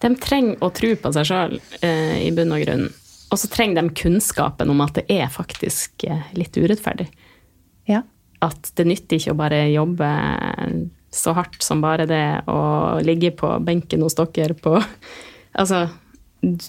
De 0.00 0.12
trenger 0.16 0.62
å 0.62 0.70
tro 0.70 0.92
på 0.94 1.12
seg 1.16 1.26
sjøl 1.26 1.58
eh, 1.82 2.22
i 2.22 2.30
bunn 2.36 2.54
og 2.54 2.62
grunn. 2.62 2.86
Og 3.30 3.38
så 3.38 3.50
trenger 3.50 3.82
de 3.82 3.98
kunnskapen 3.98 4.70
om 4.70 4.86
at 4.86 4.94
det 4.98 5.04
er 5.10 5.26
faktisk 5.30 6.06
litt 6.38 6.56
urettferdig. 6.58 7.10
Ja. 7.90 8.02
At 8.42 8.72
det 8.78 8.86
nytter 8.88 9.18
ikke 9.18 9.34
å 9.34 9.38
bare 9.38 9.60
jobbe 9.70 10.08
så 11.10 11.34
hardt 11.34 11.62
som 11.62 11.82
bare 11.82 12.06
det, 12.06 12.24
å 12.46 13.00
ligge 13.02 13.32
på 13.34 13.50
benken 13.66 14.04
hos 14.06 14.18
dere 14.18 14.54
på 14.54 14.78
Altså, 15.50 15.88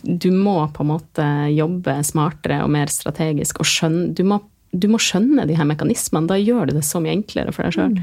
du 0.02 0.32
må 0.34 0.56
på 0.74 0.82
en 0.82 0.90
måte 0.90 1.26
jobbe 1.54 1.94
smartere 2.04 2.64
og 2.64 2.72
mer 2.74 2.90
strategisk 2.90 3.60
og 3.62 3.68
skjønne 3.70 4.16
Du 4.18 4.24
må, 4.26 4.40
du 4.74 4.88
må 4.90 4.98
skjønne 4.98 5.46
de 5.46 5.54
her 5.54 5.68
mekanismene. 5.70 6.26
Da 6.28 6.40
gjør 6.40 6.72
du 6.72 6.74
det 6.80 6.84
så 6.88 7.00
mye 7.04 7.14
enklere 7.14 7.54
for 7.54 7.68
deg 7.68 7.76
sjøl. 7.78 8.00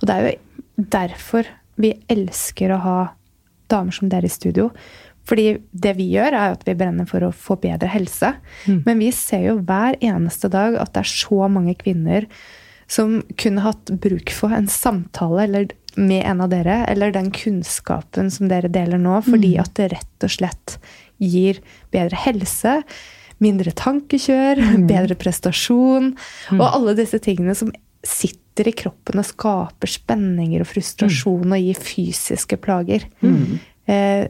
Og 0.00 0.06
det 0.08 0.14
er 0.14 0.24
jo 0.24 0.86
derfor 0.96 1.50
vi 1.76 1.92
elsker 2.08 2.72
å 2.72 2.80
ha 2.86 2.98
damer 3.68 3.92
som 3.92 4.08
dere 4.08 4.30
i 4.30 4.32
studio. 4.32 4.70
Fordi 5.28 5.58
det 5.70 5.92
vi 6.00 6.08
gjør, 6.16 6.32
er 6.34 6.56
at 6.56 6.64
vi 6.66 6.74
brenner 6.74 7.06
for 7.06 7.22
å 7.22 7.34
få 7.36 7.58
bedre 7.62 7.92
helse. 7.92 8.32
Men 8.88 8.98
vi 8.98 9.12
ser 9.14 9.44
jo 9.50 9.60
hver 9.60 10.00
eneste 10.00 10.48
dag 10.50 10.80
at 10.80 10.96
det 10.96 11.04
er 11.04 11.12
så 11.12 11.46
mange 11.52 11.76
kvinner 11.78 12.26
som 12.92 13.20
kunne 13.40 13.64
hatt 13.64 13.92
bruk 14.02 14.32
for 14.36 14.52
en 14.52 14.68
samtale 14.68 15.46
eller 15.46 15.70
med 15.96 16.24
en 16.24 16.40
av 16.44 16.50
dere, 16.52 16.82
eller 16.88 17.12
den 17.12 17.30
kunnskapen 17.34 18.30
som 18.32 18.48
dere 18.48 18.70
deler 18.72 19.00
nå, 19.00 19.18
fordi 19.26 19.54
at 19.60 19.74
det 19.76 19.90
rett 19.92 20.26
og 20.26 20.32
slett 20.32 20.76
gir 21.22 21.60
bedre 21.92 22.18
helse, 22.24 22.78
mindre 23.42 23.74
tankekjør, 23.76 24.60
bedre 24.92 25.16
prestasjon, 25.20 26.12
og 26.58 26.66
alle 26.68 26.96
disse 26.98 27.20
tingene 27.22 27.56
som 27.58 27.72
sitter 28.02 28.68
i 28.68 28.76
kroppen 28.76 29.20
og 29.22 29.28
skaper 29.28 29.90
spenninger 29.90 30.64
og 30.64 30.68
frustrasjon 30.72 31.54
og 31.54 31.66
gir 31.68 31.78
fysiske 31.80 32.58
plager. 32.62 33.06
Eh, 33.86 34.28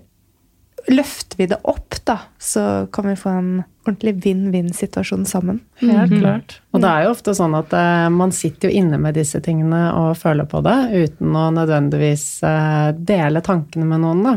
løfter 0.91 1.39
vi 1.39 1.47
det 1.51 1.59
opp, 1.69 1.95
da, 2.09 2.19
så 2.43 2.87
kan 2.93 3.07
vi 3.11 3.15
få 3.19 3.31
en 3.31 3.53
ordentlig 3.83 4.15
vinn-vinn-situasjon 4.25 5.25
sammen. 5.27 5.61
Helt 5.83 6.15
klart. 6.15 6.57
Og 6.75 6.83
det 6.83 6.91
er 6.91 7.07
jo 7.07 7.15
ofte 7.15 7.35
sånn 7.39 7.55
at 7.59 7.73
eh, 7.77 8.09
man 8.15 8.35
sitter 8.35 8.71
jo 8.71 8.83
inne 8.83 8.99
med 9.03 9.17
disse 9.19 9.41
tingene 9.43 9.85
og 9.99 10.19
føler 10.21 10.47
på 10.51 10.63
det, 10.67 10.77
uten 10.93 11.39
å 11.39 11.49
nødvendigvis 11.55 12.27
eh, 12.47 12.93
dele 12.99 13.43
tankene 13.45 13.89
med 13.89 14.05
noen, 14.05 14.23
da. 14.27 14.37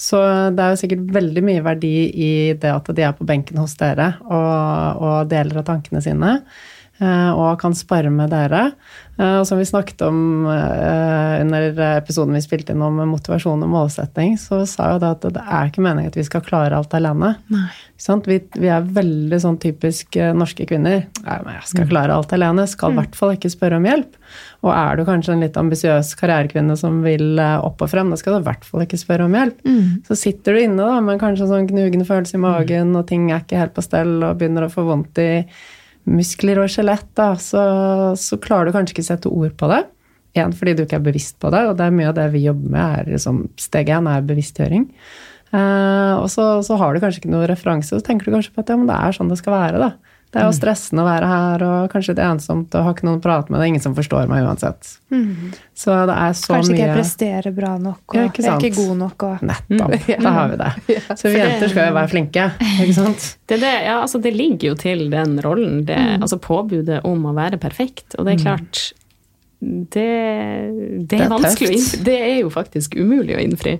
Så 0.00 0.18
det 0.56 0.64
er 0.64 0.72
jo 0.72 0.80
sikkert 0.80 1.10
veldig 1.12 1.42
mye 1.44 1.62
verdi 1.64 1.94
i 2.08 2.32
det 2.56 2.70
at 2.72 2.86
de 2.96 3.04
er 3.04 3.12
på 3.16 3.26
benken 3.28 3.58
hos 3.60 3.74
dere 3.76 4.14
og, 4.24 5.02
og 5.04 5.16
deler 5.28 5.60
av 5.60 5.66
tankene 5.68 6.00
sine. 6.00 6.38
Eh, 7.00 7.30
Og 7.32 7.58
kan 7.60 7.74
spare 7.74 8.10
med 8.12 8.30
dere. 8.30 8.72
Eh, 9.18 9.38
Og 9.40 9.46
som 9.48 9.58
vi 9.58 9.66
snakket 9.68 10.02
om 10.06 10.46
eh, 10.46 11.40
under 11.42 11.80
episoden 11.96 12.36
vi 12.36 12.42
spilte 12.44 12.72
inn 12.72 12.82
om 12.84 13.00
motivasjon 13.10 13.62
og 13.66 13.72
målsetting, 13.72 14.36
så 14.40 14.62
sa 14.68 14.92
jo 14.94 15.00
det 15.02 15.10
at 15.16 15.28
det 15.34 15.42
er 15.44 15.68
ikke 15.70 15.84
meningen 15.84 16.12
at 16.12 16.16
vi 16.16 16.24
skal 16.24 16.44
klare 16.46 16.76
alt 16.76 16.94
alene. 16.94 17.34
Vi, 18.00 18.38
vi 18.56 18.68
er 18.72 18.86
veldig 18.96 19.38
sånn 19.42 19.58
typisk 19.60 20.16
norske 20.36 20.64
kvinner. 20.64 21.02
Nei, 21.24 21.38
men 21.44 21.58
jeg 21.58 21.66
skal 21.68 21.88
klare 21.90 22.14
alt 22.16 22.32
alene. 22.32 22.64
Skal 22.70 22.94
i 22.94 22.96
hvert 22.96 23.18
fall 23.18 23.34
ikke 23.34 23.50
spørre 23.52 23.76
om 23.76 23.84
hjelp. 23.84 24.14
Og 24.64 24.70
er 24.72 24.96
du 24.96 25.04
kanskje 25.04 25.34
en 25.34 25.42
litt 25.44 25.56
ambisiøs 25.60 26.14
karrierekvinne 26.16 26.76
som 26.80 27.02
vil 27.04 27.36
opp 27.40 27.82
og 27.84 27.90
frem, 27.92 28.08
da 28.12 28.16
skal 28.16 28.38
du 28.38 28.40
i 28.40 28.46
hvert 28.48 28.64
fall 28.64 28.84
ikke 28.86 29.00
spørre 29.00 29.26
om 29.28 29.36
hjelp. 29.36 29.60
Så 30.08 30.16
sitter 30.16 30.56
du 30.56 30.62
inne 30.62 30.80
da, 30.86 31.00
med 31.04 31.20
kanskje 31.20 31.44
en 31.44 31.52
sånn 31.52 31.68
knugende 31.68 32.08
følelse 32.08 32.38
i 32.38 32.40
magen, 32.46 32.94
og 32.96 33.04
ting 33.10 33.28
er 33.32 33.44
ikke 33.44 33.60
helt 33.60 33.76
på 33.76 33.84
stell, 33.84 34.16
og 34.24 34.38
begynner 34.40 34.64
å 34.68 34.72
få 34.72 34.86
vondt 34.88 35.20
i 35.20 35.30
muskler 36.08 36.62
og 36.62 36.70
skjelett, 36.72 37.08
da, 37.18 37.32
så, 37.40 37.62
så 38.18 38.38
klarer 38.42 38.70
du 38.70 38.76
kanskje 38.76 38.96
ikke 38.96 39.08
sette 39.10 39.32
ord 39.32 39.56
på 39.60 39.70
det. 39.72 39.82
Én 40.38 40.54
fordi 40.54 40.76
du 40.78 40.84
ikke 40.84 41.00
er 41.00 41.08
bevisst 41.08 41.40
på 41.42 41.50
det, 41.52 41.64
og 41.66 41.74
det 41.78 41.88
er 41.88 41.96
mye 41.96 42.10
av 42.12 42.16
det 42.18 42.28
vi 42.34 42.44
jobber 42.44 42.70
med. 42.70 43.00
er 43.00 43.12
liksom, 43.16 43.42
Steg 43.60 43.90
én 43.90 44.08
er 44.10 44.26
bevisstgjøring. 44.28 44.86
Eh, 45.50 46.14
og 46.14 46.28
så, 46.30 46.46
så 46.62 46.78
har 46.78 46.94
du 46.94 47.02
kanskje 47.02 47.24
ikke 47.24 47.32
noe 47.32 47.48
referanse, 47.50 47.90
så 47.90 48.06
tenker 48.06 48.28
du 48.28 48.36
kanskje 48.36 48.54
på 48.54 48.62
at 48.62 48.70
ja, 48.70 48.78
men 48.78 48.90
det 48.90 48.98
er 48.98 49.16
sånn 49.16 49.32
det 49.32 49.40
skal 49.40 49.56
være. 49.56 49.82
da. 49.82 50.19
Det 50.30 50.38
er 50.38 50.46
jo 50.46 50.54
stressende 50.54 51.02
å 51.02 51.08
være 51.08 51.26
her, 51.26 51.62
og 51.66 51.90
kanskje 51.90 52.14
litt 52.14 52.22
ensomt, 52.22 52.74
og 52.78 52.84
har 52.86 52.94
ikke 52.94 53.06
noen 53.08 53.18
å 53.18 53.22
prate 53.24 53.50
med. 53.50 53.58
Det 53.58 53.64
er 53.64 53.70
ingen 53.72 53.82
som 53.82 53.96
forstår 53.96 54.28
meg 54.30 54.44
uansett. 54.46 54.92
Så 55.74 55.96
det 56.06 56.14
er 56.14 56.36
så 56.38 56.54
Kanskje 56.54 56.76
ikke 56.76 56.84
jeg 56.84 56.98
presterer 57.00 57.56
bra 57.56 57.72
nok, 57.82 58.04
og 58.06 58.14
Ja, 58.14 58.28
ikke 58.28 58.44
jeg 58.44 58.52
er 58.52 58.66
ikke 58.68 58.84
god 58.84 59.00
nok. 59.00 59.26
Og... 59.26 59.42
Nettopp. 59.50 60.06
Da 60.22 60.34
har 60.36 60.52
vi 60.52 60.60
det. 60.60 60.70
Så 61.18 61.32
vi 61.32 61.40
jenter 61.40 61.72
skal 61.72 61.90
jo 61.90 61.96
være 61.98 62.12
flinke, 62.12 62.46
ikke 62.84 62.96
sant? 63.00 63.28
Det, 63.50 63.56
det, 63.58 63.70
ja, 63.82 63.96
altså 63.98 64.20
det 64.22 64.30
ligger 64.30 64.68
jo 64.68 64.74
til 64.78 65.00
den 65.10 65.32
rollen, 65.42 65.80
det, 65.88 65.96
altså 66.22 66.36
påbudet 66.38 67.00
om 67.08 67.24
å 67.26 67.32
være 67.34 67.58
perfekt. 67.58 68.14
Og 68.14 68.28
det 68.28 68.36
er 68.36 68.44
klart 68.44 68.82
det, 69.60 69.92
det, 69.92 71.04
Det 71.04 71.18
er 71.18 71.26
er 71.26 71.32
vanskelig 71.34 71.68
å 71.68 71.74
innfri. 71.76 71.98
Det 72.06 72.14
er 72.16 72.36
jo 72.38 72.50
faktisk 72.52 72.94
umulig 72.96 73.34
å 73.36 73.42
innfri. 73.42 73.74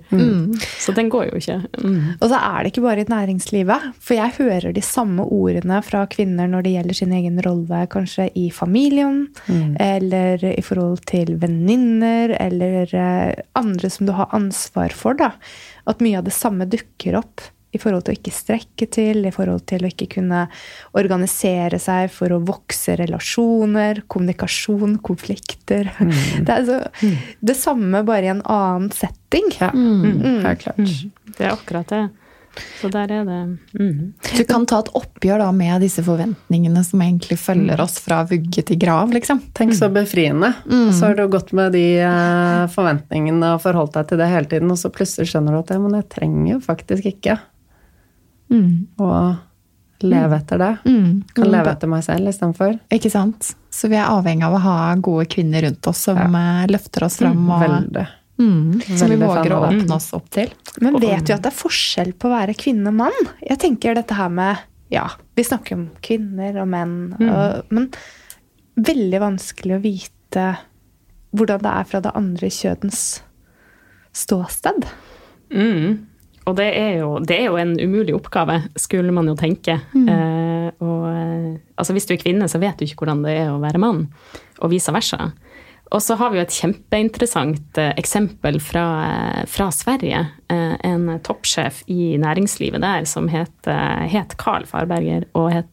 Så 0.77 0.93
den 0.97 1.09
går 1.13 1.31
jo 1.31 1.41
ikke. 1.41 1.57
Mm. 1.81 2.01
Og 2.19 2.27
så 2.29 2.41
er 2.41 2.59
det 2.61 2.73
ikke 2.73 2.85
bare 2.85 3.05
i 3.05 3.09
næringslivet. 3.09 3.87
For 3.97 4.19
jeg 4.19 4.37
hører 4.37 4.75
de 4.77 4.85
samme 4.85 5.25
ordene 5.25 5.81
fra 5.87 6.05
kvinner 6.13 6.51
når 6.53 6.67
det 6.67 6.75
gjelder 6.75 6.99
sin 7.01 7.15
egen 7.17 7.41
rolle, 7.47 7.85
kanskje 7.93 8.29
i 8.37 8.51
familien, 8.53 9.23
eller 9.81 10.45
i 10.53 10.65
forhold 10.67 11.01
til 11.09 11.39
venninner, 11.41 12.37
eller 12.37 12.93
eh, 12.93 13.41
andre 13.57 13.93
som 13.93 14.11
du 14.11 14.13
har 14.19 14.29
ansvar 14.37 14.93
for. 14.97 15.17
da. 15.17 15.33
At 15.89 16.05
mye 16.05 16.21
av 16.21 16.29
det 16.29 16.37
samme 16.37 16.69
dukker 16.69 17.17
opp 17.23 17.49
i 17.71 17.81
forhold 17.81 18.07
til 18.07 18.15
å 18.15 18.19
ikke 18.19 18.35
strekke 18.35 18.89
til, 18.91 19.23
i 19.27 19.35
forhold 19.35 19.65
til 19.71 19.85
å 19.85 19.91
ikke 19.91 20.09
kunne 20.17 20.45
organisere 20.99 21.79
seg 21.83 22.11
for 22.15 22.35
å 22.35 22.41
vokse 22.43 22.97
relasjoner, 23.01 24.05
kommunikasjon, 24.11 24.99
konflikter. 25.07 25.93
Det 26.47 26.57
er 26.57 26.67
så, 26.67 26.79
det 27.45 27.55
samme, 27.59 28.03
bare 28.07 28.27
i 28.27 28.33
en 28.33 28.43
annen 28.43 28.91
setting. 28.95 29.51
Ja, 29.61 29.71
mm, 29.75 30.43
helt 30.47 30.65
klart. 30.65 30.97
Det 31.37 31.47
er 31.47 31.53
akkurat 31.53 31.93
det. 31.93 32.09
Så 32.81 32.89
der 32.91 33.13
er 33.15 33.25
det 33.25 33.41
mm. 33.79 34.13
Du 34.37 34.43
kan 34.49 34.65
ta 34.69 34.81
et 34.83 34.91
oppgjør 34.99 35.39
da 35.45 35.51
med 35.55 35.85
disse 35.85 36.03
forventningene 36.05 36.83
som 36.87 37.03
egentlig 37.05 37.39
følger 37.41 37.81
oss 37.83 38.01
fra 38.03 38.23
vugge 38.29 38.65
til 38.67 38.79
grav, 38.81 39.13
liksom. 39.15 39.43
Tenk 39.57 39.77
så 39.79 39.91
befriende. 39.93 40.53
Så 40.67 41.07
har 41.07 41.17
du 41.17 41.27
gått 41.31 41.55
med 41.57 41.77
de 41.77 41.85
eh, 42.03 42.65
forventningene 42.75 43.55
og 43.55 43.63
forholdt 43.65 43.97
deg 43.99 44.11
til 44.11 44.23
det 44.23 44.31
hele 44.33 44.51
tiden, 44.51 44.73
og 44.73 44.81
så 44.81 44.91
plutselig 44.93 45.31
skjønner 45.31 45.55
du 45.55 45.63
at 45.63 45.73
ja, 45.75 45.81
men 45.83 45.97
jeg 46.01 46.09
trenger 46.17 46.53
jo 46.55 46.61
faktisk 46.65 47.11
ikke 47.13 47.39
å 48.51 49.11
leve 50.01 50.37
etter 50.37 50.59
det. 50.59 50.71
Kan 51.35 51.51
leve 51.51 51.75
etter 51.75 51.91
meg 51.91 52.05
selv 52.07 52.31
istedenfor. 52.31 52.79
Ikke 52.93 53.11
sant? 53.13 53.53
Så 53.71 53.91
vi 53.93 53.99
er 54.01 54.09
avhengig 54.09 54.47
av 54.47 54.57
å 54.57 54.63
ha 54.65 54.79
gode 54.97 55.27
kvinner 55.31 55.67
rundt 55.67 55.87
oss 55.91 56.07
som 56.09 56.19
ja. 56.19 56.47
løfter 56.71 57.07
oss 57.07 57.21
fram, 57.21 57.43
og 57.51 57.63
Veldig. 57.65 58.07
mm, 58.41 58.81
som 58.89 59.13
vi 59.13 59.19
våger 59.21 59.55
å 59.55 59.61
åpne 59.69 59.99
oss 59.99 60.11
opp 60.17 60.31
til. 60.35 60.53
Men 60.81 60.99
vet 61.03 61.27
du 61.29 61.35
at 61.37 61.45
det 61.45 61.53
er 61.53 61.59
forskjell 61.61 62.15
på 62.17 62.31
å 62.31 62.35
være 62.35 62.57
kvinne 62.59 62.91
og 62.93 62.99
mann. 63.03 63.31
Jeg 63.45 63.61
tenker 63.63 63.99
dette 63.99 64.17
her 64.19 64.33
med 64.33 64.67
Ja, 64.91 65.07
vi 65.39 65.45
snakker 65.47 65.77
om 65.77 65.87
kvinner 66.03 66.57
og 66.65 66.73
menn, 66.73 66.97
og, 67.23 67.69
men 67.71 67.93
veldig 68.81 69.21
vanskelig 69.23 69.77
å 69.77 69.85
vite 69.85 70.47
hvordan 71.37 71.63
det 71.63 71.73
er 71.79 71.87
fra 71.87 72.01
det 72.03 72.15
andre 72.19 72.51
kjødens 72.51 73.03
ståsted. 74.17 74.89
Mm. 75.55 76.10
Og 76.49 76.57
det 76.57 76.71
er, 76.73 76.95
jo, 77.03 77.19
det 77.21 77.37
er 77.37 77.51
jo 77.51 77.59
en 77.61 77.75
umulig 77.77 78.15
oppgave, 78.17 78.63
skulle 78.81 79.13
man 79.13 79.29
jo 79.29 79.37
tenke. 79.39 79.77
Eh, 79.93 80.69
og, 80.81 81.03
eh, 81.11 81.59
altså 81.77 81.95
hvis 81.95 82.09
du 82.09 82.15
er 82.15 82.23
kvinne, 82.23 82.49
så 82.49 82.59
vet 82.63 82.81
du 82.81 82.87
ikke 82.87 83.05
hvordan 83.05 83.25
det 83.27 83.37
er 83.43 83.51
å 83.53 83.61
være 83.63 83.83
mann, 83.83 84.07
og 84.61 84.73
vice 84.73 84.95
versa. 84.95 85.31
Og 85.91 86.03
så 86.03 86.15
har 86.21 86.31
vi 86.31 86.39
jo 86.39 86.45
et 86.45 86.55
kjempeinteressant 86.55 87.81
eh, 87.83 87.91
eksempel 87.99 88.61
fra, 88.63 88.85
eh, 89.09 89.43
fra 89.51 89.69
Sverige. 89.75 90.23
Eh, 90.53 90.75
en 90.87 91.09
toppsjef 91.27 91.83
i 91.91 92.15
næringslivet 92.21 92.83
der 92.85 93.09
som 93.11 93.27
het, 93.33 93.59
het 93.67 94.37
Carl 94.39 94.69
Farberger, 94.71 95.27
og 95.35 95.51
het 95.55 95.69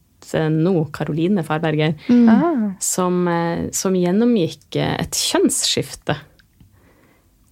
nå 0.52 0.90
Caroline 0.92 1.44
Farberger, 1.46 1.94
mm. 2.10 2.80
som, 2.84 3.22
eh, 3.30 3.70
som 3.72 3.96
gjennomgikk 3.96 4.80
et 4.82 5.22
kjønnsskifte. 5.30 6.18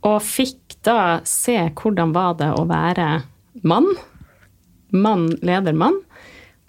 Og 0.06 0.18
fikk 0.26 0.65
da 0.86 1.20
se 1.28 1.58
hvordan 1.76 2.14
var 2.16 2.38
det 2.40 2.52
å 2.56 2.66
være 2.70 3.10
mann. 3.68 3.88
Mann 4.96 5.30
leder 5.46 5.76
mann. 5.78 6.00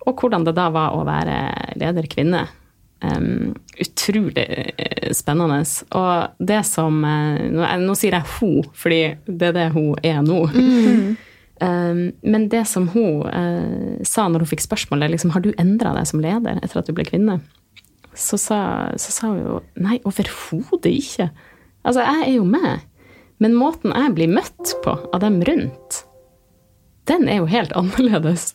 Og 0.07 0.21
hvordan 0.21 0.47
det 0.47 0.55
da 0.57 0.69
var 0.75 0.95
å 0.95 1.05
være 1.07 1.41
leder 1.81 2.09
kvinne. 2.11 2.47
Um, 3.05 3.53
utrolig 3.79 4.47
eh, 4.79 5.13
spennende. 5.13 5.61
Og 5.99 6.47
det 6.49 6.63
som 6.65 7.03
eh, 7.05 7.43
Nå, 7.53 7.67
nå 7.83 7.97
sier 7.99 8.17
jeg 8.17 8.31
hun, 8.39 8.71
fordi 8.73 9.01
det 9.29 9.51
er 9.51 9.59
det 9.59 9.67
hun 9.77 9.95
er 10.03 10.23
nå. 10.27 10.43
Um, 11.57 12.13
men 12.21 12.51
det 12.53 12.67
som 12.69 12.85
hun 12.93 13.23
uh, 13.33 14.03
sa 14.05 14.27
når 14.29 14.45
hun 14.45 14.51
fikk 14.51 14.61
spørsmålet, 14.61 15.15
liksom, 15.15 15.31
har 15.33 15.41
du 15.41 15.55
endra 15.57 15.95
deg 15.97 16.05
som 16.05 16.21
leder 16.21 16.59
etter 16.61 16.83
at 16.83 16.89
du 16.89 16.93
ble 16.93 17.07
kvinne? 17.09 17.39
Så 18.13 18.37
sa, 18.41 18.59
så 19.01 19.15
sa 19.15 19.31
hun 19.31 19.41
jo 19.41 19.61
nei, 19.81 19.97
overhodet 20.05 20.93
ikke. 20.93 21.31
Altså, 21.81 22.03
jeg 22.05 22.27
er 22.27 22.35
jo 22.35 22.45
med. 22.49 22.85
Men 23.43 23.57
måten 23.57 23.93
jeg 23.93 24.15
blir 24.17 24.33
møtt 24.33 24.77
på 24.85 24.97
av 25.13 25.21
dem 25.23 25.41
rundt, 25.45 26.03
den 27.07 27.29
er 27.29 27.43
jo 27.43 27.51
helt 27.51 27.75
annerledes. 27.81 28.55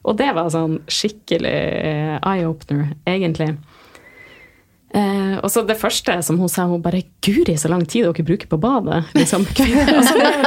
Og 0.00 0.16
det 0.16 0.30
var 0.36 0.48
sånn 0.52 0.78
skikkelig 0.88 1.56
eye-opener, 2.24 2.94
egentlig. 3.08 3.52
Eh, 4.90 5.36
og 5.38 5.46
så 5.52 5.62
det 5.62 5.76
første 5.78 6.16
som 6.26 6.40
hun 6.40 6.48
sa, 6.50 6.64
hun 6.66 6.82
bare 6.82 7.04
'Guri, 7.22 7.54
så 7.58 7.68
lang 7.70 7.84
tid 7.86 8.08
dere 8.08 8.24
bruker 8.26 8.48
på 8.50 8.58
badet'. 8.58 9.04
Liksom. 9.14 9.44
altså, 9.52 10.16
det 10.18 10.26
er 10.26 10.40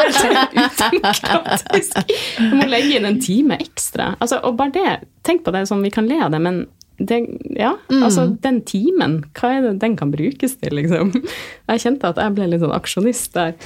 helt. 1.72 1.96
Du 2.38 2.56
må 2.58 2.68
legge 2.68 2.98
inn 2.98 3.08
en 3.08 3.22
time 3.22 3.58
ekstra. 3.62 4.16
Altså, 4.20 4.42
og 4.44 4.58
bare 4.60 4.76
det, 4.76 5.08
tenk 5.24 5.46
på 5.46 5.54
det 5.56 5.68
sånn, 5.70 5.86
vi 5.86 5.94
kan 5.94 6.10
le 6.10 6.20
av 6.26 6.34
det, 6.34 6.42
men 6.44 6.66
det, 7.02 7.20
ja, 7.58 7.72
altså 7.90 8.28
den 8.44 8.60
timen, 8.70 9.24
hva 9.34 9.50
er 9.56 9.64
det 9.66 9.78
den 9.82 9.96
kan 9.98 10.12
brukes 10.14 10.58
til, 10.62 10.76
liksom? 10.78 11.14
Jeg 11.72 11.82
kjente 11.86 12.12
at 12.12 12.20
jeg 12.22 12.36
ble 12.36 12.50
litt 12.52 12.62
sånn 12.62 12.76
aksjonist 12.76 13.38
der. 13.38 13.56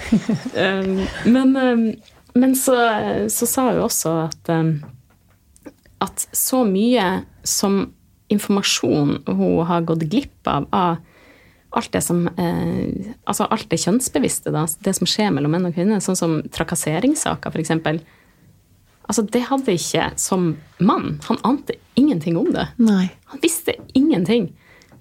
Um, 0.58 1.04
men, 1.30 1.52
um, 1.56 1.84
men 2.38 2.56
så, 2.58 2.76
så 3.30 3.46
sa 3.50 3.68
hun 3.70 3.84
også 3.84 4.14
at 4.24 4.50
um, 4.54 4.72
at 6.04 6.28
så 6.36 6.64
mye 6.68 7.06
som 7.48 7.88
informasjon 8.34 9.22
hun 9.28 9.62
har 9.68 9.86
gått 9.88 10.06
glipp 10.12 10.50
av, 10.50 10.68
av 10.76 10.98
alt 11.78 11.92
det 11.94 12.02
som 12.06 12.26
eh, 12.28 13.14
Altså 13.28 13.48
alt 13.52 13.68
det 13.72 13.80
kjønnsbevisste, 13.82 14.54
da, 14.56 14.66
det 14.84 14.94
som 14.98 15.10
skjer 15.10 15.34
mellom 15.36 15.54
menn 15.56 15.68
og 15.70 15.76
kvinner, 15.76 16.04
sånn 16.04 16.20
som 16.20 16.38
trakasseringssaker, 16.54 17.52
f.eks. 17.52 17.74
Altså, 19.08 19.24
det 19.24 19.44
hadde 19.50 19.76
ikke 19.76 20.10
som 20.20 20.50
mann. 20.84 21.18
Han 21.28 21.42
ante 21.48 21.78
ingenting 21.98 22.38
om 22.40 22.52
det. 22.54 22.68
Nei. 22.82 23.10
Han 23.34 23.42
visste 23.44 23.76
ingenting. 23.98 24.52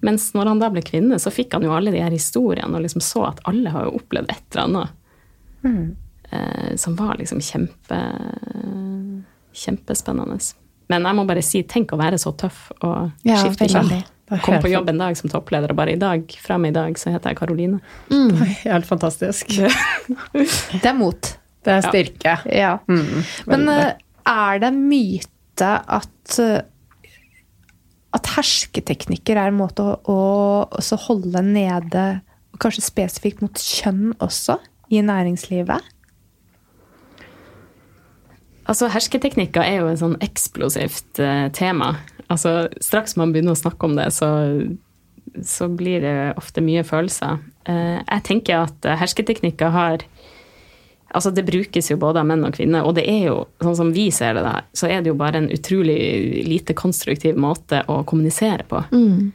Mens 0.05 0.29
når 0.37 0.51
han 0.51 0.59
da 0.61 0.69
ble 0.73 0.83
kvinne, 0.85 1.17
så 1.21 1.31
fikk 1.33 1.55
han 1.57 1.65
jo 1.65 1.73
alle 1.73 1.93
de 1.93 2.01
her 2.03 2.13
historiene 2.13 2.77
og 2.77 2.83
liksom 2.85 3.01
så 3.01 3.23
at 3.31 3.41
alle 3.49 3.71
har 3.73 3.87
jo 3.87 3.95
opplevd 3.97 4.33
et 4.33 4.57
eller 4.57 4.67
annet. 4.67 5.95
Eh, 6.29 6.75
som 6.77 6.95
var 6.99 7.17
liksom 7.17 7.41
kjempe 7.41 7.97
kjempespennende. 9.57 10.37
Men 10.91 11.07
jeg 11.07 11.17
må 11.17 11.25
bare 11.27 11.43
si, 11.43 11.63
tenk 11.67 11.91
å 11.95 11.99
være 11.99 12.19
så 12.21 12.31
tøff 12.39 12.67
og 12.81 13.25
Ja, 13.27 13.41
skifte 13.41 13.67
kjønn. 13.71 14.05
Kom 14.43 14.59
på 14.59 14.69
jobb 14.69 14.89
en 14.91 14.99
dag 14.99 15.15
som 15.15 15.31
toppleder, 15.31 15.71
og 15.71 15.79
bare 15.79 15.93
i 15.95 15.99
dag, 15.99 16.23
fra 16.43 16.57
og 16.57 16.63
med 16.65 16.73
i 16.73 16.75
dag, 16.75 16.97
så 16.99 17.13
heter 17.13 17.31
jeg 17.31 17.39
Karoline. 17.39 17.79
Helt 18.65 18.87
fantastisk. 18.89 19.53
Det 20.33 20.83
er 20.83 20.97
mot. 20.97 21.29
Det 21.63 21.73
er 21.77 21.87
styrke. 21.87 22.33
Ja. 22.51 22.73
Mm, 22.87 23.23
Men 23.51 23.69
eh, 23.71 23.93
er 24.27 24.59
det 24.63 24.73
myte 24.75 25.71
at 25.97 26.39
eh, 26.43 26.59
at 28.15 28.29
hersketeknikker 28.37 29.37
er 29.37 29.51
en 29.51 29.59
måte 29.59 29.83
å, 29.83 30.21
å 30.69 30.99
holde 31.07 31.43
nede, 31.43 32.05
kanskje 32.61 32.85
spesifikt 32.85 33.43
mot 33.43 33.59
kjønn 33.59 34.15
også, 34.23 34.57
i 34.87 35.01
næringslivet? 35.03 35.93
Altså, 38.67 38.89
Hersketeknikker 38.91 39.63
er 39.63 39.81
jo 39.81 39.91
et 39.91 40.01
sånn 40.01 40.17
eksplosivt 40.23 41.21
eh, 41.23 41.47
tema. 41.55 41.93
Altså, 42.27 42.67
Straks 42.83 43.15
man 43.19 43.31
begynner 43.31 43.55
å 43.55 43.59
snakke 43.59 43.87
om 43.87 43.95
det, 43.95 44.09
så, 44.15 44.29
så 45.47 45.69
blir 45.71 46.03
det 46.03 46.15
ofte 46.39 46.63
mye 46.63 46.83
følelser. 46.87 47.39
Eh, 47.67 47.99
jeg 48.01 48.25
tenker 48.27 48.65
at 48.65 48.87
eh, 48.87 48.99
hersketeknikker 48.99 49.71
har 49.71 50.03
Altså, 51.17 51.31
det 51.33 51.47
brukes 51.47 51.89
jo 51.89 51.97
både 51.97 52.21
av 52.21 52.27
menn 52.29 52.45
og 52.45 52.53
kvinner, 52.53 52.85
og 52.85 52.93
det 52.93 53.07
er 53.09 53.23
jo, 53.31 53.37
sånn 53.63 53.77
som 53.79 53.89
vi 53.95 54.07
ser 54.13 54.37
det 54.37 54.43
der, 54.45 54.67
så 54.77 54.85
er 54.91 55.01
det 55.01 55.09
jo 55.09 55.17
bare 55.17 55.41
en 55.41 55.49
utrolig 55.49 55.97
lite 56.45 56.75
konstruktiv 56.77 57.39
måte 57.41 57.79
å 57.89 58.03
kommunisere 58.05 58.67
på. 58.69 58.83
Mm. 58.93 59.31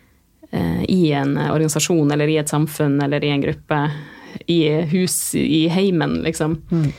I 0.86 1.00
en 1.18 1.34
organisasjon 1.42 2.12
eller 2.14 2.30
i 2.30 2.38
et 2.38 2.52
samfunn 2.52 3.00
eller 3.02 3.24
i 3.24 3.32
en 3.34 3.42
gruppe. 3.42 3.80
I 4.46 4.60
hus, 4.92 5.34
i 5.34 5.66
heimen, 5.72 6.20
liksom. 6.22 6.58
Mm. 6.70 6.90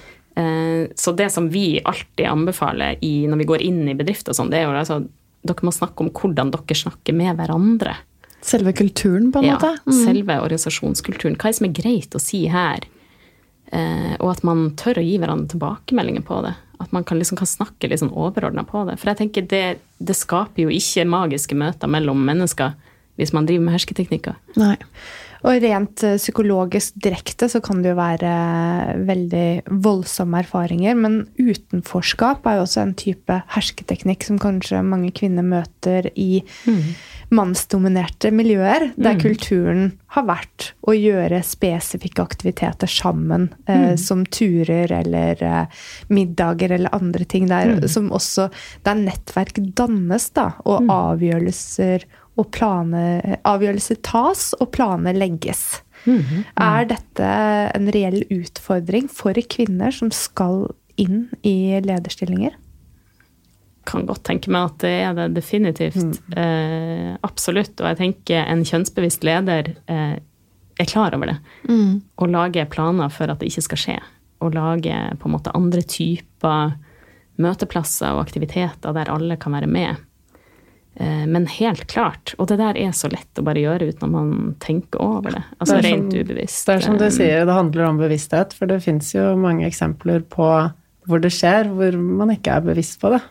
Så 0.99 1.13
det 1.15 1.29
som 1.31 1.47
vi 1.53 1.79
alltid 1.85 2.25
anbefaler 2.25 2.97
i, 3.05 3.27
når 3.29 3.43
vi 3.43 3.47
går 3.53 3.63
inn 3.69 3.83
i 3.87 3.95
bedrifter 3.97 4.33
og 4.33 4.39
sånn, 4.41 4.49
det 4.51 4.59
er 4.59 4.67
jo 4.67 4.73
altså 4.83 5.03
Dere 5.43 5.67
må 5.67 5.73
snakke 5.75 6.05
om 6.05 6.09
hvordan 6.15 6.53
dere 6.53 6.75
snakker 6.79 7.15
med 7.19 7.35
hverandre. 7.35 7.97
Selve 8.43 8.71
kulturen, 8.75 9.31
på 9.31 9.41
en 9.41 9.49
Ja, 9.49 9.57
måte. 9.57 9.73
Mm. 9.83 9.97
Selve 10.05 10.37
organisasjonskulturen. 10.39 11.35
Hva 11.35 11.49
er 11.49 11.51
det 11.51 11.57
som 11.57 11.67
er 11.67 11.73
greit 11.75 12.15
å 12.15 12.21
si 12.23 12.45
her? 12.51 12.85
Eh, 13.71 14.13
og 14.19 14.33
at 14.33 14.43
man 14.45 14.71
tør 14.79 14.99
å 14.99 15.05
gi 15.05 15.17
hverandre 15.21 15.53
tilbakemeldinger 15.53 16.25
på 16.27 16.41
det. 16.45 16.53
At 16.83 16.91
man 16.95 17.05
kan, 17.07 17.19
liksom, 17.21 17.39
kan 17.39 17.49
snakke 17.49 17.89
litt 17.89 18.01
sånn 18.01 18.13
overordna 18.13 18.65
på 18.67 18.83
det. 18.89 18.97
For 19.01 19.13
jeg 19.13 19.21
tenker 19.21 19.47
det, 19.49 19.65
det 20.03 20.17
skaper 20.17 20.65
jo 20.65 20.73
ikke 20.73 21.07
magiske 21.09 21.57
møter 21.57 21.91
mellom 21.91 22.25
mennesker 22.27 22.75
hvis 23.21 23.33
man 23.35 23.45
driver 23.45 23.67
med 23.67 23.75
hersketeknikker. 23.75 24.39
Nei. 24.57 24.75
Og 25.43 25.63
rent 25.63 26.03
eh, 26.07 26.19
psykologisk 26.19 26.97
direkte 27.03 27.49
så 27.51 27.61
kan 27.63 27.81
det 27.83 27.93
jo 27.93 27.99
være 27.99 28.33
veldig 29.07 29.47
voldsomme 29.83 30.43
erfaringer. 30.43 30.95
Men 30.99 31.23
utenforskap 31.39 32.47
er 32.47 32.59
jo 32.59 32.67
også 32.67 32.83
en 32.85 32.95
type 32.99 33.39
hersketeknikk 33.55 34.27
som 34.27 34.39
kanskje 34.41 34.83
mange 34.87 35.11
kvinner 35.15 35.45
møter 35.45 36.09
i 36.15 36.43
mannsdominerte 37.33 38.31
miljøer, 38.35 38.89
der 38.99 39.17
kulturen 39.21 39.93
har 40.13 40.25
vært 40.27 40.69
å 40.85 40.93
gjøre 40.95 41.41
spesifikke 41.45 42.23
aktiviteter 42.23 42.89
sammen, 42.89 43.49
eh, 43.67 43.95
som 43.99 44.23
turer 44.25 44.91
eller 44.99 45.41
eh, 45.43 45.85
middager 46.13 46.75
eller 46.75 46.93
andre 46.95 47.27
ting 47.29 47.49
der, 47.51 47.79
som 47.87 48.11
også 48.13 48.49
Der 48.83 48.97
nettverk 48.99 49.57
dannes, 49.77 50.29
da, 50.35 50.53
og 50.65 50.89
avgjørelser 50.91 52.05
og 52.39 52.49
planer, 52.55 53.37
avgjørelser 53.45 53.99
tas 54.05 54.51
og 54.59 54.71
planer 54.73 55.15
legges. 55.17 55.83
Er 56.59 56.87
dette 56.89 57.29
en 57.77 57.89
reell 57.95 58.23
utfordring 58.33 59.07
for 59.11 59.37
kvinner 59.49 59.93
som 59.95 60.11
skal 60.13 60.65
inn 60.99 61.27
i 61.47 61.79
lederstillinger? 61.83 62.55
Kan 63.87 64.05
godt 64.07 64.23
tenke 64.27 64.51
meg 64.53 64.69
at 64.71 64.83
det 64.83 64.93
er 65.03 65.15
det 65.17 65.29
definitivt. 65.37 66.19
Eh, 66.39 67.13
absolutt. 67.25 67.75
Og 67.79 67.89
jeg 67.91 67.99
tenker 67.99 68.45
en 68.47 68.63
kjønnsbevisst 68.67 69.25
leder 69.27 69.73
eh, 69.91 70.15
er 70.79 70.89
klar 70.89 71.15
over 71.15 71.33
det. 71.33 71.37
Og 72.17 72.31
lager 72.31 72.69
planer 72.71 73.11
for 73.13 73.31
at 73.31 73.41
det 73.41 73.51
ikke 73.51 73.67
skal 73.67 73.83
skje. 73.83 73.99
Og 74.43 74.55
lager 74.55 75.13
på 75.19 75.29
en 75.29 75.35
måte 75.35 75.53
andre 75.55 75.83
typer 75.87 76.73
møteplasser 77.41 78.13
og 78.13 78.23
aktiviteter 78.27 78.95
der 78.95 79.11
alle 79.11 79.37
kan 79.41 79.55
være 79.55 79.69
med. 79.69 80.01
Eh, 80.95 81.25
Men 81.25 81.47
helt 81.47 81.87
klart, 81.87 82.35
og 82.37 82.47
det 82.47 82.59
der 82.59 82.77
er 82.77 82.91
så 82.93 83.09
lett 83.11 83.39
å 83.39 83.43
bare 83.43 83.61
gjøre 83.63 83.87
uten 83.89 84.03
at 84.03 84.11
man 84.13 84.55
tenker 84.59 85.01
over 85.01 85.31
det. 85.31 85.43
Altså 85.59 85.81
Det 85.81 85.85
rent 85.85 86.11
som- 86.11 86.21
ubevisst. 86.21 86.65
Det 86.65 86.75
er 86.75 86.79
som 86.81 86.97
du 86.97 87.05
Eh, 87.05 87.09
sier, 87.09 87.45
det 87.45 87.53
handler 87.53 87.85
om 87.85 87.97
bevissthet, 87.97 88.53
for 88.53 88.65
det 88.67 88.83
fins 88.83 89.13
jo 89.13 89.35
mange 89.35 89.65
eksempler 89.65 90.21
på 90.29 90.71
hvor 91.07 91.19
det 91.19 91.31
skjer, 91.31 91.65
hvor 91.73 91.97
man 91.99 92.29
ikke 92.29 92.55
er 92.55 92.61
bevisst 92.61 93.01
på 93.01 93.09
det. 93.11 93.21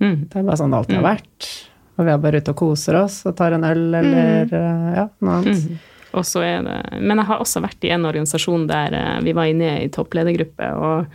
Mm. 0.00 0.28
Det 0.28 0.36
er 0.36 0.42
bare 0.42 0.56
sånn 0.56 0.70
det 0.70 0.78
alltid 0.78 0.96
har 1.00 1.16
vært. 1.16 1.68
Og 1.98 2.04
vi 2.04 2.10
er 2.12 2.18
bare 2.18 2.36
ute 2.36 2.50
og 2.50 2.56
koser 2.56 2.94
oss 3.02 3.24
og 3.26 3.34
tar 3.36 3.52
en 3.56 3.64
øl 3.64 3.94
eller 3.94 4.44
mm. 4.44 4.94
ja, 4.94 5.08
noe 5.22 5.38
annet. 5.40 5.56
Mm. 5.56 5.78
Og 6.16 6.24
så 6.24 6.42
er 6.44 6.62
det 6.62 7.02
Men 7.02 7.16
jeg 7.16 7.26
har 7.26 7.38
også 7.40 7.62
vært 7.62 7.84
i 7.84 7.90
en 7.90 8.04
organisasjon 8.04 8.66
der 8.68 8.92
eh, 8.92 9.20
vi 9.22 9.32
var 9.32 9.44
inne 9.44 9.82
i 9.82 9.88
toppledergruppe, 9.88 10.68
og 10.76 11.06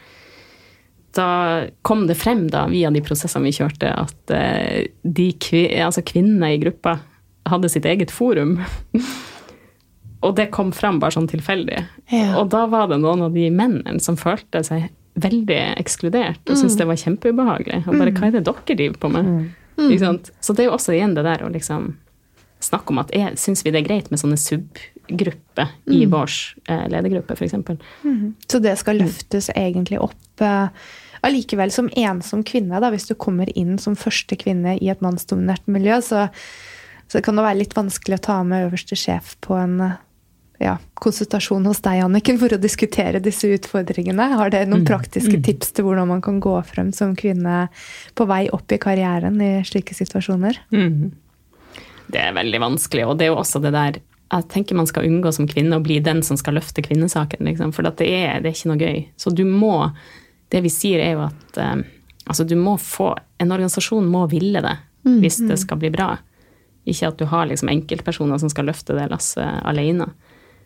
da 1.17 1.65
kom 1.81 2.05
det 2.07 2.15
frem 2.19 2.45
da, 2.51 2.65
via 2.71 2.91
de 2.93 3.01
prosessene 3.03 3.49
vi 3.49 3.55
kjørte, 3.55 3.91
at 3.91 4.33
eh, 4.35 4.87
de 5.03 5.31
altså 5.83 6.03
kvinnene 6.07 6.53
i 6.55 6.61
gruppa 6.61 6.99
hadde 7.49 7.71
sitt 7.73 7.87
eget 7.89 8.13
forum. 8.13 8.59
og 10.25 10.35
det 10.37 10.51
kom 10.55 10.71
frem 10.75 11.01
bare 11.01 11.17
sånn 11.17 11.29
tilfeldig. 11.31 11.83
Ja. 12.13 12.35
Og 12.39 12.51
da 12.53 12.65
var 12.71 12.91
det 12.91 13.01
noen 13.01 13.25
av 13.27 13.35
de 13.35 13.49
mennene 13.51 13.99
som 14.03 14.19
følte 14.19 14.63
seg 14.67 14.89
veldig 15.21 15.59
ekskludert 15.81 16.47
og 16.47 16.55
syntes 16.55 16.77
det 16.79 16.87
var 16.87 16.99
kjempeubehagelig. 16.99 17.81
Og 17.83 17.97
bare 17.99 18.13
hva 18.15 18.29
er 18.29 18.37
det 18.37 18.45
dere 18.47 18.77
driver 18.77 19.01
på 19.01 19.11
med? 19.11 19.51
Sant? 19.99 20.31
Så 20.39 20.55
det 20.55 20.63
er 20.63 20.69
jo 20.69 20.77
også 20.77 20.95
igjen 20.95 21.17
det 21.17 21.25
der 21.27 21.43
å 21.43 21.51
liksom 21.51 21.95
snakke 22.61 22.93
om 22.93 23.01
at 23.01 23.11
syns 23.41 23.65
vi 23.65 23.73
det 23.73 23.81
er 23.81 23.87
greit 23.87 24.11
med 24.11 24.21
sånne 24.21 24.37
subgrupper 25.11 25.67
i 25.85 26.05
vår 26.05 26.31
eh, 26.67 26.89
ledergruppe, 26.89 27.33
f.eks. 27.33 27.53
Så 28.47 28.59
det 28.59 28.75
skal 28.79 29.01
løftes 29.01 29.49
egentlig 29.55 29.99
opp 29.99 30.41
eh, 30.41 30.67
allikevel 31.21 31.71
som 31.71 31.89
ensom 31.95 32.43
kvinne. 32.43 32.79
Da. 32.79 32.91
Hvis 32.91 33.07
du 33.07 33.15
kommer 33.15 33.49
inn 33.57 33.77
som 33.79 33.95
første 33.95 34.35
kvinne 34.35 34.77
i 34.77 34.89
et 34.89 35.01
mannsdominert 35.01 35.67
miljø, 35.67 36.01
så, 36.01 36.27
så 37.11 37.21
kan 37.21 37.37
det 37.37 37.45
være 37.45 37.61
litt 37.63 37.75
vanskelig 37.77 38.19
å 38.19 38.25
ta 38.29 38.39
med 38.43 38.69
øverste 38.69 38.95
sjef 38.95 39.35
på 39.43 39.57
en 39.59 39.79
eh, 39.85 39.99
ja, 40.61 40.75
konsultasjon 41.01 41.65
hos 41.65 41.81
deg, 41.81 42.03
Anniken, 42.05 42.37
for 42.41 42.53
å 42.53 42.61
diskutere 42.61 43.21
disse 43.23 43.49
utfordringene. 43.49 44.29
Har 44.37 44.53
dere 44.53 44.69
noen 44.69 44.85
praktiske 44.85 45.41
tips 45.47 45.73
til 45.73 45.87
hvordan 45.87 46.11
man 46.11 46.21
kan 46.21 46.37
gå 46.43 46.53
frem 46.67 46.91
som 46.93 47.15
kvinne 47.17 47.65
på 48.13 48.29
vei 48.29 48.45
opp 48.53 48.69
i 48.71 48.77
karrieren 48.81 49.41
i 49.41 49.55
slike 49.65 49.97
situasjoner? 49.97 50.61
Det 52.11 52.19
er 52.19 52.35
veldig 52.35 52.59
vanskelig, 52.61 53.07
og 53.07 53.17
det 53.17 53.25
er 53.25 53.31
jo 53.31 53.39
også 53.41 53.61
det 53.63 53.73
der 53.73 53.97
jeg 54.31 54.47
tenker 54.47 54.77
man 54.79 54.87
skal 54.87 55.05
unngå 55.07 55.31
som 55.35 55.47
kvinne 55.49 55.75
å 55.75 55.83
bli 55.83 55.99
den 55.99 56.21
som 56.23 56.37
skal 56.39 56.55
løfte 56.55 56.83
kvinnesaken, 56.85 57.43
liksom, 57.45 57.73
for 57.75 57.83
det, 57.83 58.07
er, 58.07 58.39
det 58.39 58.51
er 58.51 58.55
ikke 58.55 58.71
noe 58.71 58.79
gøy. 58.79 59.01
Så 59.19 59.33
du 59.35 59.43
må 59.45 59.91
Det 60.51 60.59
vi 60.63 60.69
sier, 60.69 60.99
er 60.99 61.13
jo 61.15 61.21
at 61.29 61.57
eh, 61.57 61.83
altså 62.27 62.43
du 62.43 62.57
må 62.59 62.73
få 62.77 63.13
En 63.39 63.51
organisasjon 63.51 64.07
må 64.07 64.25
ville 64.31 64.61
det 64.61 64.77
hvis 65.01 65.39
det 65.47 65.55
skal 65.57 65.79
bli 65.81 65.89
bra. 65.89 66.17
Ikke 66.85 67.07
at 67.07 67.17
du 67.17 67.25
har 67.25 67.47
liksom 67.49 67.69
enkeltpersoner 67.71 68.37
som 68.37 68.49
skal 68.49 68.67
løfte 68.69 68.93
det 68.93 69.07
lasset 69.09 69.63
alene. 69.65 70.11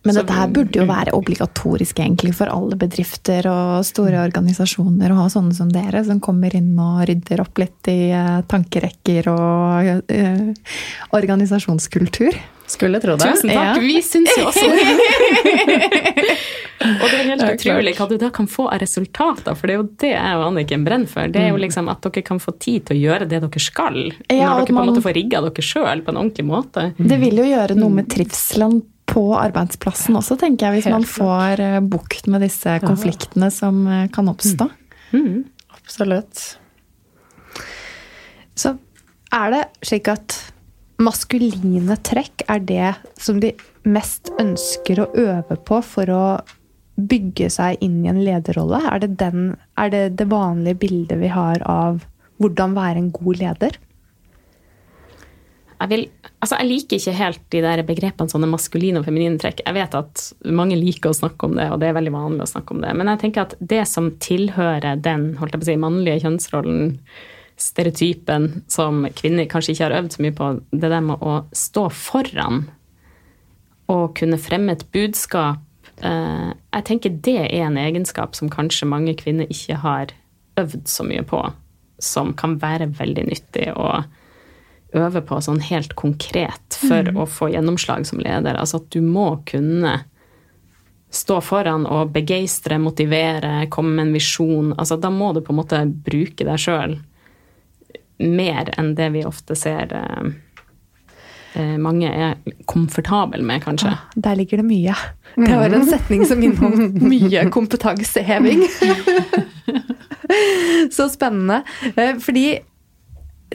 Men 0.03 0.13
Så- 0.13 0.21
dette 0.21 0.33
her 0.33 0.47
burde 0.51 0.75
jo 0.75 0.85
være 0.85 1.13
obligatorisk 1.15 1.99
egentlig 2.03 2.35
for 2.35 2.51
alle 2.51 2.75
bedrifter 2.75 3.47
og 3.47 3.85
store 3.85 4.19
organisasjoner 4.27 5.09
å 5.09 5.21
ha 5.21 5.27
sånne 5.31 5.55
som 5.55 5.69
dere, 5.69 6.03
som 6.03 6.19
kommer 6.19 6.53
inn 6.53 6.77
og 6.77 7.07
rydder 7.07 7.39
opp 7.41 7.57
litt 7.57 7.87
i 7.87 8.11
eh, 8.11 8.41
tankerekker 8.51 9.31
og 9.31 10.11
eh, 10.11 10.53
organisasjonskultur. 11.15 12.35
Skulle 12.67 12.99
tro 13.01 13.15
det. 13.15 13.25
Tusen 13.29 13.49
takk! 13.51 13.77
Ja. 13.77 13.81
Vi 13.81 14.01
syns 14.01 14.31
jo 14.39 14.45
også 14.49 14.65
det. 14.71 14.85
og 16.81 17.05
det 17.05 17.19
er 17.19 17.27
helt 17.29 17.41
Det 17.41 17.45
er 17.45 17.53
utrolig 17.59 17.93
klart. 17.93 17.99
hva 17.99 18.07
du 18.09 18.17
da 18.25 18.29
kan 18.33 18.47
få 18.49 18.65
av 18.73 18.79
resultater, 18.81 19.53
for 19.57 19.69
det 19.69 19.75
er 19.75 19.79
jo 19.79 19.85
det 20.01 20.11
jeg 20.15 20.39
og 20.39 20.45
Anniken 20.47 20.85
brenner 20.87 21.09
for. 21.11 21.29
Det 21.29 21.43
er 21.43 21.51
jo 21.53 21.59
liksom 21.61 21.89
at 21.93 22.01
dere 22.07 22.23
kan 22.25 22.41
få 22.41 22.55
tid 22.57 22.87
til 22.89 22.97
å 22.97 22.99
gjøre 23.03 23.27
det 23.29 23.39
dere 23.43 23.61
skal. 23.61 23.99
Ja, 24.33 24.49
når 24.49 24.65
dere 24.65 24.73
på 24.73 24.81
en 24.81 24.89
måte 24.91 25.05
får 25.05 25.15
rigga 25.19 25.43
dere 25.45 25.65
sjøl 25.69 26.01
på 26.05 26.13
en 26.13 26.19
ordentlig 26.23 26.47
måte. 26.49 26.87
Det 26.97 27.19
vil 27.21 27.35
jo 27.43 27.47
gjøre 27.51 27.77
noe 27.77 27.93
med 28.01 28.09
trivselen 28.11 28.81
på 29.05 29.23
arbeidsplassen 29.37 30.17
også, 30.17 30.33
tenker 30.41 30.65
jeg, 30.71 30.79
hvis 30.81 30.89
man 30.91 31.05
får 31.05 31.61
eh, 31.61 31.77
bukt 31.85 32.25
med 32.33 32.41
disse 32.41 32.79
konfliktene 32.81 33.51
som 33.53 33.83
eh, 33.85 34.07
kan 34.13 34.25
oppstå. 34.31 34.65
Absolutt. 35.77 36.41
Så 38.57 38.73
er 39.35 39.53
det 39.53 39.61
slik 39.85 40.09
at 40.09 40.33
maskuline 41.01 41.97
trekk 42.07 42.45
er 42.51 42.61
det 42.63 42.91
som 43.19 43.39
de 43.43 43.51
mest 43.87 44.31
ønsker 44.41 45.01
å 45.01 45.09
øve 45.11 45.57
på 45.67 45.81
for 45.85 46.11
å 46.11 46.25
bygge 46.95 47.49
seg 47.51 47.81
inn 47.83 48.03
i 48.05 48.11
en 48.11 48.21
lederrolle? 48.23 48.79
Er 48.91 49.03
det, 49.03 49.15
den, 49.19 49.55
er 49.79 49.91
det 49.91 50.03
det 50.21 50.29
vanlige 50.31 50.79
bildet 50.85 51.19
vi 51.21 51.31
har 51.33 51.63
av 51.67 52.05
hvordan 52.41 52.75
være 52.77 53.01
en 53.01 53.11
god 53.15 53.41
leder? 53.41 53.77
Jeg, 55.75 55.91
vil, 55.91 56.05
altså 56.39 56.57
jeg 56.61 56.69
liker 56.69 57.01
ikke 57.01 57.17
helt 57.17 57.41
de 57.51 57.61
der 57.65 57.81
begrepene 57.85 58.31
sånne 58.31 58.47
maskuline 58.47 59.01
og 59.01 59.07
feminine 59.07 59.39
trekk. 59.41 59.59
Jeg 59.65 59.75
vet 59.75 59.97
at 59.99 60.23
mange 60.47 60.77
liker 60.79 61.11
å 61.11 61.17
snakke 61.17 61.49
om 61.49 61.57
det, 61.59 61.67
og 61.73 61.81
det 61.81 61.89
er 61.89 61.97
veldig 61.97 62.13
vanlig 62.15 62.45
å 62.45 62.51
snakke 62.53 62.77
om 62.77 62.83
det. 62.83 62.93
Men 62.95 63.11
jeg 63.11 63.21
tenker 63.25 63.43
at 63.43 63.57
det 63.59 63.83
som 63.91 64.13
tilhører 64.23 65.01
den 65.03 65.33
holdt 65.41 65.57
jeg 65.57 65.61
på 65.61 65.67
å 65.67 65.69
si, 65.73 65.79
mannlige 65.83 66.23
kjønnsrollen, 66.23 66.93
stereotypen, 67.57 68.63
som 68.67 69.05
kvinner 69.15 69.47
kanskje 69.49 69.75
ikke 69.75 69.87
har 69.87 69.97
øvd 70.01 70.15
så 70.15 70.23
mye 70.25 70.35
på, 70.35 70.49
det 70.71 70.89
der 70.91 71.03
med 71.03 71.23
å 71.23 71.37
stå 71.55 71.87
foran 71.93 72.65
og 73.91 74.15
kunne 74.17 74.41
fremme 74.41 74.73
et 74.73 74.85
budskap 74.95 75.61
eh, 76.01 76.51
Jeg 76.73 76.85
tenker 76.87 77.19
det 77.23 77.37
er 77.45 77.67
en 77.67 77.77
egenskap 77.77 78.35
som 78.35 78.51
kanskje 78.51 78.89
mange 78.89 79.13
kvinner 79.19 79.47
ikke 79.51 79.79
har 79.83 80.11
øvd 80.59 80.87
så 80.89 81.05
mye 81.07 81.23
på, 81.27 81.41
som 81.99 82.33
kan 82.33 82.57
være 82.59 82.89
veldig 82.97 83.27
nyttig 83.29 83.69
å 83.75 84.03
øve 84.95 85.21
på 85.27 85.39
sånn 85.43 85.59
helt 85.67 85.93
konkret 85.99 86.77
for 86.79 87.07
å 87.19 87.25
få 87.27 87.49
gjennomslag 87.51 88.05
som 88.07 88.21
leder. 88.23 88.55
Altså 88.55 88.79
at 88.79 88.87
du 88.95 89.01
må 89.03 89.41
kunne 89.47 89.97
stå 91.15 91.39
foran 91.43 91.83
og 91.87 92.13
begeistre, 92.15 92.79
motivere, 92.79 93.67
komme 93.71 93.95
med 93.95 94.07
en 94.07 94.15
visjon. 94.15 94.71
Altså 94.75 94.97
da 94.99 95.11
må 95.11 95.33
du 95.35 95.41
på 95.43 95.53
en 95.53 95.59
måte 95.59 95.81
bruke 96.07 96.47
deg 96.47 96.63
sjøl 96.63 96.95
mer 98.17 98.71
enn 98.79 98.93
det 98.95 99.09
vi 99.15 99.23
ofte 99.27 99.55
ser 99.59 99.91
eh, 99.95 100.27
eh, 101.55 101.75
mange 101.81 102.09
er 102.09 102.37
komfortable 102.69 103.43
med, 103.43 103.63
kanskje. 103.65 103.95
Der 104.15 104.37
ligger 104.39 104.61
det 104.61 104.67
mye. 104.67 104.95
Det 105.35 105.51
var 105.51 105.73
en 105.75 105.87
setning 105.89 106.23
som 106.27 106.43
inneholdt 106.43 107.01
mye 107.15 107.47
kompetanseheving. 107.51 108.63
Så 110.95 111.09
spennende. 111.11 111.63
Eh, 111.95 112.15
Fordi 112.23 112.47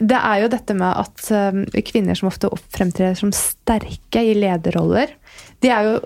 det 0.01 0.17
er 0.17 0.41
jo 0.41 0.49
dette 0.49 0.73
med 0.73 0.97
at 0.97 1.83
kvinner 1.85 2.17
som 2.17 2.29
ofte 2.31 2.49
fremtrer 2.73 3.13
som 3.19 3.29
sterke 3.35 4.23
i 4.23 4.31
lederroller, 4.33 5.11
de 5.61 5.69
er 5.69 5.89
jo 5.89 5.97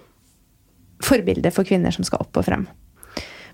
forbilder 1.05 1.53
for 1.53 1.67
kvinner 1.67 1.93
som 1.95 2.03
skal 2.03 2.25
opp 2.25 2.41
og 2.41 2.47
frem. 2.47 2.65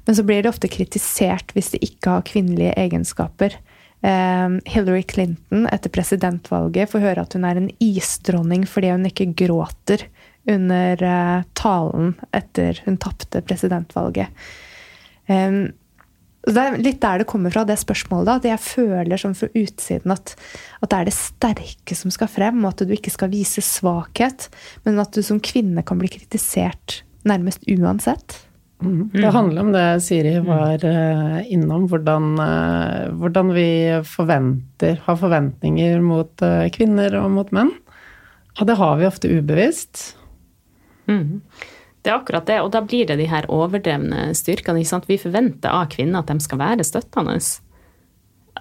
Men 0.08 0.18
så 0.18 0.24
blir 0.26 0.42
det 0.42 0.50
ofte 0.50 0.72
kritisert 0.72 1.54
hvis 1.54 1.74
de 1.76 1.82
ikke 1.86 2.16
har 2.16 2.26
kvinnelige 2.26 2.74
egenskaper. 2.80 3.58
Eh, 4.02 4.50
Hillary 4.66 5.04
Clinton 5.06 5.68
etter 5.70 5.94
presidentvalget 5.94 6.90
får 6.90 7.04
høre 7.04 7.26
at 7.26 7.36
hun 7.38 7.46
er 7.46 7.60
en 7.60 7.70
isdronning 7.84 8.66
fordi 8.70 8.90
hun 8.96 9.06
ikke 9.06 9.30
gråter 9.44 10.08
under 10.50 11.04
eh, 11.06 11.44
talen 11.54 12.16
etter 12.34 12.82
hun 12.88 12.98
tapte 13.02 13.44
presidentvalget. 13.46 14.34
Eh, 15.30 15.70
Det 16.42 16.58
er 16.58 16.80
litt 16.82 16.98
der 17.04 17.22
det 17.22 17.28
kommer 17.30 17.54
fra, 17.54 17.62
det 17.70 17.78
spørsmålet. 17.78 18.42
At 18.42 18.46
jeg 18.50 18.66
føler 18.66 19.20
som 19.22 19.36
fra 19.38 19.46
utsiden 19.54 20.10
at, 20.10 20.34
at 20.82 20.90
det 20.90 20.98
er 20.98 21.06
det 21.06 21.14
sterke 21.14 21.98
som 21.98 22.10
skal 22.10 22.32
frem, 22.34 22.64
og 22.66 22.74
at 22.74 22.82
du 22.82 22.94
ikke 22.96 23.14
skal 23.14 23.30
vise 23.30 23.62
svakhet. 23.62 24.48
Men 24.82 24.98
at 25.04 25.14
du 25.14 25.22
som 25.22 25.38
kvinne 25.38 25.86
kan 25.86 26.02
bli 26.02 26.10
kritisert 26.10 27.04
nærmest 27.30 27.62
uansett. 27.70 28.40
Mm. 28.82 29.10
Det 29.14 29.32
handler 29.34 29.62
om 29.62 29.72
det 29.72 29.86
Siri 30.02 30.34
var 30.46 30.82
uh, 30.86 31.52
innom, 31.54 31.86
hvordan, 31.90 32.32
uh, 32.40 33.12
hvordan, 33.22 33.52
vi 33.54 33.68
forventer, 34.08 34.98
har 35.06 35.20
forventninger 35.22 36.02
mot 36.02 36.42
uh, 36.46 36.66
kvinner 36.74 37.16
og 37.22 37.30
mot 37.36 37.54
menn. 37.56 37.70
Og 38.60 38.66
det 38.68 38.80
har 38.82 38.98
vi 39.00 39.08
ofte 39.08 39.30
ubevisst. 39.32 40.16
Mm. 41.08 41.42
Det 42.02 42.10
er 42.10 42.18
akkurat 42.18 42.48
det, 42.50 42.62
og 42.66 42.72
da 42.74 42.82
blir 42.82 43.06
det 43.08 43.20
de 43.22 43.28
her 43.30 43.46
overdrevne 43.54 44.32
styrkene. 44.38 44.82
Ikke 44.82 44.96
sant? 44.96 45.10
Vi 45.10 45.20
forventer 45.22 45.70
av 45.70 45.92
kvinner 45.94 46.24
at 46.24 46.32
de 46.32 46.42
skal 46.42 46.62
være 46.62 46.86
støttende. 46.88 47.38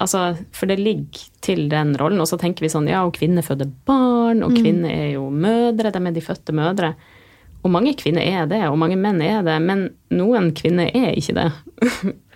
Altså, 0.01 0.21
for 0.55 0.69
det 0.69 0.77
ligger 0.79 1.25
til 1.43 1.65
den 1.71 1.95
rollen. 1.99 2.21
Og 2.21 2.29
så 2.29 2.37
tenker 2.39 2.65
vi 2.65 2.71
sånn 2.71 2.89
ja, 2.91 3.01
og 3.07 3.17
kvinner 3.17 3.45
føder 3.45 3.71
barn, 3.89 4.45
og 4.45 4.53
mm. 4.53 4.59
kvinner 4.61 4.93
er 4.93 5.09
jo 5.15 5.25
mødre, 5.33 5.91
de 5.91 6.03
er 6.05 6.15
de 6.15 6.23
fødte 6.23 6.55
mødre. 6.55 6.93
Og 7.61 7.69
mange 7.73 7.93
kvinner 7.97 8.25
er 8.25 8.47
det, 8.49 8.61
og 8.69 8.79
mange 8.81 8.97
menn 8.99 9.21
er 9.23 9.43
det, 9.45 9.57
men 9.61 9.85
noen 10.13 10.49
kvinner 10.57 10.89
er 10.97 11.13
ikke 11.17 11.35
det. 11.37 11.49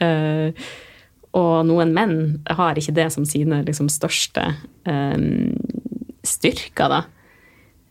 uh, 0.03 0.65
og 1.41 1.65
noen 1.67 1.91
menn 1.95 2.15
har 2.47 2.79
ikke 2.79 2.95
det 2.95 3.09
som 3.15 3.25
sine 3.27 3.63
liksom, 3.65 3.89
største 3.91 4.47
um, 4.87 5.55
styrker, 6.25 6.93
da. 6.93 7.01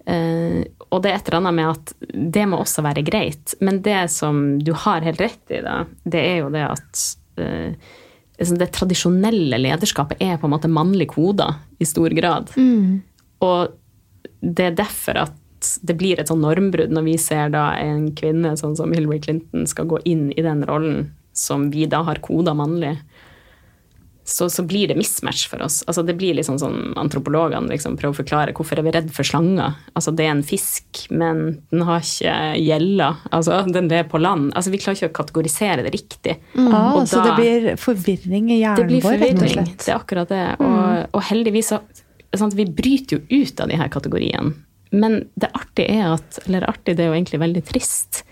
Uh, 0.05 0.63
og 0.93 1.03
det 1.03 1.11
er 1.11 1.19
et 1.19 1.29
eller 1.29 1.41
annet 1.41 1.59
med 1.59 1.71
at 1.73 1.93
det 2.37 2.47
må 2.49 2.63
også 2.63 2.85
være 2.87 3.05
greit. 3.07 3.57
Men 3.65 3.83
det 3.85 4.07
som 4.15 4.61
du 4.63 4.73
har 4.85 5.05
helt 5.05 5.23
rett 5.25 5.53
i, 5.53 5.61
da, 5.65 5.83
det 6.07 6.23
er 6.23 6.43
jo 6.45 6.51
det 6.55 6.65
at 6.71 7.05
uh, 7.43 7.95
det 8.35 8.73
tradisjonelle 8.75 9.59
lederskapet 9.61 10.23
er 10.23 10.39
på 10.39 10.49
en 10.49 10.55
måte 10.55 10.71
mannlig 10.71 11.11
koder 11.13 11.59
i 11.79 11.87
stor 11.89 12.15
grad. 12.15 12.51
Mm. 12.57 13.03
Og 13.45 13.75
det 14.45 14.71
er 14.71 14.77
derfor 14.79 15.25
at 15.27 15.41
det 15.83 15.97
blir 16.01 16.21
et 16.21 16.31
sånn 16.31 16.43
normbrudd 16.45 16.93
når 16.95 17.07
vi 17.07 17.19
ser 17.21 17.53
da 17.55 17.71
en 17.81 18.11
kvinne 18.17 18.55
sånn 18.61 18.77
som 18.79 18.93
Hillary 18.95 19.21
Clinton 19.25 19.69
skal 19.71 19.89
gå 19.91 20.01
inn 20.09 20.31
i 20.33 20.45
den 20.45 20.65
rollen 20.69 21.13
som 21.35 21.71
vi 21.75 21.89
da 21.91 22.05
har 22.07 22.23
koda 22.23 22.55
mannlig 22.55 22.95
så, 24.25 24.51
så, 24.51 24.63
blir 24.63 24.89
det 24.89 24.97
mismatch 24.97 25.49
for 25.51 25.63
oss. 25.63 25.83
Altså, 25.87 26.03
det 26.03 26.15
blir 26.17 26.35
liksom 26.39 26.57
sånn 26.59 26.95
Antropologene 26.97 27.69
liksom 27.69 27.99
prøver 28.01 28.15
å 28.15 28.19
forklare 28.23 28.55
hvorfor 28.57 28.81
er 28.81 28.87
vi 28.87 28.95
redd 28.97 29.11
for 29.13 29.29
slanger. 29.29 29.77
Altså, 29.93 30.15
det 30.17 30.25
er 30.25 30.33
en 30.33 30.45
fisk, 30.47 31.03
men 31.13 31.43
den 31.69 31.85
har 31.85 32.01
ikke 32.01 32.37
gjeller. 32.63 33.21
Altså, 33.37 33.61
den 33.69 33.91
er 33.93 34.09
på 34.09 34.21
land. 34.23 34.55
Altså, 34.57 34.73
vi 34.73 34.81
klarer 34.81 34.97
ikke 34.97 35.13
å 35.13 35.17
kategorisere 35.21 35.85
det 35.85 35.93
riktig. 35.93 36.39
Mm. 36.55 36.71
Ah, 36.71 36.95
da, 36.97 37.05
så 37.11 37.21
det 37.27 37.37
blir 37.37 37.69
forvirring 37.81 38.49
i 38.49 38.63
hjernen 38.63 38.81
vår? 38.81 38.81
Det 38.81 38.93
blir 38.95 39.05
forvirring, 39.05 39.69
det 39.77 39.93
er 39.93 39.99
akkurat 39.99 40.33
det. 40.33 40.45
Og, 40.57 40.73
mm. 40.73 41.13
og 41.13 41.27
heldigvis 41.29 41.75
så 41.75 41.83
sånn, 42.35 42.57
Vi 42.57 42.65
bryter 42.67 43.19
jo 43.19 43.43
ut 43.45 43.61
av 43.61 43.69
de 43.71 43.77
her 43.79 43.93
kategoriene. 43.93 44.57
Men 44.95 45.25
det 45.35 45.51
artige 45.57 45.97
er 45.99 46.13
at 46.15 46.39
Eller 46.47 46.69
artig, 46.71 46.97
det 46.97 47.05
er 47.05 47.11
jo 47.11 47.17
egentlig 47.17 47.43
veldig 47.43 47.65
trist. 47.67 48.23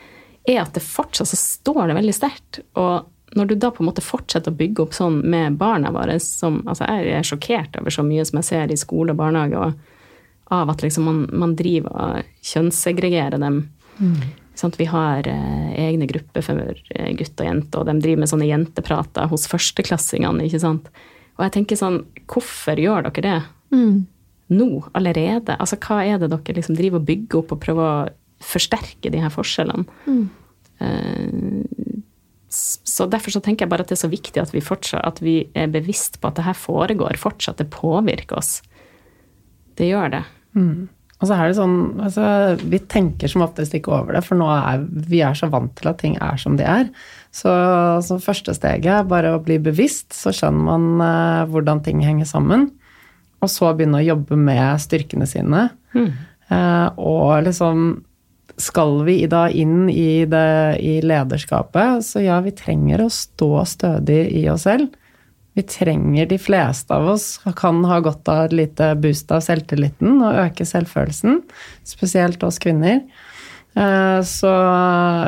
Er 0.48 0.62
at 0.62 0.74
det 0.76 0.84
fortsatt 0.84 1.30
så 1.30 1.38
står 1.38 1.88
det 1.90 1.98
veldig 1.98 2.14
sterkt. 2.14 2.60
Og 2.78 3.08
når 3.38 3.48
du 3.48 3.54
da 3.56 3.70
på 3.72 3.82
en 3.82 3.88
måte 3.88 4.04
fortsetter 4.04 4.52
å 4.52 4.58
bygge 4.58 4.84
opp 4.84 4.96
sånn 4.96 5.20
med 5.32 5.56
barna 5.60 5.92
våre 5.94 6.18
som, 6.20 6.60
altså 6.68 6.88
Jeg 6.88 7.16
er 7.16 7.26
sjokkert 7.26 7.78
over 7.80 7.94
så 7.94 8.04
mye 8.06 8.24
som 8.28 8.40
jeg 8.40 8.48
ser 8.50 8.72
i 8.72 8.78
skole 8.78 9.14
og 9.14 9.20
barnehage, 9.22 9.58
og 9.58 10.52
av 10.52 10.68
at 10.68 10.82
liksom 10.84 11.06
man, 11.08 11.20
man 11.32 11.54
driver 11.56 11.94
og 11.96 12.32
kjønnssegregerer 12.44 13.40
dem. 13.40 13.62
Mm. 13.96 14.18
Sånn 14.58 14.74
vi 14.76 14.84
har 14.90 15.24
eh, 15.28 15.70
egne 15.80 16.06
grupper 16.10 16.44
for 16.44 16.60
gutt 17.16 17.40
og 17.40 17.46
jente, 17.48 17.80
og 17.80 17.88
de 17.88 17.94
driver 18.04 18.20
med 18.20 18.32
sånne 18.34 18.50
jenteprater 18.50 19.30
hos 19.32 19.48
førsteklassingene. 19.48 20.44
ikke 20.44 20.60
sant? 20.60 20.90
Og 21.38 21.46
jeg 21.46 21.54
tenker 21.56 21.80
sånn, 21.80 22.02
hvorfor 22.28 22.80
gjør 22.80 23.08
dere 23.08 23.24
det 23.24 23.38
mm. 23.72 23.94
Nå, 24.52 24.84
allerede? 24.98 25.56
Altså, 25.58 25.78
Hva 25.80 26.02
er 26.04 26.20
det 26.22 26.30
dere 26.32 26.58
liksom 26.58 26.78
driver 26.78 27.02
og 27.02 27.08
bygger 27.08 27.42
opp 27.42 27.56
og 27.56 27.62
prøver 27.64 27.88
å 27.88 28.46
forsterke 28.52 29.12
de 29.12 29.22
her 29.22 29.32
forskjellene? 29.32 29.86
Mm. 30.06 30.24
Eh, 30.82 32.00
så 32.52 33.06
derfor 33.08 33.32
så 33.32 33.40
tenker 33.40 33.64
jeg 33.64 33.72
bare 33.72 33.86
at 33.86 33.92
det 33.92 33.96
er 33.96 34.04
så 34.04 34.12
viktig 34.12 34.40
at 34.42 34.50
vi, 34.52 34.60
fortsatt, 34.64 35.04
at 35.08 35.22
vi 35.24 35.38
er 35.56 35.70
bevisst 35.72 36.20
på 36.20 36.28
at 36.28 36.36
det 36.36 36.44
her 36.44 36.58
foregår 36.58 37.16
fortsatt. 37.20 37.62
Det 37.62 37.72
påvirker 37.72 38.36
oss. 38.42 38.58
Det 39.78 39.88
gjør 39.88 40.12
det. 40.18 40.26
Mm. 40.52 40.90
Og 41.22 41.28
så 41.30 41.36
er 41.38 41.48
det 41.48 41.56
sånn 41.56 41.76
altså, 42.02 42.24
Vi 42.66 42.80
tenker 42.90 43.30
som 43.30 43.44
oftest 43.46 43.72
ikke 43.78 43.92
over 43.94 44.16
det, 44.16 44.24
for 44.26 44.36
nå 44.36 44.48
er 44.52 44.82
vi 44.82 45.22
er 45.24 45.38
så 45.38 45.48
vant 45.52 45.72
til 45.78 45.88
at 45.92 46.00
ting 46.02 46.18
er 46.18 46.40
som 46.40 46.58
de 46.58 46.66
er. 46.66 46.90
Så, 47.32 47.52
så 48.04 48.18
første 48.20 48.52
steget 48.58 48.90
er 48.92 49.08
bare 49.08 49.36
å 49.36 49.42
bli 49.42 49.56
bevisst, 49.62 50.10
så 50.12 50.34
skjønner 50.34 50.66
man 50.66 50.88
uh, 51.00 51.50
hvordan 51.52 51.80
ting 51.86 52.02
henger 52.04 52.28
sammen. 52.28 52.68
Og 53.42 53.50
så 53.50 53.72
begynne 53.74 54.00
å 54.00 54.06
jobbe 54.06 54.38
med 54.38 54.80
styrkene 54.82 55.26
sine. 55.28 55.66
Mm. 55.96 56.10
Uh, 56.52 56.88
og 57.00 57.42
liksom 57.46 58.02
skal 58.60 58.98
vi 59.06 59.22
da 59.30 59.46
inn 59.48 59.88
i, 59.90 60.24
det, 60.28 60.78
i 60.84 60.98
lederskapet, 61.04 62.04
så 62.04 62.22
ja, 62.22 62.38
vi 62.44 62.52
trenger 62.54 63.04
å 63.04 63.12
stå 63.12 63.64
stødig 63.68 64.26
i 64.42 64.44
oss 64.52 64.66
selv. 64.68 64.92
Vi 65.56 65.64
trenger, 65.68 66.28
de 66.30 66.38
fleste 66.40 66.96
av 66.96 67.10
oss 67.12 67.26
kan 67.58 67.82
ha 67.88 67.98
godt 68.04 68.28
av 68.32 68.46
et 68.46 68.54
lite 68.56 68.92
boost 69.00 69.32
av 69.34 69.42
selvtilliten 69.44 70.22
og 70.22 70.38
øke 70.46 70.64
selvfølelsen, 70.68 71.42
spesielt 71.88 72.44
oss 72.46 72.60
kvinner. 72.62 73.02
Eh, 73.76 74.20
så 74.28 74.52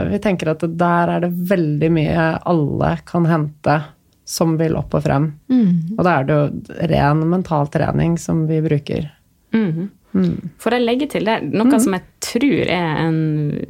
vi 0.08 0.20
tenker 0.24 0.52
at 0.52 0.64
der 0.64 1.12
er 1.16 1.24
det 1.24 1.32
veldig 1.50 1.90
mye 1.92 2.30
alle 2.48 2.94
kan 3.08 3.28
hente 3.28 3.76
som 4.24 4.56
vil 4.60 4.76
opp 4.78 4.94
og 4.96 5.04
frem. 5.04 5.28
Mm. 5.52 5.96
Og 5.98 6.00
da 6.06 6.16
er 6.16 6.28
det 6.28 6.38
jo 6.38 6.78
ren 6.94 7.26
mental 7.28 7.68
trening 7.72 8.16
som 8.20 8.46
vi 8.48 8.62
bruker. 8.64 9.10
Mm. 9.54 9.90
Mm. 10.14 10.50
For 10.62 10.74
jeg 10.74 10.84
legger 10.84 11.10
til 11.10 11.26
det, 11.26 11.40
noe 11.50 11.66
mm. 11.68 11.78
som 11.82 11.96
jeg 11.96 12.04
tror 12.22 12.70
er 12.70 12.90
en 13.02 13.20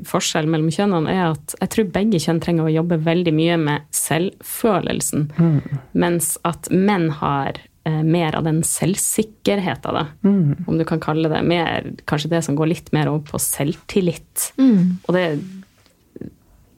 forskjell 0.06 0.48
mellom 0.50 0.72
kjønnene, 0.74 1.12
er 1.12 1.30
at 1.32 1.54
jeg 1.62 1.72
tror 1.72 1.92
begge 1.94 2.20
kjønn 2.20 2.40
trenger 2.44 2.68
å 2.68 2.74
jobbe 2.74 3.00
veldig 3.06 3.32
mye 3.34 3.60
med 3.60 3.86
selvfølelsen, 3.96 5.30
mm. 5.32 5.78
mens 6.04 6.34
at 6.44 6.68
menn 6.70 7.08
har 7.22 7.56
eh, 7.88 8.02
mer 8.04 8.36
av 8.36 8.44
den 8.44 8.60
selvsikkerheten, 8.68 9.96
da. 9.96 10.04
Mm. 10.26 10.68
Om 10.68 10.80
du 10.80 10.84
kan 10.88 11.02
kalle 11.02 11.32
det 11.32 11.40
mer 11.48 11.90
Kanskje 12.04 12.34
det 12.36 12.44
som 12.44 12.56
går 12.58 12.70
litt 12.74 12.92
mer 12.96 13.08
over 13.12 13.24
på 13.32 13.40
selvtillit. 13.40 14.50
Mm. 14.60 15.00
Og 15.06 15.16
det 15.16 15.24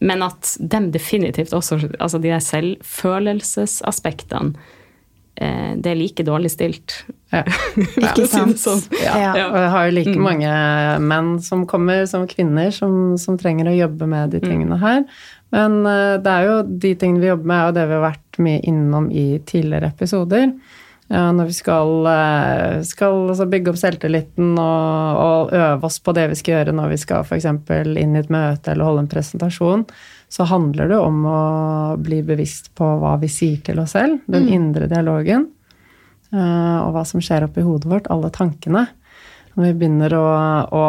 men 0.01 0.23
at 0.23 0.57
dem 0.61 0.93
definitivt 0.93 1.53
også 1.57 1.79
Altså 1.99 2.19
de 2.21 2.29
der 2.29 2.41
selvfølelsesaspektene 2.45 4.53
Eh, 5.37 5.73
det 5.77 5.91
er 5.91 5.99
like 5.99 6.25
dårlig 6.25 6.51
stilt. 6.55 6.95
Ja. 7.35 7.43
Ikke 8.07 8.25
sant? 8.31 8.57
Sånn. 8.61 8.81
Ja. 9.03 9.17
ja. 9.37 9.49
Og 9.51 9.59
jeg 9.61 9.73
har 9.75 9.89
jo 9.89 9.97
like 9.99 10.15
mm. 10.15 10.23
mange 10.25 10.53
menn 11.05 11.35
som 11.45 11.67
kommer 11.69 12.07
som 12.09 12.25
kvinner, 12.31 12.71
som, 12.73 13.17
som, 13.21 13.37
trenger 13.41 13.69
å 13.69 13.77
jobbe 13.77 14.09
med 14.09 14.33
de 14.33 14.41
mm. 14.41 14.47
tingene 14.49 14.81
her. 14.81 15.05
Men 15.55 15.83
uh, 15.85 16.17
det 16.23 16.33
er 16.33 16.49
jo 16.49 16.57
de 16.87 16.95
tingene 16.99 17.23
vi 17.23 17.31
jobber 17.31 17.53
med, 17.53 17.69
og 17.69 17.77
det 17.77 17.85
vi 17.91 17.99
har 17.99 18.07
vært 18.07 18.41
mye 18.47 18.63
innom 18.73 19.11
i 19.13 19.27
tidligere 19.47 19.93
episoder. 19.93 20.49
Ja, 21.07 21.29
når 21.31 21.53
vi 21.53 21.55
skal, 21.55 21.93
uh, 22.03 22.83
skal 22.83 23.29
altså 23.31 23.47
bygge 23.47 23.71
opp 23.71 23.79
selvtilliten 23.79 24.57
og, 24.59 25.21
og, 25.23 25.53
øve 25.55 25.87
oss 25.87 26.01
på 26.03 26.15
det 26.17 26.25
vi 26.33 26.39
skal 26.41 26.57
gjøre 26.57 26.75
når 26.75 26.95
vi 26.97 26.99
skal 26.99 27.23
f.eks. 27.23 27.47
inn 27.47 28.17
i 28.17 28.23
et 28.25 28.33
møte 28.35 28.73
eller 28.73 28.89
holde 28.89 29.05
en 29.05 29.11
presentasjon, 29.13 29.85
så 30.29 30.49
handler 30.51 30.91
det 30.91 30.99
om 30.99 31.21
å 31.31 31.43
bli 32.03 32.25
bevisst 32.27 32.73
på 32.75 32.89
hva 32.99 33.15
vi 33.23 33.31
sier 33.31 33.63
til 33.63 33.79
oss 33.79 33.95
selv. 33.95 34.19
Den 34.27 34.49
mm. 34.49 34.53
indre 34.59 34.91
dialogen. 34.91 35.47
Eh, 36.35 36.79
og 36.83 36.91
hva 36.97 37.05
som 37.07 37.23
skjer 37.23 37.47
oppi 37.47 37.63
hodet 37.63 37.91
vårt. 37.91 38.11
Alle 38.11 38.33
tankene. 38.35 38.89
Når 39.55 39.71
vi 39.71 39.75
begynner 39.79 40.13
å, 40.19 40.27
å, 40.75 40.85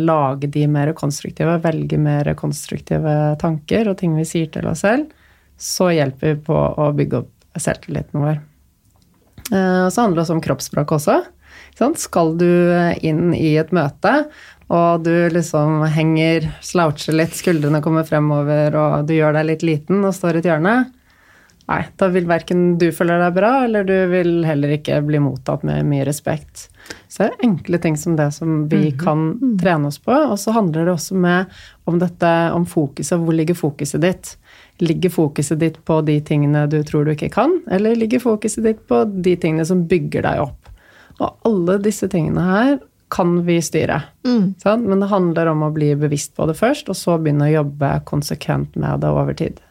lage 0.00 0.48
de 0.50 0.64
mer 0.70 0.94
konstruktive, 0.98 1.60
velge 1.62 2.00
mer 2.02 2.32
konstruktive 2.40 3.14
tanker 3.38 3.92
og 3.92 4.00
ting 4.00 4.16
vi 4.18 4.26
sier 4.26 4.48
til 4.50 4.66
oss 4.66 4.82
selv, 4.82 5.12
så 5.58 5.92
hjelper 5.94 6.32
vi 6.32 6.40
på 6.48 6.56
å 6.56 6.88
bygge 6.96 7.20
opp 7.22 7.60
selvtilliten 7.60 8.24
vår. 8.24 8.40
Eh, 9.52 9.88
så 9.88 10.04
handler 10.04 10.20
det 10.20 10.26
også 10.26 10.38
om 10.38 10.44
kroppsspråk 10.44 10.94
også. 10.98 11.20
Skal 11.94 12.32
du 12.40 12.48
inn 13.06 13.30
i 13.36 13.52
et 13.60 13.70
møte 13.70 14.12
og 14.68 15.04
du 15.04 15.12
liksom 15.32 15.82
henger, 15.88 16.50
sloucher 16.64 17.16
litt, 17.16 17.36
skuldrene 17.36 17.80
kommer 17.84 18.04
fremover, 18.04 18.74
og 18.76 19.08
du 19.08 19.14
gjør 19.16 19.38
deg 19.38 19.48
litt 19.48 19.64
liten 19.64 20.04
og 20.04 20.16
står 20.16 20.38
i 20.38 20.42
et 20.42 20.48
hjørne, 20.50 20.74
nei, 21.68 21.80
da 22.00 22.08
vil 22.12 22.28
verken 22.28 22.66
du 22.80 22.90
føle 22.92 23.16
deg 23.22 23.36
bra, 23.36 23.52
eller 23.64 23.88
du 23.88 23.96
vil 24.12 24.42
heller 24.44 24.74
ikke 24.76 25.00
bli 25.08 25.22
mottatt 25.24 25.64
med 25.68 25.88
mye 25.88 26.04
respekt. 26.08 26.68
Så 27.08 27.24
det 27.24 27.30
er 27.30 27.48
enkle 27.48 27.80
ting 27.80 27.96
som 28.00 28.16
det 28.16 28.28
som 28.36 28.62
vi 28.68 28.90
mhm. 28.90 29.00
kan 29.00 29.56
trene 29.60 29.88
oss 29.88 30.00
på. 30.00 30.12
Og 30.12 30.38
så 30.40 30.54
handler 30.56 30.88
det 30.88 30.94
også 30.94 31.16
med 31.20 31.58
om 31.88 31.98
dette, 32.00 32.30
om 32.56 32.64
fokuset. 32.68 33.20
Hvor 33.20 33.36
ligger 33.36 33.56
fokuset 33.56 34.00
ditt? 34.04 34.30
Ligger 34.78 35.10
fokuset 35.10 35.58
ditt 35.58 35.80
på 35.84 36.00
de 36.06 36.20
tingene 36.22 36.66
du 36.70 36.78
tror 36.86 37.06
du 37.06 37.14
ikke 37.14 37.32
kan, 37.34 37.56
eller 37.70 37.98
ligger 37.98 38.22
fokuset 38.22 38.62
ditt 38.66 38.84
på 38.90 39.02
de 39.10 39.34
tingene 39.40 39.66
som 39.66 39.86
bygger 39.90 40.26
deg 40.26 40.44
opp? 40.44 40.70
Og 41.18 41.48
alle 41.48 41.80
disse 41.82 42.06
tingene 42.10 42.44
her 42.46 42.76
kan 43.10 43.38
vi 43.46 43.56
styre. 43.64 44.02
Mm. 44.26 44.54
Men 44.84 45.00
det 45.00 45.08
handler 45.10 45.50
om 45.50 45.64
å 45.66 45.72
bli 45.74 45.94
bevisst 45.98 46.34
på 46.36 46.46
det 46.46 46.58
først, 46.58 46.90
og 46.92 46.98
så 46.98 47.16
begynne 47.18 47.48
å 47.48 47.54
jobbe 47.56 47.94
konsekvent 48.06 48.76
med 48.78 49.02
det 49.02 49.10
over 49.10 49.34
tid. 49.38 49.62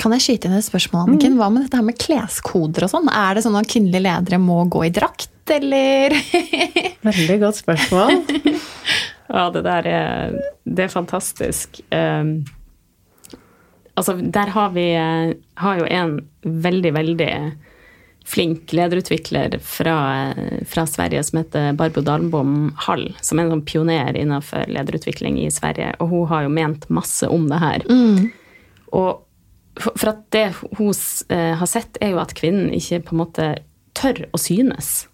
Kan 0.00 0.14
jeg 0.16 0.24
skyte 0.24 0.48
inn 0.48 0.56
et 0.58 0.66
spørsmål, 0.66 1.06
Anniken? 1.06 1.36
Hva 1.38 1.50
med 1.52 1.66
dette 1.66 1.78
her 1.78 1.86
med 1.86 1.98
kleskoder 2.00 2.88
og 2.88 2.92
sånn? 2.92 3.10
Er 3.12 3.36
det 3.36 3.44
sånn 3.44 3.58
at 3.58 3.68
kvinnelige 3.70 4.04
ledere 4.04 4.40
må 4.42 4.62
gå 4.70 4.86
i 4.88 4.92
drakt, 4.94 5.30
eller? 5.54 6.16
Veldig 7.08 7.38
godt 7.44 7.62
spørsmål. 7.62 8.18
Ja, 9.28 9.50
det 9.52 9.60
der 9.66 9.84
er, 9.84 10.36
det 10.64 10.86
er 10.86 10.88
fantastisk. 10.88 11.82
Um, 11.92 12.46
altså, 13.98 14.16
der 14.18 14.52
har 14.54 14.74
vi 14.76 14.90
har 14.94 15.80
jo 15.80 15.88
en 15.90 16.18
veldig, 16.42 16.92
veldig 16.96 17.32
flink 18.28 18.72
lederutvikler 18.76 19.56
fra, 19.64 20.34
fra 20.68 20.84
Sverige 20.86 21.22
som 21.24 21.40
heter 21.40 21.72
Barbro 21.78 22.02
Dalbom 22.04 22.74
Hall, 22.84 23.06
som 23.24 23.38
er 23.38 23.46
en 23.46 23.54
sånn 23.56 23.64
pioner 23.68 24.18
innenfor 24.20 24.68
lederutvikling 24.68 25.38
i 25.40 25.48
Sverige. 25.52 25.94
Og 26.02 26.12
hun 26.12 26.28
har 26.32 26.44
jo 26.44 26.52
ment 26.52 26.84
masse 26.92 27.28
om 27.32 27.48
det 27.48 27.60
her. 27.62 27.86
Mm. 27.88 28.28
Og 28.98 29.24
for 29.78 30.12
at 30.12 30.26
det 30.34 30.50
hun 30.76 30.92
eh, 31.32 31.54
har 31.56 31.70
sett, 31.70 31.96
er 32.04 32.12
jo 32.12 32.20
at 32.20 32.36
kvinnen 32.36 32.72
ikke 32.76 33.00
på 33.06 33.16
en 33.16 33.22
måte 33.22 33.48
tør 33.98 34.26
å 34.34 34.40
synes. 34.40 35.07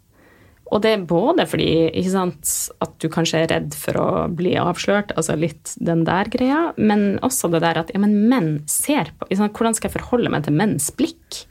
Og 0.74 0.82
det 0.82 0.90
er 0.90 1.06
både 1.06 1.46
fordi 1.46 2.02
sant, 2.10 2.50
at 2.82 2.94
du 2.98 3.06
kanskje 3.12 3.44
er 3.44 3.50
redd 3.52 3.74
for 3.78 3.98
å 4.00 4.06
bli 4.34 4.56
avslørt, 4.58 5.14
altså 5.14 5.36
litt 5.38 5.76
den 5.78 6.02
der 6.06 6.30
greia, 6.32 6.62
men 6.76 7.20
også 7.22 7.50
det 7.52 7.62
der 7.62 7.78
at 7.84 7.92
ja, 7.94 8.00
men 8.02 8.24
menn 8.30 8.56
ser 8.70 9.12
på 9.18 9.30
sant, 9.30 9.54
Hvordan 9.54 9.76
skal 9.78 9.90
jeg 9.90 10.00
forholde 10.00 10.32
meg 10.34 10.46
til 10.46 10.56
menns 10.58 10.90
blikk 10.98 11.44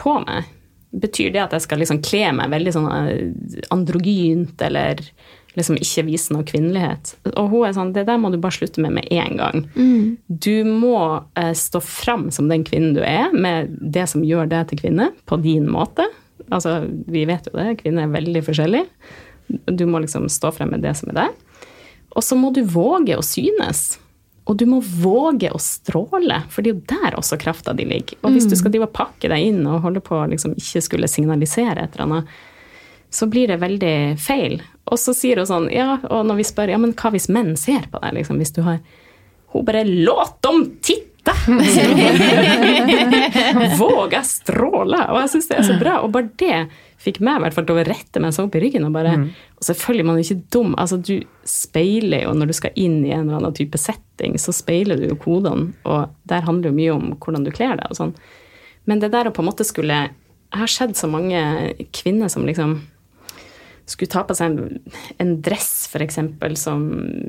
på 0.00 0.20
meg? 0.24 0.48
Betyr 0.88 1.34
det 1.34 1.42
at 1.42 1.52
jeg 1.52 1.66
skal 1.66 1.82
liksom 1.82 2.00
kle 2.00 2.30
meg 2.38 2.54
veldig 2.54 2.72
sånn 2.72 2.88
eh, 2.94 3.58
androgynt, 3.74 4.56
eller 4.64 5.02
liksom 5.58 5.76
ikke 5.76 6.06
vise 6.06 6.32
noe 6.32 6.46
kvinnelighet. 6.48 7.12
Og 7.34 7.50
hun 7.52 7.66
er 7.66 7.74
sånn 7.76 7.90
Det 7.92 8.06
der 8.08 8.20
må 8.20 8.30
du 8.32 8.38
bare 8.40 8.56
slutte 8.56 8.80
med 8.84 8.94
med 8.96 9.10
en 9.12 9.36
gang. 9.36 9.66
Mm. 9.74 10.16
Du 10.28 10.64
må 10.64 11.00
eh, 11.36 11.52
stå 11.52 11.82
fram 11.84 12.30
som 12.32 12.48
den 12.48 12.64
kvinnen 12.64 12.96
du 12.96 13.02
er, 13.04 13.28
med 13.34 13.76
det 13.82 14.06
som 14.08 14.24
gjør 14.24 14.48
deg 14.48 14.70
til 14.70 14.80
kvinne, 14.86 15.10
på 15.28 15.40
din 15.44 15.68
måte. 15.68 16.08
Altså, 16.54 16.80
vi 17.06 17.24
vet 17.28 17.48
jo 17.48 17.56
det, 17.58 17.78
kvinner 17.82 18.06
er 18.06 18.14
veldig 18.14 18.42
forskjellige. 18.46 19.14
Du 19.48 19.86
må 19.88 20.00
liksom 20.04 20.28
stå 20.32 20.52
frem 20.56 20.72
med 20.74 20.84
det 20.84 20.94
som 20.98 21.12
er 21.12 21.22
deg. 21.22 21.64
Og 22.16 22.24
så 22.24 22.36
må 22.38 22.50
du 22.54 22.62
våge 22.66 23.16
å 23.18 23.24
synes. 23.24 23.98
Og 24.48 24.56
du 24.56 24.64
må 24.68 24.80
våge 24.80 25.50
å 25.52 25.60
stråle, 25.60 26.40
for 26.48 26.64
det 26.64 26.70
er 26.70 26.76
jo 26.76 26.84
der 26.88 27.16
også 27.18 27.36
krafta 27.40 27.74
di 27.76 27.84
ligger. 27.88 28.16
Og 28.24 28.32
hvis 28.32 28.48
du 28.48 28.56
skal 28.56 28.72
drive 28.72 28.88
og 28.88 28.94
pakke 28.96 29.28
deg 29.28 29.50
inn 29.50 29.60
og 29.68 29.82
holde 29.84 30.00
på 30.04 30.16
å 30.16 30.28
liksom 30.30 30.54
ikke 30.56 30.80
skulle 30.86 31.10
signalisere 31.10 31.84
et 31.84 31.98
eller 31.98 32.06
annet, 32.06 32.38
så 33.12 33.28
blir 33.28 33.48
det 33.48 33.60
veldig 33.60 33.98
feil. 34.20 34.58
Og 34.88 35.00
så 35.00 35.12
sier 35.16 35.40
hun 35.40 35.48
sånn, 35.48 35.68
ja, 35.72 35.98
og 36.08 36.24
når 36.28 36.40
vi 36.40 36.48
spør 36.48 36.72
ja, 36.72 36.80
men 36.80 36.94
hva 36.96 37.12
hvis 37.12 37.28
menn 37.32 37.54
ser 37.60 37.88
på 37.92 38.00
deg, 38.00 38.16
liksom, 38.16 38.40
hvis 38.40 38.54
du 38.56 38.62
har 38.64 38.80
Hun 39.54 39.68
bare 39.68 39.84
Låt 39.84 40.40
dem 40.44 40.64
titte! 40.84 41.08
Våga 43.78 44.22
stråle! 44.24 45.00
Og 45.12 45.18
jeg 45.22 45.30
syns 45.34 45.48
det 45.50 45.58
er 45.58 45.66
så 45.66 45.76
bra. 45.80 45.94
Og 46.04 46.12
bare 46.14 46.30
det 46.40 46.58
fikk 46.98 47.20
meg 47.24 47.38
i 47.38 47.42
hvert 47.44 47.56
fall 47.56 47.66
til 47.68 47.78
å 47.78 47.86
rette 47.86 48.18
meg 48.22 48.38
opp 48.42 48.56
i 48.58 48.62
ryggen. 48.62 48.86
Og 48.88 48.92
bare, 48.96 49.12
og 49.56 49.62
selvfølgelig, 49.68 50.06
man 50.08 50.16
er 50.18 50.24
ikke 50.26 50.50
dum. 50.54 50.70
altså 50.80 50.96
Du 51.00 51.16
speiler 51.48 52.20
jo 52.26 52.30
når 52.36 52.46
du 52.50 52.54
skal 52.58 52.76
inn 52.80 52.98
i 53.04 53.14
en 53.14 53.26
eller 53.26 53.38
annen 53.40 53.56
type 53.56 53.78
setting, 53.80 54.32
så 54.40 54.50
speiler 54.56 54.96
du 55.00 55.04
jo 55.10 55.20
kodene. 55.20 55.64
Og 55.88 56.00
der 56.28 56.46
handler 56.48 56.66
jo 56.70 56.78
mye 56.80 56.92
om 56.96 57.04
hvordan 57.16 57.44
du 57.46 57.50
kler 57.54 57.74
deg 57.78 57.86
og 57.88 57.96
sånn. 58.00 58.14
Men 58.88 58.96
det 59.02 59.12
der 59.12 59.28
å 59.28 59.34
på 59.34 59.42
en 59.44 59.50
måte 59.50 59.68
skulle 59.68 59.98
Jeg 60.48 60.60
har 60.62 60.70
sett 60.72 60.94
så 60.96 61.06
mange 61.12 61.38
kvinner 61.92 62.28
som 62.32 62.46
liksom 62.48 62.70
skulle 63.90 64.10
ta 64.12 64.22
på 64.28 64.34
seg 64.36 64.52
en, 64.58 64.78
en 65.22 65.32
dress, 65.44 65.88
f.eks., 65.92 66.18
som 66.60 66.84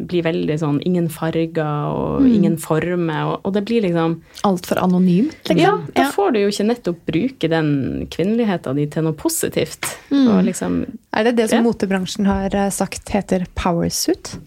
blir 0.10 0.24
veldig 0.26 0.58
sånn 0.62 0.82
ingen 0.88 1.10
farger 1.10 1.90
og 1.94 2.26
ingen 2.28 2.58
former, 2.62 3.34
og, 3.34 3.46
og 3.48 3.54
det 3.58 3.64
blir 3.70 3.86
liksom 3.88 4.18
Altfor 4.48 4.80
anonymt? 4.84 5.36
Liksom. 5.50 5.60
Ja, 5.64 5.74
da 5.96 6.10
får 6.16 6.32
du 6.36 6.40
jo 6.44 6.52
ikke 6.52 6.68
nettopp 6.70 7.02
bruke 7.10 7.50
den 7.52 7.72
kvinneligheta 8.12 8.74
di 8.78 8.86
til 8.92 9.04
noe 9.08 9.18
positivt. 9.20 9.90
Og 10.12 10.44
liksom 10.48 10.84
Er 11.16 11.24
det 11.30 11.36
det 11.38 11.50
som 11.50 11.60
Ja. 11.60 11.66
motebransjen 11.66 12.26
har 12.30 12.54
eh, 12.56 12.70
sagt 12.70 13.10
heter 13.10 13.46
powersuit? 13.56 14.38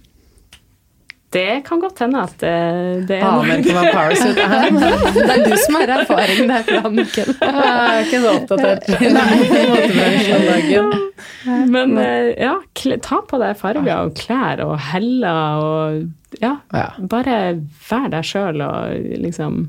Det 1.32 1.62
kan 1.64 1.80
godt 1.80 1.98
hende 2.04 2.20
at 2.26 2.34
det, 2.42 2.48
det 3.08 3.16
er 3.16 3.24
Aner 3.24 3.60
ikke 3.62 3.72
hva 3.72 3.82
powersuit 3.94 4.36
er. 4.36 4.66
Det 5.16 5.22
er 5.32 5.44
du 5.46 5.54
som 5.62 5.78
har 5.78 5.92
erfaring 5.94 6.42
derfra, 6.50 6.90
Mikkel. 6.92 7.30
Jeg 7.40 7.70
er 7.72 8.00
ikke 8.04 8.20
så 8.20 8.34
oppdatert. 8.36 8.84
Men 11.72 11.96
eh, 11.98 12.28
ja, 12.36 12.52
ta 13.02 13.20
på 13.28 13.40
deg 13.40 13.56
farger 13.60 13.94
og 14.04 14.12
klær 14.18 14.60
og 14.66 14.74
heller 14.92 15.62
og 15.62 16.02
ja, 16.42 16.52
Ja. 16.76 16.86
bare 17.00 17.38
vær 17.88 18.08
deg 18.12 18.28
sjøl 18.28 18.60
og 18.64 19.16
liksom 19.24 19.62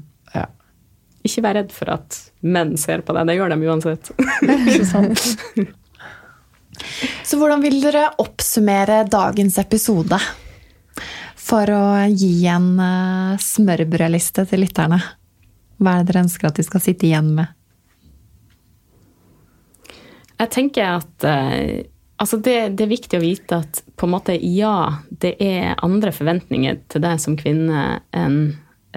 Ikke 1.23 1.39
vær 1.45 1.55
redd 1.55 1.71
for 1.71 1.87
at 1.93 2.17
menn 2.43 2.75
ser 2.75 2.99
på 3.07 3.15
deg. 3.15 3.29
Det 3.31 3.37
gjør 3.39 3.55
de 3.55 3.67
uansett. 3.71 4.11
Så 7.23 7.37
hvordan 7.39 7.61
vil 7.63 7.79
dere 7.79 8.09
oppsummere 8.19 9.05
dagens 9.07 9.55
episode? 9.61 10.19
For 11.43 11.69
å 11.75 11.83
gi 12.07 12.45
en 12.47 12.69
uh, 12.79 13.41
smørbrødliste 13.41 14.45
til 14.49 14.63
lytterne. 14.63 15.01
Hva 15.83 15.97
er 15.97 16.03
det 16.03 16.13
dere 16.13 16.23
ønsker 16.23 16.49
at 16.49 16.59
de 16.59 16.65
skal 16.65 16.83
sitte 16.83 17.07
igjen 17.09 17.33
med? 17.35 17.51
Jeg 20.39 20.51
tenker 20.51 20.97
at 20.99 21.25
eh, 21.27 21.85
altså 22.19 22.39
det, 22.43 22.57
det 22.77 22.85
er 22.85 22.91
viktig 22.91 23.19
å 23.19 23.23
vite 23.23 23.59
at 23.63 23.81
på 23.99 24.07
en 24.07 24.13
måte 24.15 24.35
ja, 24.35 24.99
det 25.23 25.35
er 25.43 25.77
andre 25.85 26.11
forventninger 26.15 26.81
til 26.91 27.03
deg 27.05 27.21
som 27.21 27.37
kvinne 27.39 27.83
enn 28.15 28.39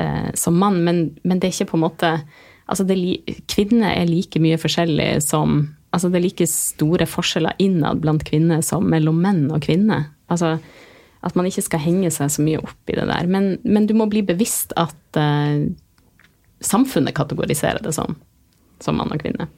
eh, 0.01 0.31
som 0.39 0.57
mann, 0.59 0.81
men, 0.87 1.03
men 1.23 1.41
det 1.41 1.51
er 1.51 1.55
ikke 1.55 1.73
på 1.73 1.79
en 1.79 1.85
måte 1.85 2.13
altså 2.67 2.87
det, 2.89 2.97
er 2.97 3.43
Kvinner 3.53 3.93
er 3.93 4.11
like 4.11 4.41
mye 4.43 4.59
forskjellig 4.61 5.11
som 5.25 5.63
altså 5.95 6.11
Det 6.13 6.19
er 6.19 6.27
like 6.27 6.49
store 6.51 7.07
forskjeller 7.09 7.63
innad 7.63 8.03
blant 8.03 8.25
kvinner 8.27 8.65
som 8.65 8.85
mellom 8.91 9.17
menn 9.23 9.47
og 9.55 9.63
kvinner. 9.65 10.11
Altså 10.29 10.57
at 11.27 11.37
man 11.39 11.49
ikke 11.49 11.65
skal 11.67 11.83
henge 11.83 12.11
seg 12.15 12.31
så 12.33 12.45
mye 12.45 12.63
opp 12.63 12.93
i 12.93 12.97
det 12.97 13.07
der. 13.11 13.29
Men, 13.31 13.57
men 13.67 13.89
du 13.89 13.95
må 13.99 14.09
bli 14.11 14.23
bevisst 14.27 14.75
at 14.79 15.19
uh, 15.19 15.67
samfunnet 16.65 17.17
kategoriserer 17.17 17.83
det 17.85 17.95
som, 17.97 18.17
som 18.83 18.99
mann 18.99 19.13
og 19.15 19.23
kvinne. 19.23 19.49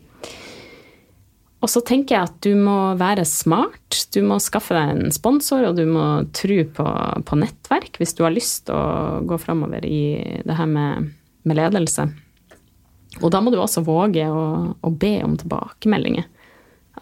Og 1.58 1.70
så 1.72 1.82
tenker 1.82 2.14
jeg 2.14 2.28
at 2.28 2.36
du 2.46 2.52
må 2.54 2.76
være 2.98 3.24
smart. 3.26 3.96
Du 4.14 4.20
må 4.26 4.38
skaffe 4.42 4.76
deg 4.76 4.92
en 4.94 5.14
sponsor, 5.14 5.64
og 5.66 5.78
du 5.78 5.84
må 5.90 6.04
tro 6.36 6.58
på, 6.76 6.86
på 7.26 7.38
nettverk 7.40 7.98
hvis 7.98 8.14
du 8.14 8.22
har 8.22 8.34
lyst 8.34 8.68
til 8.68 8.78
å 8.78 9.24
gå 9.26 9.40
framover 9.42 9.86
i 9.86 10.40
det 10.46 10.58
her 10.58 10.70
med, 10.70 11.10
med 11.42 11.58
ledelse. 11.58 12.06
Og 13.18 13.32
da 13.34 13.40
må 13.42 13.50
du 13.50 13.58
også 13.58 13.82
våge 13.86 14.28
å, 14.30 14.44
å 14.78 14.90
be 14.94 15.16
om 15.26 15.34
tilbakemeldinger. 15.40 16.28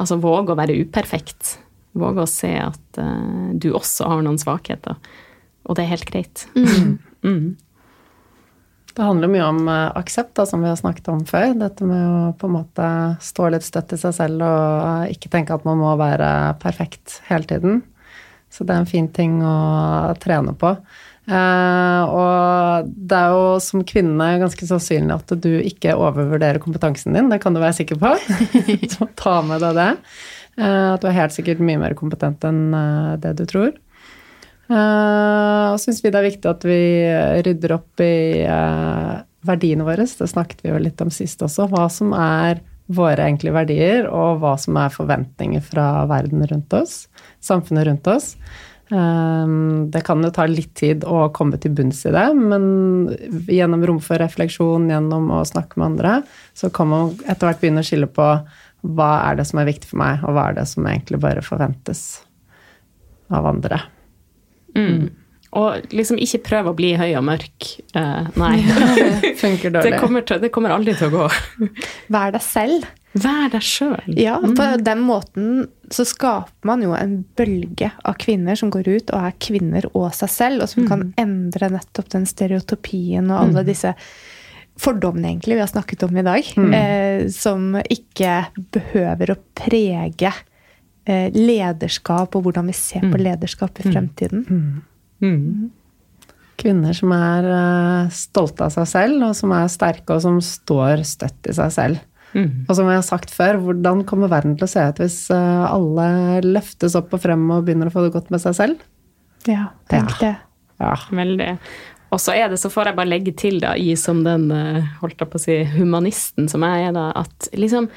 Altså 0.00 0.16
våge 0.20 0.54
å 0.54 0.58
være 0.58 0.76
uperfekt. 0.80 1.58
Våge 1.96 2.24
å 2.24 2.30
se 2.30 2.52
at 2.60 3.00
uh, 3.00 3.52
du 3.56 3.70
også 3.72 4.10
har 4.12 4.24
noen 4.26 4.40
svakheter. 4.40 4.98
Og 5.66 5.78
det 5.78 5.86
er 5.86 5.94
helt 5.96 6.10
greit. 6.10 6.48
Mm. 7.26 7.56
Det 8.96 9.04
handler 9.04 9.28
mye 9.28 9.46
om 9.50 9.66
eh, 9.68 9.96
aksept, 9.98 10.30
da, 10.38 10.46
som 10.48 10.62
vi 10.62 10.70
har 10.70 10.78
snakket 10.78 11.08
om 11.12 11.24
før. 11.28 11.50
Dette 11.60 11.84
med 11.84 12.00
å 12.06 12.30
på 12.38 12.48
en 12.48 12.54
måte 12.54 12.86
stå 13.20 13.50
litt 13.52 13.66
støtt 13.66 13.92
i 13.92 13.98
seg 14.00 14.14
selv 14.16 14.44
og 14.46 15.10
ikke 15.12 15.32
tenke 15.32 15.52
at 15.56 15.66
man 15.68 15.82
må 15.82 15.90
være 16.00 16.28
perfekt 16.62 17.18
hele 17.26 17.44
tiden. 17.50 17.82
Så 18.48 18.64
det 18.64 18.72
er 18.72 18.84
en 18.84 18.88
fin 18.88 19.10
ting 19.12 19.42
å 19.44 20.14
trene 20.22 20.54
på. 20.56 20.70
Eh, 21.26 22.02
og 22.06 22.88
det 22.88 23.18
er 23.18 23.34
jo 23.34 23.46
som 23.60 23.82
kvinne 23.84 24.30
ganske 24.40 24.68
sannsynlig 24.68 25.16
at 25.18 25.34
du 25.42 25.50
ikke 25.58 25.98
overvurderer 25.98 26.62
kompetansen 26.62 27.18
din. 27.18 27.28
Det 27.32 27.42
kan 27.42 27.52
du 27.52 27.60
være 27.60 27.76
sikker 27.80 28.00
på. 28.00 28.14
Ta 29.20 29.40
med 29.44 29.60
deg 29.66 29.76
det. 29.76 29.90
Eh, 30.56 30.88
at 30.94 31.02
du 31.02 31.10
er 31.10 31.18
helt 31.18 31.34
sikkert 31.36 31.60
mye 31.64 31.80
mer 31.80 31.96
kompetent 31.98 32.44
enn 32.48 32.70
eh, 32.76 33.16
det 33.22 33.36
du 33.40 33.44
tror. 33.48 33.74
Uh, 34.66 35.70
og 35.70 35.76
syns 35.78 36.00
vi 36.02 36.10
det 36.10 36.18
er 36.18 36.26
viktig 36.26 36.48
at 36.50 36.64
vi 36.66 36.78
rydder 37.46 37.76
opp 37.76 38.02
i 38.02 38.42
eh, 38.42 39.12
verdiene 39.46 39.86
våre. 39.86 40.08
Det 40.08 40.26
snakket 40.26 40.64
vi 40.64 40.72
jo 40.72 40.80
litt 40.82 41.02
om 41.04 41.12
sist 41.14 41.44
også. 41.46 41.68
Hva 41.70 41.84
som 41.92 42.10
er 42.18 42.64
våre 42.90 43.28
egentlige 43.28 43.54
verdier, 43.54 44.08
og 44.10 44.40
hva 44.42 44.56
som 44.58 44.78
er 44.78 44.94
forventninger 44.94 45.62
fra 45.62 46.06
verden 46.10 46.42
rundt 46.50 46.74
oss. 46.74 47.04
Samfunnet 47.42 47.86
rundt 47.86 48.10
oss. 48.10 48.32
Det 48.86 50.02
kan 50.06 50.22
jo 50.22 50.30
ta 50.30 50.44
litt 50.46 50.70
tid 50.78 51.02
å 51.02 51.24
komme 51.34 51.58
til 51.58 51.72
bunns 51.74 52.04
i 52.06 52.12
det, 52.14 52.26
men 52.38 52.68
gjennom 53.50 53.82
rom 53.90 53.98
for 53.98 54.22
refleksjon, 54.22 54.86
gjennom 54.92 55.32
å 55.34 55.40
snakke 55.48 55.80
med 55.80 55.88
andre, 55.88 56.12
så 56.54 56.70
kan 56.70 56.92
man 56.92 57.10
etter 57.26 57.50
hvert 57.50 57.64
begynne 57.64 57.82
å 57.82 57.88
skille 57.88 58.06
på 58.06 58.28
hva 58.84 59.12
er 59.30 59.38
det 59.38 59.46
som 59.48 59.60
er 59.60 59.68
viktig 59.70 59.90
for 59.90 60.00
meg, 60.02 60.24
og 60.26 60.36
hva 60.36 60.50
er 60.50 60.58
det 60.60 60.66
som 60.70 60.86
egentlig 60.88 61.20
bare 61.22 61.44
forventes 61.44 62.02
av 63.32 63.48
andre. 63.48 63.80
Mm. 64.76 65.08
Og 65.56 65.94
liksom 65.94 66.18
ikke 66.20 66.42
prøv 66.44 66.70
å 66.70 66.76
bli 66.76 66.92
høy 66.98 67.10
og 67.16 67.24
mørk. 67.26 67.70
Uh, 67.96 68.28
nei. 68.36 68.58
Funker 69.42 69.72
Det 69.78 69.96
kommer, 70.02 70.26
til, 70.26 70.42
det 70.42 70.52
kommer 70.54 70.74
aldri 70.74 70.96
til 70.98 71.08
å 71.08 71.22
gå. 71.22 71.26
Vær 72.14 72.34
deg 72.34 72.44
selv. 72.44 72.86
Vær 73.16 73.48
deg 73.54 73.64
sjøl. 73.64 74.16
Ja, 74.20 74.36
på 74.42 74.66
den 74.84 75.04
måten 75.06 75.68
så 75.88 76.04
skaper 76.04 76.68
man 76.68 76.82
jo 76.84 76.92
en 76.98 77.22
bølge 77.38 77.88
av 78.04 78.18
kvinner 78.20 78.58
som 78.58 78.68
går 78.74 78.90
ut 78.90 79.12
og 79.14 79.28
er 79.30 79.36
kvinner 79.40 79.86
og 79.94 80.10
seg 80.18 80.32
selv, 80.32 80.66
og 80.66 80.72
som 80.72 80.88
kan 80.90 81.06
endre 81.20 81.70
nettopp 81.78 82.10
den 82.12 82.26
stereotypien 82.28 83.30
og 83.30 83.46
alle 83.46 83.64
disse 83.64 83.94
fordommene 84.80 85.30
egentlig 85.32 85.56
vi 85.56 85.62
har 85.64 85.70
snakket 85.70 86.04
om 86.06 86.16
i 86.20 86.24
dag, 86.26 86.50
eh, 86.76 87.26
som 87.32 87.78
ikke 87.80 88.34
behøver 88.76 89.32
å 89.32 89.38
prege 89.56 90.32
eh, 91.06 91.30
lederskap 91.32 92.36
og 92.36 92.46
hvordan 92.46 92.68
vi 92.68 92.76
ser 92.76 93.06
på 93.08 93.20
lederskap 93.20 93.80
i 93.80 93.88
fremtiden. 93.88 94.44
Mm. 95.22 95.70
Kvinner 96.56 96.96
som 96.96 97.12
er 97.12 97.46
uh, 97.52 98.12
stolte 98.16 98.64
av 98.64 98.72
seg 98.72 98.86
selv, 98.88 99.24
og 99.28 99.34
som 99.36 99.52
er 99.52 99.66
sterke, 99.72 100.14
og 100.16 100.22
som 100.24 100.38
står 100.40 101.02
støtt 101.04 101.50
i 101.50 101.56
seg 101.56 101.72
selv. 101.74 102.04
Mm. 102.36 102.64
Og 102.66 102.72
som 102.76 102.88
jeg 102.88 102.98
har 102.98 103.04
sagt 103.06 103.32
før, 103.32 103.58
hvordan 103.64 104.02
kommer 104.08 104.28
verden 104.32 104.56
til 104.56 104.66
å 104.66 104.68
se 104.68 104.82
ut 104.82 104.98
hvis 105.00 105.18
eh, 105.32 105.64
alle 105.70 106.06
løftes 106.44 106.96
opp 106.98 107.14
og 107.16 107.22
frem 107.22 107.44
og 107.54 107.64
begynner 107.64 107.88
å 107.88 107.94
få 107.94 108.02
det 108.04 108.12
godt 108.16 108.32
med 108.34 108.42
seg 108.42 108.56
selv? 108.58 108.82
Ja, 109.48 109.70
tenk 109.88 110.10
Ja. 110.10 110.18
det. 110.20 110.32
Ja. 110.82 110.94
Veldig. 111.16 111.50
Og 112.14 112.22
så 112.22 112.36
er 112.36 112.50
det, 112.52 112.60
så 112.62 112.70
får 112.70 112.90
jeg 112.90 112.98
bare 113.00 113.10
legge 113.10 113.34
til, 113.34 113.58
da, 113.62 113.74
i 113.74 113.96
som 113.98 114.22
den 114.26 114.50
eh, 114.54 114.86
holdt 115.00 115.20
jeg 115.20 115.30
på 115.32 115.40
å 115.40 115.42
si, 115.42 115.58
humanisten 115.74 116.50
som 116.50 116.64
jeg 116.66 116.88
er, 116.88 116.94
da, 116.96 117.10
at 117.18 117.48
liksom 117.56 117.90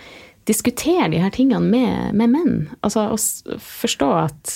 diskuter 0.50 1.12
de 1.12 1.22
her 1.22 1.34
tingene 1.34 1.70
med, 1.70 2.16
med 2.18 2.34
menn. 2.34 2.56
Altså 2.82 3.06
å 3.14 3.18
forstå 3.62 4.14
at 4.18 4.54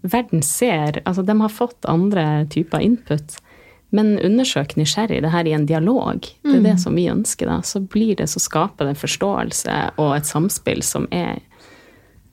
verden 0.00 0.42
ser 0.44 1.00
Altså, 1.04 1.22
de 1.24 1.36
har 1.40 1.52
fått 1.52 1.88
andre 1.88 2.44
typer 2.52 2.84
input. 2.84 3.38
Men 3.90 4.18
undersøk 4.22 4.76
nysgjerrig 4.78 5.22
det 5.24 5.32
her 5.32 5.48
i 5.48 5.54
en 5.56 5.66
dialog. 5.66 6.28
Det 6.44 6.52
er 6.60 6.62
det 6.68 6.76
som 6.82 6.94
vi 6.94 7.08
ønsker, 7.10 7.48
da. 7.50 7.58
Så 7.66 7.82
blir 7.82 8.14
det, 8.20 8.28
så 8.30 8.42
skaper 8.42 8.86
det 8.86 8.94
en 8.94 9.00
forståelse 9.00 9.78
og 9.96 10.12
et 10.14 10.28
samspill 10.28 10.84
som 10.86 11.08
er 11.10 11.40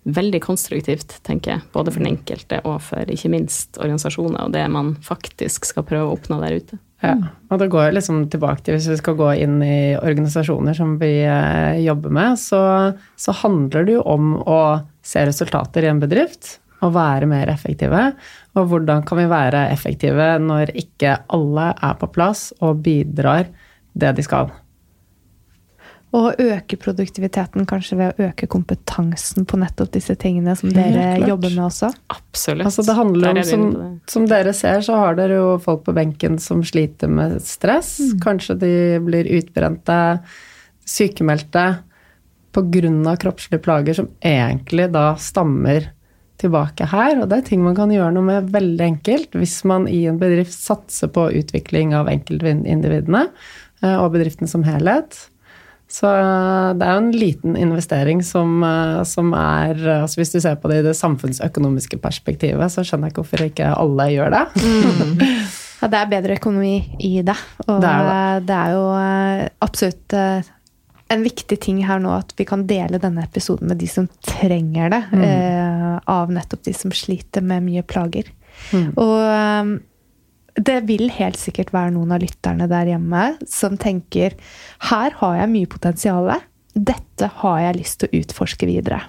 veldig 0.08 0.40
konstruktivt, 0.44 1.18
tenker 1.28 1.56
jeg. 1.56 1.64
Både 1.74 1.92
for 1.94 2.04
den 2.04 2.16
enkelte 2.16 2.62
og 2.64 2.80
for 2.86 3.12
ikke 3.12 3.32
minst 3.34 3.80
organisasjoner 3.82 4.46
og 4.46 4.54
det 4.56 4.66
man 4.72 4.94
faktisk 5.04 5.68
skal 5.68 5.86
prøve 5.88 6.10
å 6.10 6.18
oppnå 6.18 6.40
der 6.44 6.60
ute. 6.62 6.80
Ja, 7.04 7.14
og 7.52 7.60
det 7.62 7.68
går 7.70 7.92
liksom 7.94 8.24
tilbake 8.34 8.64
til 8.66 8.74
hvis 8.74 8.88
vi 8.90 8.98
skal 8.98 9.18
gå 9.20 9.28
inn 9.44 9.60
i 9.62 9.94
organisasjoner 10.00 10.74
som 10.78 10.96
vi 10.98 11.12
eh, 11.30 11.78
jobber 11.84 12.14
med, 12.18 12.40
så, 12.42 12.62
så 13.20 13.36
handler 13.44 13.86
det 13.86 14.00
jo 14.00 14.06
om 14.10 14.32
å 14.42 14.62
se 15.06 15.22
resultater 15.28 15.86
i 15.86 15.92
en 15.92 16.02
bedrift 16.02 16.56
og 16.86 16.96
være 16.96 17.30
mer 17.30 17.52
effektive. 17.54 18.02
Og 18.58 18.72
hvordan 18.72 19.06
kan 19.06 19.22
vi 19.22 19.30
være 19.30 19.68
effektive 19.74 20.32
når 20.42 20.74
ikke 20.78 21.20
alle 21.34 21.70
er 21.76 21.98
på 22.02 22.10
plass 22.14 22.50
og 22.62 22.82
bidrar 22.86 23.52
det 23.98 24.16
de 24.18 24.26
skal. 24.26 24.50
Og 26.16 26.40
øke 26.40 26.78
produktiviteten 26.80 27.66
kanskje 27.68 27.98
ved 28.00 28.14
å 28.16 28.28
øke 28.30 28.48
kompetansen 28.48 29.44
på 29.48 29.58
nettopp 29.60 29.92
disse 29.92 30.16
tingene 30.20 30.54
som 30.56 30.72
dere 30.72 31.18
jobber 31.28 31.52
med 31.52 31.66
også. 31.66 31.90
Absolutt. 32.14 32.64
Altså 32.70 32.86
det 32.88 32.96
handler 32.96 33.34
om, 33.34 33.42
som, 33.50 33.66
som 34.08 34.30
dere 34.30 34.54
ser, 34.56 34.80
så 34.88 34.96
har 35.02 35.20
dere 35.20 35.42
jo 35.42 35.50
folk 35.64 35.84
på 35.84 35.96
benken 35.98 36.40
som 36.40 36.64
sliter 36.64 37.12
med 37.12 37.42
stress. 37.44 37.98
Kanskje 38.24 38.56
de 38.64 38.74
blir 39.04 39.28
utbrente, 39.42 40.00
sykemeldte 40.88 41.68
pga. 42.56 43.18
kroppslige 43.20 43.62
plager 43.62 43.94
som 43.94 44.08
egentlig 44.24 44.88
da 44.96 45.12
stammer 45.20 45.92
tilbake 46.40 46.88
her. 46.88 47.20
Og 47.22 47.30
det 47.30 47.42
er 47.42 47.48
ting 47.50 47.64
man 47.66 47.76
kan 47.76 47.92
gjøre 47.92 48.14
noe 48.16 48.32
med 48.32 48.52
veldig 48.54 48.86
enkelt 48.86 49.36
hvis 49.36 49.60
man 49.68 49.88
i 49.92 50.06
en 50.08 50.20
bedrift 50.22 50.56
satser 50.56 51.12
på 51.12 51.30
utvikling 51.36 51.96
av 51.98 52.10
enkeltindividene 52.12 53.28
eh, 53.84 53.98
og 53.98 54.14
bedriften 54.16 54.50
som 54.50 54.66
helhet. 54.68 55.28
Så 55.88 56.10
eh, 56.12 56.74
det 56.76 56.84
er 56.84 56.98
jo 56.98 57.04
en 57.06 57.14
liten 57.16 57.56
investering 57.60 58.20
som, 58.26 58.58
eh, 58.64 59.04
som 59.08 59.30
er 59.40 59.78
eh, 59.80 60.02
altså 60.04 60.20
Hvis 60.20 60.34
du 60.36 60.40
ser 60.44 60.58
på 60.60 60.68
det 60.72 60.82
i 60.82 60.88
det 60.90 60.96
samfunnsøkonomiske 61.00 62.00
perspektivet, 62.04 62.74
så 62.74 62.84
skjønner 62.84 63.08
jeg 63.08 63.16
ikke 63.16 63.24
hvorfor 63.24 63.46
ikke 63.48 63.72
alle 63.78 64.10
gjør 64.16 64.36
det. 64.36 64.44
Ja, 65.78 65.86
det 65.94 65.98
er 66.00 66.08
bedre 66.10 66.36
økonomi 66.40 66.72
i 67.06 67.20
det. 67.22 67.36
Og 67.68 67.76
Det 67.84 67.90
det 68.50 68.56
er 68.56 68.72
er, 68.72 68.72
jo 68.74 69.52
absolutt 69.62 70.16
en 71.14 71.22
viktig 71.22 71.60
ting 71.62 71.84
her 71.86 72.00
nå 72.02 72.10
at 72.16 72.34
vi 72.38 72.48
kan 72.50 72.64
dele 72.66 72.98
denne 72.98 73.22
episoden 73.24 73.70
med 73.70 73.78
de 73.78 73.86
som 73.92 74.08
trenger 74.26 74.90
det. 74.96 75.04
eh, 75.22 76.00
av 76.10 76.34
nettopp 76.34 76.64
de 76.66 76.74
som 76.74 76.90
sliter 76.92 77.46
med 77.46 77.62
mye 77.68 77.84
plager. 77.86 78.32
Og 78.74 79.14
eh, 79.22 79.70
det 80.58 80.82
vil 80.90 81.10
helt 81.14 81.38
sikkert 81.40 81.72
være 81.76 81.94
noen 81.96 82.16
av 82.16 82.22
lytterne 82.24 82.68
der 82.70 82.90
hjemme 82.90 83.24
som 83.50 83.78
tenker 83.78 84.34
her 84.90 85.16
har 85.20 85.40
jeg 85.42 85.52
mye 85.54 85.70
potensial. 85.70 86.32
Dette 86.74 87.30
har 87.42 87.60
jeg 87.62 87.78
lyst 87.80 88.00
til 88.02 88.10
å 88.10 88.22
utforske 88.22 88.70
videre. 88.70 89.02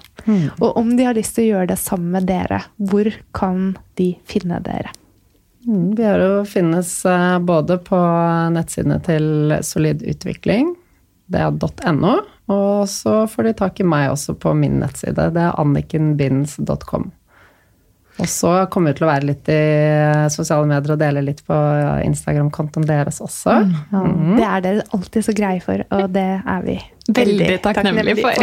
Og 0.61 0.77
om 0.77 0.95
de 0.97 1.05
har 1.07 1.17
lyst 1.17 1.37
til 1.37 1.47
å 1.47 1.51
gjøre 1.53 1.71
det 1.73 1.79
sammen 1.81 2.13
med 2.17 2.29
dere, 2.29 2.63
hvor 2.77 3.09
kan 3.35 3.77
de 3.97 4.11
finne 4.29 4.61
dere? 4.65 4.93
Mm, 5.67 5.95
Vi 5.97 6.05
har 6.05 6.21
jo 6.21 6.43
finnes 6.47 6.91
både 7.45 7.77
på 7.83 7.99
nettsidene 8.55 8.99
til 9.05 9.55
Solid 9.65 10.05
Utvikling, 10.07 10.75
det 11.29 11.43
er 11.45 11.93
.no, 11.93 12.15
og 12.49 12.89
så 12.89 13.27
får 13.29 13.49
de 13.49 13.53
tak 13.59 13.79
i 13.79 13.85
meg 13.85 14.09
også 14.09 14.33
på 14.41 14.53
min 14.57 14.79
nettside, 14.81 15.29
det 15.35 15.43
er 15.43 15.57
annikenbinds.com. 15.61 17.11
Og 18.19 18.27
så 18.27 18.51
kommer 18.71 18.91
vi 18.91 18.99
til 18.99 19.05
å 19.07 19.09
være 19.09 19.27
litt 19.29 19.49
i 19.53 19.59
sosiale 20.33 20.67
medier 20.67 20.95
og 20.95 20.99
dele 20.99 21.23
litt 21.23 21.39
på 21.47 21.57
Instagram-kontoen 22.03 22.87
deres 22.89 23.21
også. 23.23 23.55
Ja, 23.93 24.01
Det 24.35 24.47
er 24.49 24.65
dere 24.65 24.87
alltid 24.97 25.27
så 25.29 25.35
greie 25.37 25.63
for, 25.63 25.83
og 25.95 26.09
det 26.15 26.29
er 26.39 26.65
vi 26.65 26.79
Veldig 27.09 27.55
takknemlig 27.63 28.19
for. 28.19 28.37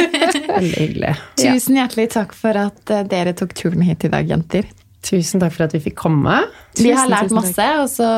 Veldig 0.58 0.82
hyggelig. 0.82 1.14
Tusen 1.40 1.78
hjertelig 1.78 2.10
takk 2.12 2.34
for 2.36 2.58
at 2.60 2.92
eh, 2.92 3.06
dere 3.08 3.32
tok 3.38 3.54
turen 3.56 3.86
hit 3.86 4.04
i 4.04 4.10
dag, 4.12 4.28
jenter. 4.28 4.68
Tusen 5.06 5.40
takk 5.40 5.54
for 5.54 5.64
at 5.64 5.78
vi 5.78 5.80
fikk 5.86 5.96
komme. 6.02 6.42
Vi 6.76 6.92
har 6.92 7.08
lært 7.08 7.32
masse, 7.32 7.68
og 7.80 7.88
så 7.88 8.12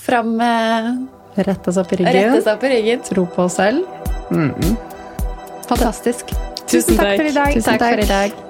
fram 0.00 0.34
med 0.40 1.06
Rette 1.38 1.70
oss 1.70 1.78
opp 1.78 1.92
i 1.94 2.00
ryggen. 2.00 2.40
Seg 2.42 2.58
på 2.60 2.70
ryggen. 2.72 3.02
Tro 3.06 3.24
på 3.30 3.46
oss 3.46 3.60
selv. 3.60 3.86
Mm. 4.34 4.74
Fantastisk. 5.70 6.34
Tusen 6.66 6.98
takk 6.98 7.16
for 7.16 7.30
i 7.30 7.34
dag. 7.38 7.54
Tusen 7.54 7.78
takk 7.78 7.90
for 7.94 8.06
i 8.08 8.10
dag. 8.10 8.46